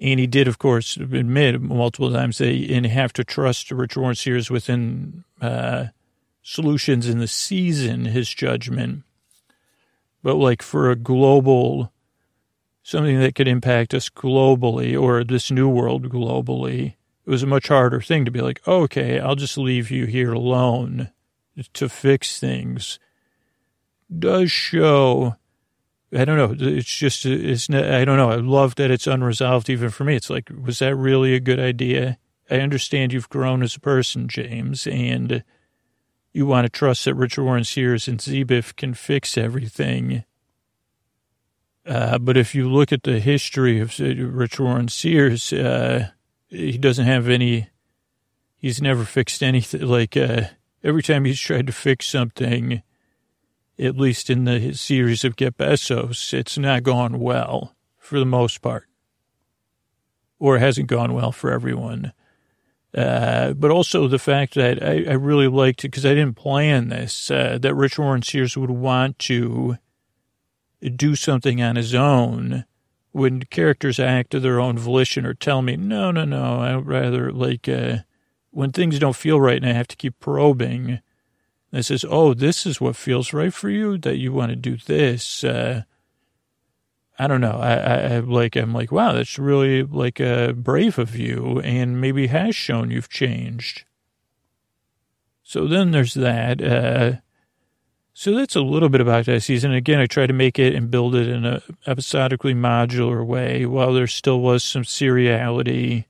And 0.00 0.18
he 0.18 0.26
did, 0.26 0.48
of 0.48 0.58
course, 0.58 0.96
admit 0.96 1.60
multiple 1.60 2.12
times 2.12 2.38
that 2.38 2.48
he 2.48 2.74
and 2.74 2.84
have 2.84 3.12
to 3.12 3.22
trust 3.22 3.70
Richard 3.70 4.00
Warren 4.00 4.16
Sears 4.16 4.50
within 4.50 5.22
uh, 5.40 5.86
solutions 6.42 7.08
in 7.08 7.20
the 7.20 7.28
season, 7.28 8.06
his 8.06 8.28
judgment. 8.28 9.04
But 10.24 10.34
like 10.34 10.62
for 10.62 10.90
a 10.90 10.96
global, 10.96 11.92
something 12.82 13.20
that 13.20 13.36
could 13.36 13.46
impact 13.46 13.94
us 13.94 14.08
globally 14.08 15.00
or 15.00 15.22
this 15.22 15.52
new 15.52 15.68
world 15.68 16.08
globally, 16.08 16.96
it 17.26 17.30
was 17.30 17.42
a 17.42 17.46
much 17.46 17.68
harder 17.68 18.00
thing 18.00 18.24
to 18.24 18.30
be 18.30 18.40
like, 18.40 18.66
okay, 18.68 19.18
I'll 19.18 19.34
just 19.34 19.56
leave 19.56 19.90
you 19.90 20.06
here 20.06 20.32
alone 20.32 21.10
to 21.72 21.88
fix 21.88 22.38
things. 22.38 22.98
Does 24.16 24.52
show, 24.52 25.36
I 26.12 26.24
don't 26.24 26.36
know. 26.36 26.54
It's 26.58 26.94
just, 26.94 27.24
it's, 27.24 27.68
not, 27.68 27.84
I 27.84 28.04
don't 28.04 28.18
know. 28.18 28.30
I 28.30 28.36
love 28.36 28.74
that 28.74 28.90
it's 28.90 29.06
unresolved 29.06 29.70
even 29.70 29.88
for 29.90 30.04
me. 30.04 30.16
It's 30.16 30.28
like, 30.28 30.50
was 30.62 30.80
that 30.80 30.94
really 30.94 31.34
a 31.34 31.40
good 31.40 31.60
idea? 31.60 32.18
I 32.50 32.56
understand 32.56 33.12
you've 33.12 33.30
grown 33.30 33.62
as 33.62 33.76
a 33.76 33.80
person, 33.80 34.28
James, 34.28 34.86
and 34.86 35.42
you 36.34 36.46
want 36.46 36.66
to 36.66 36.68
trust 36.68 37.06
that 37.06 37.14
Richard 37.14 37.44
Warren 37.44 37.64
Sears 37.64 38.06
and 38.06 38.18
Zebif 38.18 38.76
can 38.76 38.92
fix 38.92 39.38
everything. 39.38 40.24
Uh, 41.86 42.18
but 42.18 42.36
if 42.36 42.54
you 42.54 42.68
look 42.68 42.92
at 42.92 43.04
the 43.04 43.20
history 43.20 43.80
of 43.80 43.98
Richard 43.98 44.62
Warren 44.62 44.88
Sears, 44.88 45.52
uh, 45.52 46.10
he 46.54 46.78
doesn't 46.78 47.06
have 47.06 47.28
any, 47.28 47.68
he's 48.56 48.80
never 48.80 49.04
fixed 49.04 49.42
anything. 49.42 49.82
Like, 49.82 50.16
uh, 50.16 50.42
every 50.82 51.02
time 51.02 51.24
he's 51.24 51.40
tried 51.40 51.66
to 51.66 51.72
fix 51.72 52.06
something, 52.06 52.82
at 53.78 53.96
least 53.96 54.30
in 54.30 54.44
the 54.44 54.72
series 54.74 55.24
of 55.24 55.36
Get 55.36 55.56
Besos, 55.56 56.32
it's 56.32 56.56
not 56.56 56.82
gone 56.82 57.18
well 57.18 57.74
for 57.98 58.18
the 58.18 58.26
most 58.26 58.62
part, 58.62 58.86
or 60.38 60.56
it 60.56 60.60
hasn't 60.60 60.86
gone 60.86 61.12
well 61.12 61.32
for 61.32 61.50
everyone. 61.50 62.12
Uh, 62.94 63.52
but 63.54 63.72
also 63.72 64.06
the 64.06 64.20
fact 64.20 64.54
that 64.54 64.80
I, 64.80 65.04
I 65.10 65.14
really 65.14 65.48
liked 65.48 65.84
it 65.84 65.88
because 65.88 66.06
I 66.06 66.14
didn't 66.14 66.36
plan 66.36 66.90
this, 66.90 67.28
uh, 67.30 67.58
that 67.60 67.74
Rich 67.74 67.98
Warren 67.98 68.22
Sears 68.22 68.56
would 68.56 68.70
want 68.70 69.18
to 69.20 69.78
do 70.94 71.16
something 71.16 71.60
on 71.60 71.74
his 71.74 71.94
own 71.94 72.64
when 73.14 73.42
characters 73.42 74.00
act 74.00 74.34
of 74.34 74.42
their 74.42 74.58
own 74.58 74.76
volition 74.76 75.24
or 75.24 75.34
tell 75.34 75.62
me, 75.62 75.76
no, 75.76 76.10
no, 76.10 76.24
no, 76.24 76.58
I'd 76.60 76.84
rather 76.84 77.30
like, 77.30 77.68
uh, 77.68 77.98
when 78.50 78.72
things 78.72 78.98
don't 78.98 79.14
feel 79.14 79.40
right 79.40 79.56
and 79.62 79.70
I 79.70 79.72
have 79.72 79.86
to 79.86 79.96
keep 79.96 80.18
probing, 80.18 80.98
and 81.70 81.86
says, 81.86 82.04
oh, 82.08 82.34
this 82.34 82.66
is 82.66 82.80
what 82.80 82.96
feels 82.96 83.32
right 83.32 83.54
for 83.54 83.70
you, 83.70 83.98
that 83.98 84.16
you 84.16 84.32
want 84.32 84.50
to 84.50 84.56
do 84.56 84.76
this. 84.76 85.44
Uh, 85.44 85.82
I 87.16 87.28
don't 87.28 87.40
know. 87.40 87.60
I, 87.60 87.74
I, 87.74 87.94
I, 88.14 88.18
like, 88.18 88.56
I'm 88.56 88.74
like, 88.74 88.90
wow, 88.90 89.12
that's 89.12 89.38
really 89.38 89.84
like 89.84 90.20
uh, 90.20 90.50
brave 90.50 90.98
of 90.98 91.14
you 91.14 91.60
and 91.60 92.00
maybe 92.00 92.26
has 92.26 92.56
shown 92.56 92.90
you've 92.90 93.08
changed. 93.08 93.84
So 95.44 95.68
then 95.68 95.92
there's 95.92 96.14
that. 96.14 96.60
Uh, 96.60 97.20
so 98.14 98.32
that's 98.32 98.54
a 98.54 98.60
little 98.62 98.88
bit 98.88 99.00
about 99.00 99.26
that 99.26 99.42
season. 99.42 99.72
Again, 99.72 100.00
I 100.00 100.06
tried 100.06 100.28
to 100.28 100.32
make 100.32 100.58
it 100.58 100.74
and 100.74 100.90
build 100.90 101.14
it 101.16 101.28
in 101.28 101.44
a 101.44 101.62
episodically 101.86 102.54
modular 102.54 103.26
way 103.26 103.66
while 103.66 103.92
there 103.92 104.06
still 104.06 104.40
was 104.40 104.62
some 104.62 104.84
seriality 104.84 106.04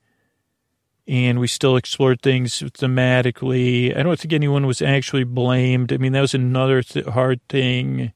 and 1.07 1.39
we 1.39 1.47
still 1.47 1.77
explored 1.77 2.23
things 2.23 2.61
thematically. 2.61 3.97
I 3.97 4.03
don't 4.03 4.19
think 4.19 4.33
anyone 4.33 4.67
was 4.67 4.81
actually 4.81 5.25
blamed. 5.25 5.93
I 5.93 5.99
mean, 5.99 6.13
that 6.13 6.21
was 6.21 6.35
another 6.35 6.83
th- 6.83 7.07
hard 7.07 7.41
thing 7.49 8.13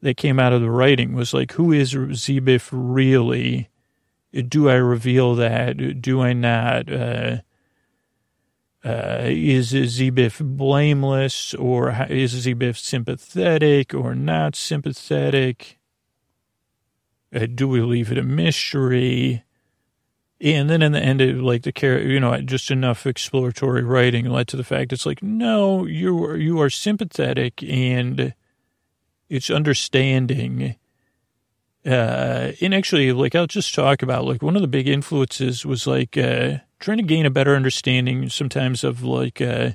that 0.00 0.16
came 0.16 0.38
out 0.38 0.52
of 0.52 0.60
the 0.60 0.70
writing 0.70 1.14
was 1.14 1.34
like, 1.34 1.52
who 1.52 1.72
is 1.72 1.94
Zebif 1.94 2.68
really? 2.72 3.68
Do 4.32 4.68
I 4.68 4.74
reveal 4.74 5.34
that? 5.36 6.00
Do 6.00 6.20
I 6.20 6.32
not? 6.32 6.92
Uh, 6.92 7.38
uh, 8.88 9.24
is 9.24 9.72
Zebif 9.72 10.40
blameless 10.40 11.52
or 11.52 12.06
is 12.08 12.46
Zebif 12.46 12.78
sympathetic 12.78 13.92
or 13.92 14.14
not 14.14 14.56
sympathetic? 14.56 15.78
Uh, 17.34 17.46
do 17.54 17.68
we 17.68 17.82
leave 17.82 18.10
it 18.10 18.16
a 18.16 18.22
mystery? 18.22 19.44
And 20.40 20.70
then 20.70 20.80
in 20.80 20.92
the 20.92 21.00
end, 21.00 21.20
it, 21.20 21.36
like 21.36 21.64
the 21.64 21.72
character, 21.72 22.08
you 22.08 22.18
know, 22.18 22.40
just 22.40 22.70
enough 22.70 23.06
exploratory 23.06 23.82
writing 23.82 24.24
led 24.30 24.48
to 24.48 24.56
the 24.56 24.64
fact 24.64 24.94
it's 24.94 25.04
like, 25.04 25.22
no, 25.22 25.84
you 25.84 26.24
are, 26.24 26.36
you 26.36 26.58
are 26.58 26.70
sympathetic 26.70 27.62
and 27.62 28.32
it's 29.28 29.50
understanding. 29.50 30.76
Uh, 31.84 32.52
and 32.62 32.74
actually, 32.74 33.12
like, 33.12 33.34
I'll 33.34 33.46
just 33.46 33.74
talk 33.74 34.02
about, 34.02 34.24
like, 34.24 34.42
one 34.42 34.56
of 34.56 34.62
the 34.62 34.68
big 34.68 34.88
influences 34.88 35.66
was, 35.66 35.86
like, 35.86 36.16
uh, 36.16 36.58
trying 36.78 36.98
to 36.98 37.02
gain 37.02 37.26
a 37.26 37.30
better 37.30 37.54
understanding 37.54 38.28
sometimes 38.28 38.84
of, 38.84 39.02
like, 39.02 39.40
uh, 39.40 39.72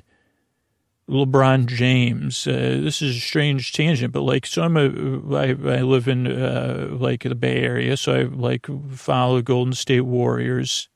LeBron 1.08 1.66
James. 1.66 2.46
Uh, 2.46 2.80
this 2.82 3.02
is 3.02 3.16
a 3.16 3.20
strange 3.20 3.72
tangent, 3.72 4.12
but 4.12 4.22
like, 4.22 4.46
so 4.46 4.62
I'm 4.62 4.76
a, 4.76 5.36
I, 5.36 5.50
I 5.50 5.82
live 5.82 6.08
in, 6.08 6.26
uh, 6.26 6.88
like 6.92 7.24
the 7.24 7.34
Bay 7.34 7.62
Area. 7.62 7.96
So 7.96 8.14
I 8.14 8.22
like 8.22 8.66
follow 8.92 9.42
Golden 9.42 9.74
State 9.74 10.02
Warriors. 10.02 10.88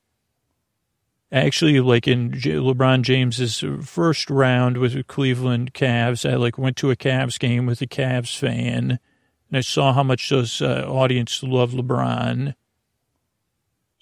Actually, 1.30 1.78
like 1.80 2.09
in 2.09 2.32
LeBron 2.32 3.02
James's 3.02 3.62
first 3.86 4.30
round 4.30 4.78
with 4.78 5.06
Cleveland 5.09 5.74
Cavs, 5.74 6.28
I 6.28 6.36
like 6.36 6.56
went 6.56 6.78
to 6.78 6.90
a 6.90 6.96
Cavs 6.96 7.38
game 7.38 7.66
with 7.66 7.82
a 7.82 7.86
Cavs 7.86 8.34
fan 8.34 8.98
and 9.48 9.56
I 9.56 9.61
saw 9.61 9.92
how 9.92 10.02
much 10.02 10.28
those 10.28 10.61
uh, 10.61 10.84
audience 10.86 11.42
love 11.42 11.72
LeBron. 11.72 12.54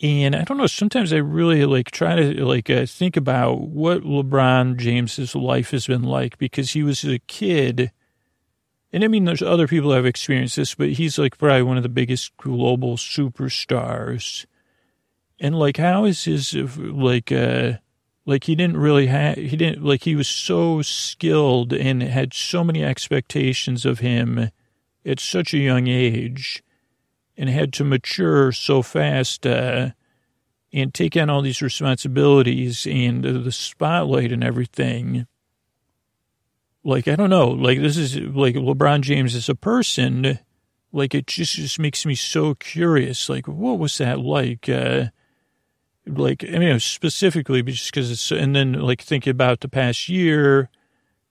And 0.03 0.36
I 0.36 0.44
don't 0.44 0.59
know, 0.59 0.66
sometimes 0.66 1.12
I 1.12 1.18
really 1.18 1.64
like 1.64 1.90
try 1.90 2.16
to 2.16 2.44
like 2.44 2.68
uh, 2.68 2.84
think 2.84 3.16
about 3.16 3.61
what 3.62 4.03
LeBron 4.03 4.76
James's 4.76 5.34
life 5.34 5.70
has 5.70 5.86
been 5.86 6.03
like 6.03 6.36
because 6.36 6.72
he 6.72 6.82
was 6.82 7.03
a 7.05 7.18
kid. 7.20 7.92
And 8.92 9.05
I 9.05 9.09
mean, 9.09 9.24
there's 9.24 9.42
other 9.42 9.66
people 9.66 9.90
that 9.90 9.97
have 9.97 10.07
experienced 10.07 10.57
this, 10.57 10.74
but 10.74 10.90
he's 10.90 11.18
like 11.18 11.38
probably 11.38 11.62
one 11.62 11.78
of 11.78 11.82
the 11.82 11.88
biggest 11.88 12.36
global 12.36 12.97
superstars. 12.97 14.44
And 15.40 15.59
like, 15.59 15.78
how 15.78 16.05
is 16.05 16.24
his, 16.24 16.55
like, 16.55 17.32
uh, 17.32 17.74
like 18.26 18.44
he 18.44 18.55
didn't 18.55 18.78
really 18.78 19.07
have, 19.07 19.36
he 19.36 19.57
didn't, 19.57 19.82
like, 19.82 20.05
he 20.05 20.16
was 20.16 20.28
so 20.28 20.82
skilled 20.82 21.72
and 21.72 22.03
had 22.03 22.32
so 22.32 22.64
many 22.64 22.82
expectations 22.82 23.84
of 23.84 23.99
him 23.99 24.51
at 25.05 25.20
such 25.20 25.53
a 25.53 25.59
young 25.59 25.88
age 25.88 26.62
and 27.37 27.51
had 27.51 27.72
to 27.74 27.84
mature 27.84 28.53
so 28.53 28.82
fast 28.82 29.47
uh, 29.47 29.91
and 30.72 30.95
take 30.95 31.16
on 31.16 31.30
all 31.30 31.43
these 31.43 31.62
responsibilities 31.62 32.87
and 32.87 33.24
uh, 33.24 33.32
the 33.32 33.53
spotlight 33.53 34.32
and 34.32 34.43
everything. 34.43 35.26
Like, 36.82 37.09
I 37.09 37.16
don't 37.16 37.30
know, 37.30 37.49
like 37.49 37.80
this 37.80 37.97
is 37.97 38.16
like 38.16 38.55
LeBron 38.55 39.01
James 39.01 39.34
as 39.34 39.49
a 39.49 39.55
person. 39.55 40.39
Like, 40.93 41.14
it 41.14 41.26
just, 41.26 41.55
just 41.55 41.78
makes 41.78 42.07
me 42.07 42.14
so 42.14 42.55
curious. 42.55 43.28
Like, 43.28 43.49
what 43.49 43.78
was 43.78 43.99
that 43.99 44.20
like? 44.20 44.68
Uh, 44.68 45.07
like, 46.07 46.45
I 46.45 46.59
mean, 46.59 46.78
specifically 46.78 47.62
just 47.62 47.91
because 47.91 48.11
it's, 48.11 48.30
and 48.30 48.55
then 48.55 48.74
like 48.74 49.03
thinking 49.03 49.32
about 49.32 49.61
the 49.61 49.68
past 49.68 50.09
year, 50.09 50.70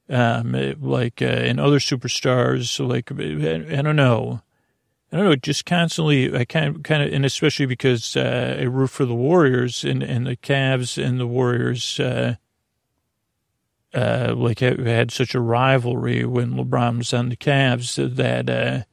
um, 0.10 0.76
like, 0.82 1.22
uh, 1.22 1.26
and 1.26 1.60
other 1.60 1.80
superstars, 1.80 2.86
like, 2.86 3.12
I, 3.12 3.80
I 3.80 3.82
don't 3.82 3.96
know 3.96 4.42
I 5.16 5.20
don't 5.20 5.28
know, 5.28 5.36
just 5.38 5.66
constantly, 5.66 6.36
I 6.36 6.44
kind 6.44 6.76
of, 6.76 6.84
kind 6.84 7.02
of, 7.02 7.14
and 7.14 7.24
especially 7.24 7.68
because 7.68 8.18
uh, 8.18 8.58
I 8.60 8.64
root 8.64 8.90
for 8.90 9.06
the 9.06 9.16
Warriors 9.16 9.86
and, 9.86 10.04
and 10.04 10.28
the 10.28 10.36
Cavs 10.36 11.02
and 11.02 11.22
the 11.22 11.26
Warriors, 11.26 12.02
uh, 12.02 12.36
uh, 13.94 14.34
like 14.36 14.60
had 14.60 15.12
such 15.12 15.34
a 15.34 15.40
rivalry 15.40 16.26
when 16.26 16.56
LeBron 16.56 16.98
was 16.98 17.14
on 17.14 17.30
the 17.30 17.38
Cavs 17.38 17.96
that, 18.18 18.50
uh, 18.50 18.84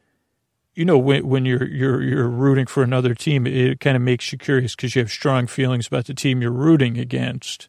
you 0.76 0.84
know, 0.84 0.96
when, 0.96 1.26
when 1.26 1.44
you're, 1.44 1.66
you're, 1.66 2.00
you're 2.00 2.28
rooting 2.28 2.66
for 2.66 2.84
another 2.84 3.16
team, 3.16 3.44
it 3.44 3.80
kind 3.80 3.96
of 3.96 4.02
makes 4.02 4.30
you 4.30 4.38
curious 4.38 4.76
because 4.76 4.94
you 4.94 5.02
have 5.02 5.10
strong 5.10 5.48
feelings 5.48 5.88
about 5.88 6.06
the 6.06 6.14
team 6.14 6.40
you're 6.40 6.52
rooting 6.52 6.98
against. 6.98 7.68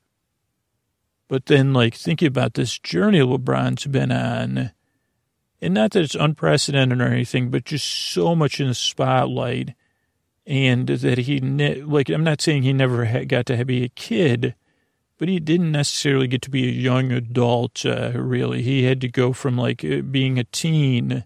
But 1.28 1.48
then, 1.48 1.74
like, 1.74 1.96
thinking 1.96 2.28
about 2.28 2.54
this 2.54 2.78
journey 2.78 3.18
LeBron's 3.18 3.88
been 3.88 4.12
on, 4.12 4.74
and 5.64 5.74
not 5.74 5.92
that 5.92 6.04
it's 6.04 6.16
unprecedented 6.16 7.02
or 7.02 7.08
anything, 7.08 7.50
but 7.50 7.66
just 7.66 7.88
so 7.88 8.36
much 8.36 8.60
in 8.60 8.68
the 8.68 8.76
spotlight. 8.76 9.74
And 10.46 10.88
that 10.88 11.20
he, 11.20 11.40
like, 11.40 12.10
I'm 12.10 12.26
not 12.26 12.42
saying 12.42 12.64
he 12.64 12.74
never 12.74 13.24
got 13.24 13.46
to 13.46 13.64
be 13.64 13.86
a 13.86 13.90
kid, 13.90 14.56
but 15.18 15.30
he 15.30 15.40
didn't 15.40 15.72
necessarily 15.72 16.28
get 16.28 16.42
to 16.42 16.50
be 16.50 16.68
a 16.68 16.72
young 16.72 17.14
adult, 17.14 17.86
uh, 17.86 18.12
really. 18.14 18.62
He 18.62 18.84
had 18.84 19.00
to 19.02 19.08
go 19.08 19.32
from, 19.32 19.58
like, 19.58 19.86
uh, 19.86 20.02
being 20.02 20.38
a 20.38 20.44
teen 20.44 21.24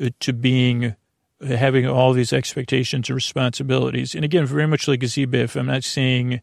uh, 0.00 0.10
to 0.20 0.32
being, 0.32 0.94
uh, 1.42 1.56
having 1.56 1.88
all 1.88 2.12
these 2.12 2.32
expectations 2.32 3.08
and 3.08 3.16
responsibilities. 3.16 4.14
And 4.14 4.24
again, 4.24 4.46
very 4.46 4.68
much 4.68 4.86
like 4.86 5.02
a 5.02 5.08
Z-Biff, 5.08 5.56
I'm 5.56 5.66
not 5.66 5.82
saying 5.82 6.40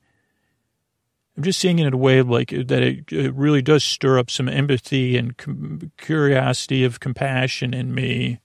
I'm 1.38 1.44
just 1.44 1.60
saying 1.60 1.78
it 1.78 1.86
in 1.86 1.94
a 1.94 1.98
way 1.98 2.24
like 2.24 2.50
that 2.50 2.82
it, 2.82 3.12
it 3.12 3.34
really 3.36 3.62
does 3.62 3.84
stir 3.84 4.18
up 4.18 4.32
some 4.32 4.50
empathy 4.50 5.16
and 5.16 5.38
com- 5.38 5.92
curiosity 5.96 6.84
of 6.84 7.00
compassion 7.00 7.76
in 7.76 7.94
me 7.94 8.40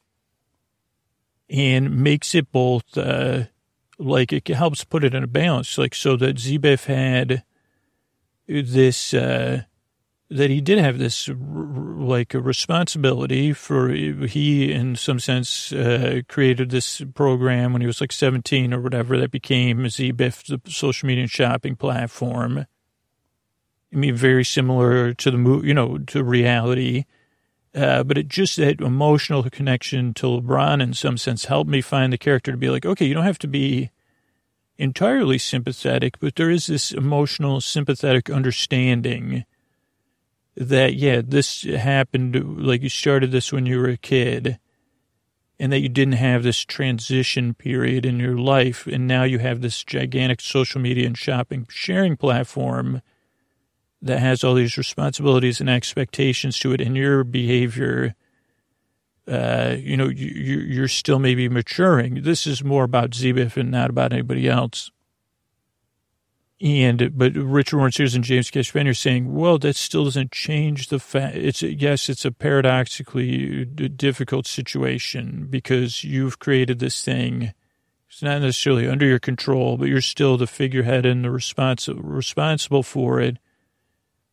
and 1.48 2.02
makes 2.02 2.34
it 2.34 2.52
both, 2.52 2.98
uh, 2.98 3.44
like 3.98 4.30
it 4.30 4.46
helps 4.48 4.84
put 4.84 5.04
it 5.04 5.14
in 5.14 5.24
a 5.24 5.26
balance. 5.26 5.78
Like, 5.78 5.94
so 5.94 6.16
that 6.16 6.36
Zebef 6.36 6.84
had 6.84 7.44
this, 8.46 9.14
uh, 9.14 9.62
that 10.28 10.50
he 10.50 10.60
did 10.60 10.78
have 10.78 10.98
this 10.98 11.30
like 11.34 12.34
a 12.34 12.40
responsibility 12.40 13.54
for 13.54 13.90
he 13.90 14.72
in 14.72 14.96
some 14.96 15.18
sense 15.18 15.72
uh, 15.72 16.20
created 16.28 16.70
this 16.70 17.02
program 17.14 17.72
when 17.72 17.80
he 17.82 17.86
was 17.86 18.00
like 18.00 18.12
17 18.12 18.72
or 18.74 18.80
whatever 18.80 19.18
that 19.18 19.30
became 19.30 19.84
Zebif, 19.84 20.46
the 20.46 20.60
social 20.70 21.06
media 21.06 21.22
and 21.22 21.30
shopping 21.30 21.76
platform 21.76 22.66
I 23.92 23.96
mean, 23.96 24.14
very 24.14 24.44
similar 24.44 25.12
to 25.14 25.30
the 25.30 25.38
movie, 25.38 25.68
you 25.68 25.74
know, 25.74 25.98
to 25.98 26.24
reality. 26.24 27.04
Uh, 27.74 28.02
but 28.02 28.18
it 28.18 28.28
just 28.28 28.56
that 28.58 28.80
emotional 28.80 29.42
connection 29.44 30.12
to 30.14 30.26
LeBron 30.26 30.82
in 30.82 30.92
some 30.92 31.16
sense 31.16 31.46
helped 31.46 31.70
me 31.70 31.80
find 31.80 32.12
the 32.12 32.18
character 32.18 32.50
to 32.50 32.58
be 32.58 32.68
like, 32.68 32.84
okay, 32.84 33.06
you 33.06 33.14
don't 33.14 33.24
have 33.24 33.38
to 33.38 33.48
be 33.48 33.90
entirely 34.76 35.38
sympathetic, 35.38 36.18
but 36.20 36.36
there 36.36 36.50
is 36.50 36.66
this 36.66 36.92
emotional, 36.92 37.60
sympathetic 37.60 38.28
understanding 38.28 39.44
that, 40.54 40.94
yeah, 40.94 41.22
this 41.24 41.62
happened, 41.62 42.66
like 42.66 42.82
you 42.82 42.90
started 42.90 43.30
this 43.30 43.52
when 43.52 43.64
you 43.64 43.78
were 43.78 43.88
a 43.88 43.96
kid 43.96 44.58
and 45.58 45.72
that 45.72 45.80
you 45.80 45.88
didn't 45.88 46.14
have 46.14 46.42
this 46.42 46.64
transition 46.64 47.54
period 47.54 48.04
in 48.04 48.18
your 48.18 48.36
life. 48.36 48.86
And 48.86 49.06
now 49.06 49.22
you 49.22 49.38
have 49.38 49.60
this 49.60 49.84
gigantic 49.84 50.40
social 50.40 50.80
media 50.80 51.06
and 51.06 51.16
shopping 51.16 51.66
sharing 51.70 52.16
platform 52.16 53.00
that 54.02 54.18
has 54.18 54.42
all 54.42 54.54
these 54.54 54.76
responsibilities 54.76 55.60
and 55.60 55.70
expectations 55.70 56.58
to 56.58 56.72
it 56.72 56.80
and 56.80 56.96
your 56.96 57.22
behavior. 57.22 58.14
Uh, 59.26 59.76
you 59.78 59.96
know, 59.96 60.08
you, 60.08 60.26
you're 60.58 60.88
still 60.88 61.20
maybe 61.20 61.48
maturing. 61.48 62.22
This 62.22 62.46
is 62.46 62.64
more 62.64 62.82
about 62.82 63.10
Zebif 63.10 63.56
and 63.56 63.70
not 63.70 63.90
about 63.90 64.12
anybody 64.12 64.48
else. 64.48 64.90
And 66.60 67.16
but 67.16 67.34
Richard 67.34 67.76
Warren 67.76 67.92
Sears 67.92 68.14
and 68.14 68.22
James 68.22 68.50
Cashman 68.50 68.86
are 68.86 68.94
saying, 68.94 69.32
well, 69.34 69.58
that 69.58 69.74
still 69.74 70.04
doesn't 70.04 70.30
change 70.30 70.88
the 70.88 71.00
fact. 71.00 71.36
It's 71.36 71.62
yes, 71.62 72.08
it's 72.08 72.24
a 72.24 72.30
paradoxically 72.30 73.64
difficult 73.64 74.46
situation 74.46 75.48
because 75.50 76.04
you've 76.04 76.38
created 76.38 76.78
this 76.78 77.04
thing. 77.04 77.52
It's 78.08 78.22
not 78.22 78.42
necessarily 78.42 78.86
under 78.86 79.06
your 79.06 79.18
control, 79.18 79.76
but 79.76 79.88
you're 79.88 80.00
still 80.00 80.36
the 80.36 80.46
figurehead 80.46 81.06
and 81.06 81.24
the 81.24 81.30
respons- 81.30 81.98
responsible 82.00 82.82
for 82.82 83.20
it 83.20 83.38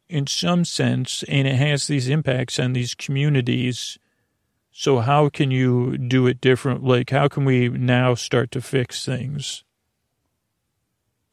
in 0.09 0.27
some 0.27 0.65
sense, 0.65 1.23
and 1.23 1.47
it 1.47 1.55
has 1.55 1.87
these 1.87 2.09
impacts 2.09 2.59
on 2.59 2.73
these 2.73 2.95
communities. 2.95 3.99
So 4.71 4.99
how 4.99 5.29
can 5.29 5.51
you 5.51 5.97
do 5.97 6.25
it 6.27 6.41
different? 6.41 6.83
Like, 6.83 7.11
how 7.11 7.27
can 7.27 7.45
we 7.45 7.69
now 7.69 8.15
start 8.15 8.51
to 8.51 8.61
fix 8.61 9.05
things? 9.05 9.63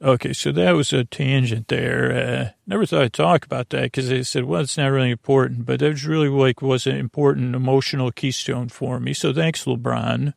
Okay, 0.02 0.34
so 0.34 0.52
that 0.52 0.72
was 0.72 0.92
a 0.92 1.04
tangent 1.04 1.68
there. 1.68 2.12
Uh, 2.12 2.50
never 2.66 2.84
thought 2.84 3.02
I'd 3.02 3.12
talk 3.14 3.46
about 3.46 3.70
that 3.70 3.84
because 3.84 4.10
they 4.10 4.22
said, 4.22 4.44
well, 4.44 4.60
it's 4.60 4.76
not 4.76 4.88
really 4.88 5.10
important, 5.10 5.64
but 5.64 5.80
that 5.80 5.92
was 5.92 6.04
really 6.04 6.28
like 6.28 6.60
was 6.60 6.86
an 6.86 6.96
important 6.96 7.54
emotional 7.54 8.12
keystone 8.12 8.68
for 8.68 9.00
me. 9.00 9.14
So 9.14 9.32
thanks, 9.32 9.64
LeBron. 9.64 10.34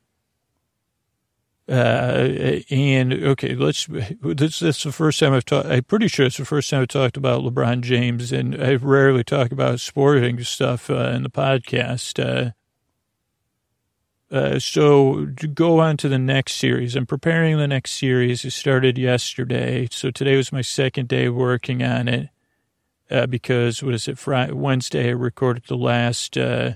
Uh, 1.70 2.62
and 2.72 3.14
okay, 3.14 3.54
let's, 3.54 3.86
this, 4.24 4.62
is 4.64 4.82
the 4.82 4.92
first 4.92 5.20
time 5.20 5.34
I've 5.34 5.46
talked, 5.46 5.68
I'm 5.68 5.84
pretty 5.84 6.08
sure 6.08 6.26
it's 6.26 6.38
the 6.38 6.46
first 6.46 6.72
time 6.72 6.82
I've 6.82 6.88
talked 6.88 7.16
about 7.16 7.44
LeBron 7.44 7.82
James 7.82 8.32
and 8.32 8.60
I 8.60 8.74
rarely 8.76 9.24
talk 9.24 9.52
about 9.52 9.80
sporting 9.80 10.44
stuff 10.44 10.90
uh, 10.90 11.12
in 11.14 11.22
the 11.22 11.30
podcast. 11.30 12.18
Uh, 12.18 12.52
uh, 14.36 14.58
so 14.58 15.28
to 15.38 15.48
go 15.48 15.80
on 15.80 15.98
to 15.98 16.10
the 16.10 16.18
next 16.18 16.54
series, 16.54 16.96
I'm 16.96 17.06
preparing 17.06 17.58
the 17.58 17.68
next 17.68 17.92
series. 17.92 18.44
It 18.44 18.52
started 18.52 18.98
yesterday. 18.98 19.88
So 19.92 20.10
today 20.10 20.38
was 20.38 20.52
my 20.52 20.62
second 20.62 21.08
day 21.08 21.30
working 21.30 21.84
on 21.84 22.08
it. 22.08 22.30
Uh, 23.12 23.28
because 23.28 23.84
what 23.84 23.94
is 23.94 24.08
it? 24.08 24.18
Friday, 24.18 24.54
Wednesday, 24.54 25.10
I 25.10 25.14
recorded 25.14 25.66
the 25.68 25.78
last, 25.78 26.36
uh, 26.36 26.74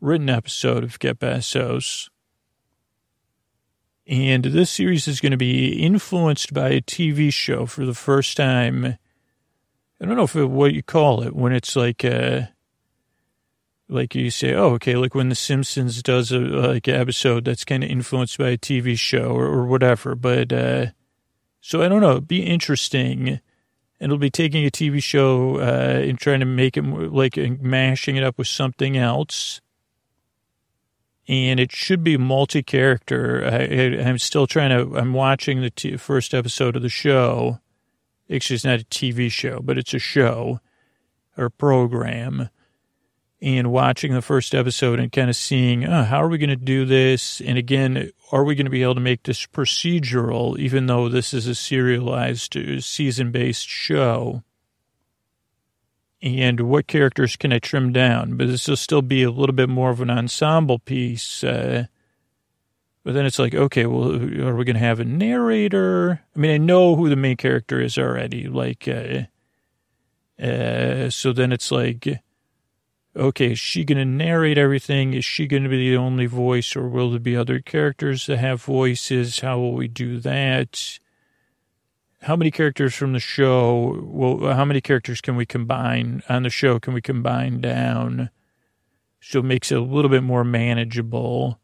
written 0.00 0.28
episode 0.30 0.84
of 0.84 1.00
Get 1.00 1.18
Besos. 1.18 2.08
And 4.08 4.44
this 4.44 4.70
series 4.70 5.08
is 5.08 5.20
going 5.20 5.32
to 5.32 5.36
be 5.36 5.82
influenced 5.82 6.54
by 6.54 6.68
a 6.68 6.80
TV 6.80 7.32
show 7.32 7.66
for 7.66 7.84
the 7.84 7.94
first 7.94 8.36
time. 8.36 8.98
I 10.00 10.04
don't 10.04 10.16
know 10.16 10.22
if 10.22 10.36
it, 10.36 10.44
what 10.44 10.74
you 10.74 10.82
call 10.82 11.22
it 11.22 11.34
when 11.34 11.52
it's 11.52 11.74
like, 11.74 12.04
uh, 12.04 12.42
like 13.88 14.14
you 14.14 14.30
say, 14.30 14.54
oh, 14.54 14.74
okay, 14.74 14.94
like 14.94 15.14
when 15.16 15.28
The 15.28 15.34
Simpsons 15.34 16.02
does 16.04 16.30
a 16.30 16.38
like 16.38 16.86
episode 16.86 17.44
that's 17.44 17.64
kind 17.64 17.82
of 17.82 17.90
influenced 17.90 18.38
by 18.38 18.50
a 18.50 18.58
TV 18.58 18.96
show 18.96 19.30
or, 19.30 19.46
or 19.46 19.66
whatever. 19.66 20.14
But 20.14 20.52
uh, 20.52 20.86
so 21.60 21.82
I 21.82 21.88
don't 21.88 22.00
know, 22.00 22.12
it'd 22.12 22.28
be 22.28 22.44
interesting. 22.44 23.40
And 23.98 24.12
it'll 24.12 24.18
be 24.18 24.30
taking 24.30 24.66
a 24.66 24.70
TV 24.70 25.02
show 25.02 25.58
uh, 25.58 26.00
and 26.04 26.18
trying 26.18 26.40
to 26.40 26.46
make 26.46 26.76
it 26.76 26.82
like 26.84 27.36
mashing 27.36 28.16
it 28.16 28.22
up 28.22 28.38
with 28.38 28.46
something 28.46 28.96
else. 28.96 29.62
And 31.28 31.58
it 31.58 31.72
should 31.72 32.04
be 32.04 32.16
multi-character. 32.16 33.44
I, 33.44 33.64
am 34.08 34.18
still 34.18 34.46
trying 34.46 34.70
to. 34.70 34.96
I'm 34.96 35.12
watching 35.12 35.60
the 35.60 35.70
t- 35.70 35.96
first 35.96 36.34
episode 36.34 36.76
of 36.76 36.82
the 36.82 36.88
show. 36.88 37.60
Actually, 38.32 38.54
it's 38.54 38.64
not 38.64 38.80
a 38.80 38.84
TV 38.84 39.30
show, 39.30 39.60
but 39.60 39.76
it's 39.76 39.94
a 39.94 39.98
show 39.98 40.60
or 41.36 41.50
program 41.50 42.48
and 43.42 43.70
watching 43.70 44.12
the 44.14 44.22
first 44.22 44.54
episode 44.54 44.98
and 44.98 45.12
kind 45.12 45.28
of 45.28 45.36
seeing, 45.36 45.84
oh, 45.84 46.04
how 46.04 46.22
are 46.22 46.28
we 46.28 46.38
going 46.38 46.50
to 46.50 46.56
do 46.56 46.84
this? 46.84 47.40
And 47.40 47.58
again, 47.58 48.10
are 48.32 48.44
we 48.44 48.54
going 48.54 48.66
to 48.66 48.70
be 48.70 48.82
able 48.82 48.94
to 48.94 49.00
make 49.00 49.24
this 49.24 49.46
procedural, 49.46 50.58
even 50.58 50.86
though 50.86 51.08
this 51.08 51.34
is 51.34 51.46
a 51.46 51.54
serialized 51.54 52.56
uh, 52.56 52.80
season 52.80 53.30
based 53.30 53.68
show? 53.68 54.42
And 56.26 56.62
what 56.62 56.88
characters 56.88 57.36
can 57.36 57.52
I 57.52 57.60
trim 57.60 57.92
down? 57.92 58.36
But 58.36 58.48
this 58.48 58.66
will 58.66 58.76
still 58.76 59.02
be 59.02 59.22
a 59.22 59.30
little 59.30 59.54
bit 59.54 59.68
more 59.68 59.90
of 59.90 60.00
an 60.00 60.10
ensemble 60.10 60.80
piece. 60.80 61.44
Uh, 61.44 61.86
but 63.04 63.14
then 63.14 63.26
it's 63.26 63.38
like, 63.38 63.54
okay, 63.54 63.86
well, 63.86 64.16
are 64.16 64.56
we 64.56 64.64
going 64.64 64.74
to 64.74 64.80
have 64.80 64.98
a 64.98 65.04
narrator? 65.04 66.20
I 66.34 66.38
mean, 66.38 66.50
I 66.50 66.58
know 66.58 66.96
who 66.96 67.08
the 67.08 67.14
main 67.14 67.36
character 67.36 67.80
is 67.80 67.96
already. 67.96 68.48
Like, 68.48 68.88
uh, 68.88 69.22
uh, 70.42 71.10
so 71.10 71.32
then 71.32 71.52
it's 71.52 71.70
like, 71.70 72.08
okay, 73.14 73.52
is 73.52 73.60
she 73.60 73.84
going 73.84 73.98
to 73.98 74.04
narrate 74.04 74.58
everything? 74.58 75.14
Is 75.14 75.24
she 75.24 75.46
going 75.46 75.62
to 75.62 75.68
be 75.68 75.90
the 75.90 75.96
only 75.96 76.26
voice, 76.26 76.74
or 76.74 76.88
will 76.88 77.12
there 77.12 77.20
be 77.20 77.36
other 77.36 77.60
characters 77.60 78.26
that 78.26 78.38
have 78.38 78.64
voices? 78.64 79.38
How 79.38 79.60
will 79.60 79.74
we 79.74 79.86
do 79.86 80.18
that? 80.18 80.98
How 82.26 82.34
many 82.34 82.50
characters 82.50 82.92
from 82.92 83.12
the 83.12 83.20
show? 83.20 84.00
Well, 84.02 84.52
how 84.52 84.64
many 84.64 84.80
characters 84.80 85.20
can 85.20 85.36
we 85.36 85.46
combine 85.46 86.24
on 86.28 86.42
the 86.42 86.50
show? 86.50 86.80
Can 86.80 86.92
we 86.92 87.00
combine 87.00 87.60
down 87.60 88.30
so 89.20 89.38
it 89.38 89.44
makes 89.44 89.70
it 89.70 89.78
a 89.78 89.80
little 89.80 90.10
bit 90.10 90.24
more 90.24 90.42
manageable, 90.42 91.60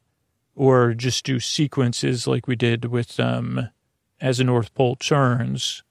or 0.55 0.95
just 0.95 1.25
do 1.25 1.41
sequences 1.41 2.29
like 2.29 2.47
we 2.47 2.55
did 2.55 2.85
with 2.85 3.19
um, 3.19 3.71
as 4.21 4.39
the 4.39 4.45
North 4.45 4.73
Pole 4.73 4.95
turns? 4.95 5.83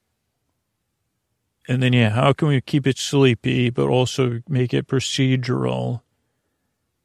And 1.68 1.84
then, 1.84 1.92
yeah, 1.92 2.12
how 2.12 2.32
can 2.32 2.48
we 2.48 2.62
keep 2.62 2.88
it 2.88 2.98
sleepy, 2.98 3.72
but 3.72 3.90
also 3.90 4.40
make 4.48 4.74
it 4.74 4.88
procedural? 4.88 6.00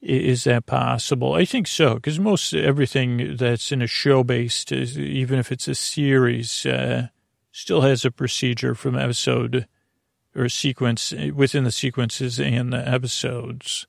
Is 0.01 0.45
that 0.45 0.67
possible? 0.67 1.35
I 1.35 1.45
think 1.45 1.67
so, 1.67 1.97
because 1.97 2.21
most 2.21 2.55
everything 2.55 3.35
that's 3.37 3.73
in 3.73 3.83
a 3.83 3.89
show 3.89 4.23
based, 4.23 4.71
even 4.71 5.41
if 5.41 5.51
it's 5.51 5.67
a 5.67 5.75
series, 5.75 6.65
uh, 6.65 7.09
still 7.57 7.81
has 7.81 8.05
a 8.05 8.11
procedure 8.11 8.75
from 8.75 8.99
episode 8.99 9.67
or 10.35 10.47
sequence 10.47 11.15
within 11.35 11.65
the 11.65 11.71
sequences 11.71 12.39
and 12.39 12.71
the 12.71 12.87
episodes. 12.87 13.87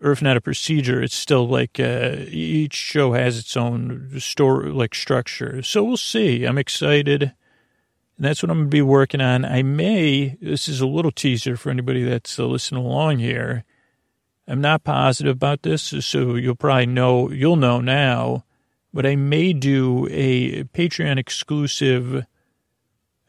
Or 0.00 0.12
if 0.12 0.22
not 0.22 0.38
a 0.38 0.40
procedure, 0.40 1.02
it's 1.02 1.14
still 1.14 1.46
like 1.46 1.78
uh, 1.78 2.16
each 2.28 2.72
show 2.72 3.12
has 3.12 3.36
its 3.36 3.54
own 3.54 4.18
story, 4.18 4.70
like 4.70 4.94
structure. 4.94 5.62
So 5.62 5.84
we'll 5.84 5.98
see. 5.98 6.44
I'm 6.44 6.56
excited. 6.56 7.22
And 8.16 8.24
that's 8.24 8.42
what 8.42 8.50
I'm 8.50 8.60
going 8.60 8.70
to 8.70 8.76
be 8.76 8.82
working 8.82 9.20
on. 9.20 9.44
I 9.44 9.62
may, 9.62 10.38
this 10.40 10.68
is 10.68 10.80
a 10.80 10.86
little 10.86 11.12
teaser 11.12 11.54
for 11.54 11.68
anybody 11.68 12.02
that's 12.02 12.38
uh, 12.38 12.46
listening 12.46 12.82
along 12.82 13.18
here. 13.18 13.64
I'm 14.46 14.62
not 14.62 14.84
positive 14.84 15.36
about 15.36 15.64
this, 15.64 15.82
so 15.82 16.36
you'll 16.36 16.54
probably 16.54 16.86
know, 16.86 17.30
you'll 17.30 17.56
know 17.56 17.82
now, 17.82 18.46
but 18.94 19.04
I 19.04 19.16
may 19.16 19.52
do 19.52 20.08
a 20.10 20.64
Patreon 20.64 21.18
exclusive 21.18 22.24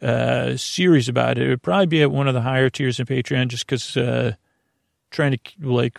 uh, 0.01 0.57
series 0.57 1.09
about 1.09 1.37
it. 1.37 1.45
It 1.45 1.49
would 1.49 1.61
probably 1.63 1.87
be 1.87 2.01
at 2.01 2.11
one 2.11 2.27
of 2.27 2.33
the 2.33 2.41
higher 2.41 2.69
tiers 2.69 2.99
in 2.99 3.05
Patreon 3.05 3.47
just 3.47 3.65
because 3.65 3.97
uh, 3.97 4.33
trying 5.11 5.31
to 5.37 5.39
like 5.61 5.97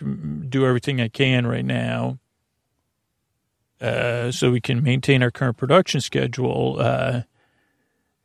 do 0.49 0.65
everything 0.65 1.01
I 1.01 1.07
can 1.07 1.45
right 1.45 1.65
now. 1.65 2.19
Uh, 3.79 4.31
so 4.31 4.51
we 4.51 4.61
can 4.61 4.83
maintain 4.83 5.23
our 5.23 5.31
current 5.31 5.57
production 5.57 6.01
schedule. 6.01 6.77
Uh, 6.79 7.21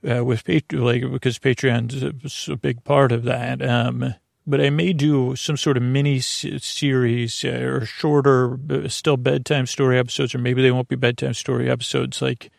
uh, 0.09 0.25
with 0.25 0.45
Patreon, 0.45 0.83
like 0.83 1.11
because 1.11 1.39
Patreon 1.39 2.25
is 2.25 2.49
a 2.49 2.57
big 2.57 2.85
part 2.85 3.13
of 3.13 3.25
that. 3.25 3.67
Um, 3.67 4.15
but 4.47 4.61
I 4.61 4.71
may 4.71 4.93
do 4.93 5.35
some 5.35 5.57
sort 5.57 5.77
of 5.77 5.83
mini 5.83 6.21
series 6.21 7.45
uh, 7.45 7.49
or 7.49 7.85
shorter, 7.85 8.59
still 8.89 9.17
bedtime 9.17 9.67
story 9.67 9.99
episodes, 9.99 10.35
or 10.35 10.39
maybe 10.39 10.63
they 10.63 10.71
won't 10.71 10.89
be 10.89 10.97
bedtime 10.97 11.35
story 11.35 11.69
episodes. 11.69 12.23
Like, 12.23 12.51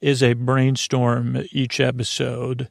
is 0.00 0.22
a 0.22 0.34
brainstorm 0.34 1.44
each 1.50 1.80
episode. 1.80 2.68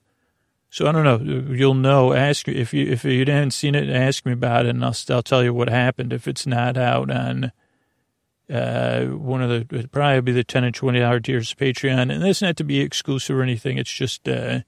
So 0.70 0.88
I 0.88 0.92
don't 0.92 1.04
know. 1.04 1.54
You'll 1.54 1.74
know. 1.74 2.14
Ask 2.14 2.48
if 2.48 2.74
you 2.74 2.86
if 2.86 3.06
you 3.06 3.20
haven't 3.26 3.52
seen 3.52 3.76
it, 3.76 3.90
ask 3.90 4.26
me 4.26 4.34
about 4.34 4.66
it, 4.66 4.70
and 4.70 4.84
I'll 4.84 4.96
I'll 5.10 5.24
tell 5.24 5.44
you 5.44 5.54
what 5.54 5.70
happened 5.70 6.12
if 6.12 6.28
it's 6.28 6.46
not 6.46 6.78
out 6.78 7.10
on 7.10 7.52
uh, 8.50 9.06
one 9.06 9.42
of 9.42 9.50
the 9.50 9.88
probably 9.88 10.22
be 10.22 10.32
the 10.32 10.44
ten 10.44 10.64
and 10.64 10.76
twenty 10.76 11.00
dollar 11.00 11.20
tiers 11.20 11.52
of 11.52 11.58
Patreon, 11.58 12.14
and 12.14 12.22
that's 12.22 12.42
not 12.42 12.58
to 12.58 12.64
be 12.64 12.82
exclusive 12.82 13.38
or 13.38 13.42
anything. 13.42 13.78
It's 13.78 13.92
just 13.92 14.28
uh, 14.28 14.62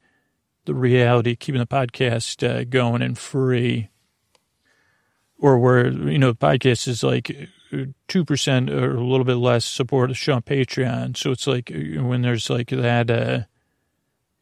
the 0.64 0.74
reality, 0.74 1.36
keeping 1.36 1.60
the 1.60 1.66
podcast 1.66 2.46
uh, 2.46 2.64
going 2.64 3.02
and 3.02 3.16
free, 3.16 3.88
or 5.38 5.58
where 5.58 5.88
you 5.88 6.18
know 6.18 6.32
the 6.32 6.38
podcast 6.38 6.88
is 6.88 7.02
like 7.02 7.48
two 8.06 8.24
percent 8.24 8.70
or 8.70 8.96
a 8.96 9.04
little 9.04 9.24
bit 9.24 9.36
less 9.36 9.64
support 9.64 10.14
show 10.16 10.34
on 10.34 10.42
Patreon. 10.42 11.16
So 11.16 11.30
it's 11.30 11.46
like 11.46 11.70
when 11.70 12.22
there's 12.22 12.48
like 12.50 12.68
that, 12.68 13.10
uh, 13.10 13.40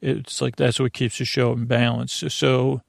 it's 0.01 0.41
like 0.41 0.57
that's 0.57 0.79
what 0.79 0.93
keeps 0.93 1.19
the 1.19 1.25
show 1.25 1.53
in 1.53 1.67
balance. 1.67 2.25
So 2.29 2.83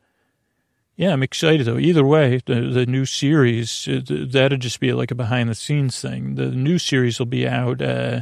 yeah, 0.97 1.13
I'm 1.13 1.21
excited 1.21 1.67
though. 1.67 1.77
Either 1.77 2.03
way, 2.03 2.41
the, 2.47 2.61
the 2.71 2.85
new 2.87 3.05
series, 3.05 3.87
uh, 3.87 4.01
that'll 4.07 4.57
just 4.57 4.79
be 4.79 4.91
like 4.93 5.11
a 5.11 5.15
behind 5.15 5.47
the 5.47 5.55
scenes 5.55 6.01
thing. 6.01 6.35
The 6.35 6.47
new 6.47 6.79
series 6.79 7.19
will 7.19 7.27
be 7.27 7.47
out, 7.47 7.83
uh, 7.83 8.21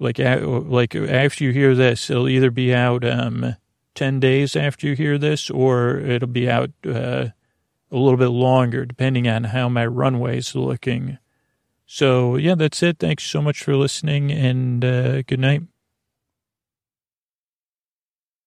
like, 0.00 0.18
like 0.18 0.96
after 0.96 1.44
you 1.44 1.52
hear 1.52 1.76
this, 1.76 2.10
it'll 2.10 2.28
either 2.28 2.50
be 2.50 2.74
out, 2.74 3.04
um, 3.04 3.54
10 3.94 4.18
days 4.18 4.56
after 4.56 4.88
you 4.88 4.96
hear 4.96 5.18
this, 5.18 5.50
or 5.50 5.98
it'll 5.98 6.26
be 6.26 6.50
out, 6.50 6.70
uh, 6.84 7.28
a 7.92 7.96
little 7.96 8.16
bit 8.16 8.28
longer, 8.28 8.86
depending 8.86 9.28
on 9.28 9.44
how 9.44 9.68
my 9.68 9.86
runway's 9.86 10.54
looking. 10.54 11.18
So, 11.86 12.36
yeah, 12.36 12.54
that's 12.54 12.82
it. 12.82 12.98
Thanks 12.98 13.24
so 13.24 13.42
much 13.42 13.62
for 13.62 13.76
listening, 13.76 14.32
and 14.32 14.84
uh, 14.84 15.22
good 15.22 15.40
night. 15.40 15.62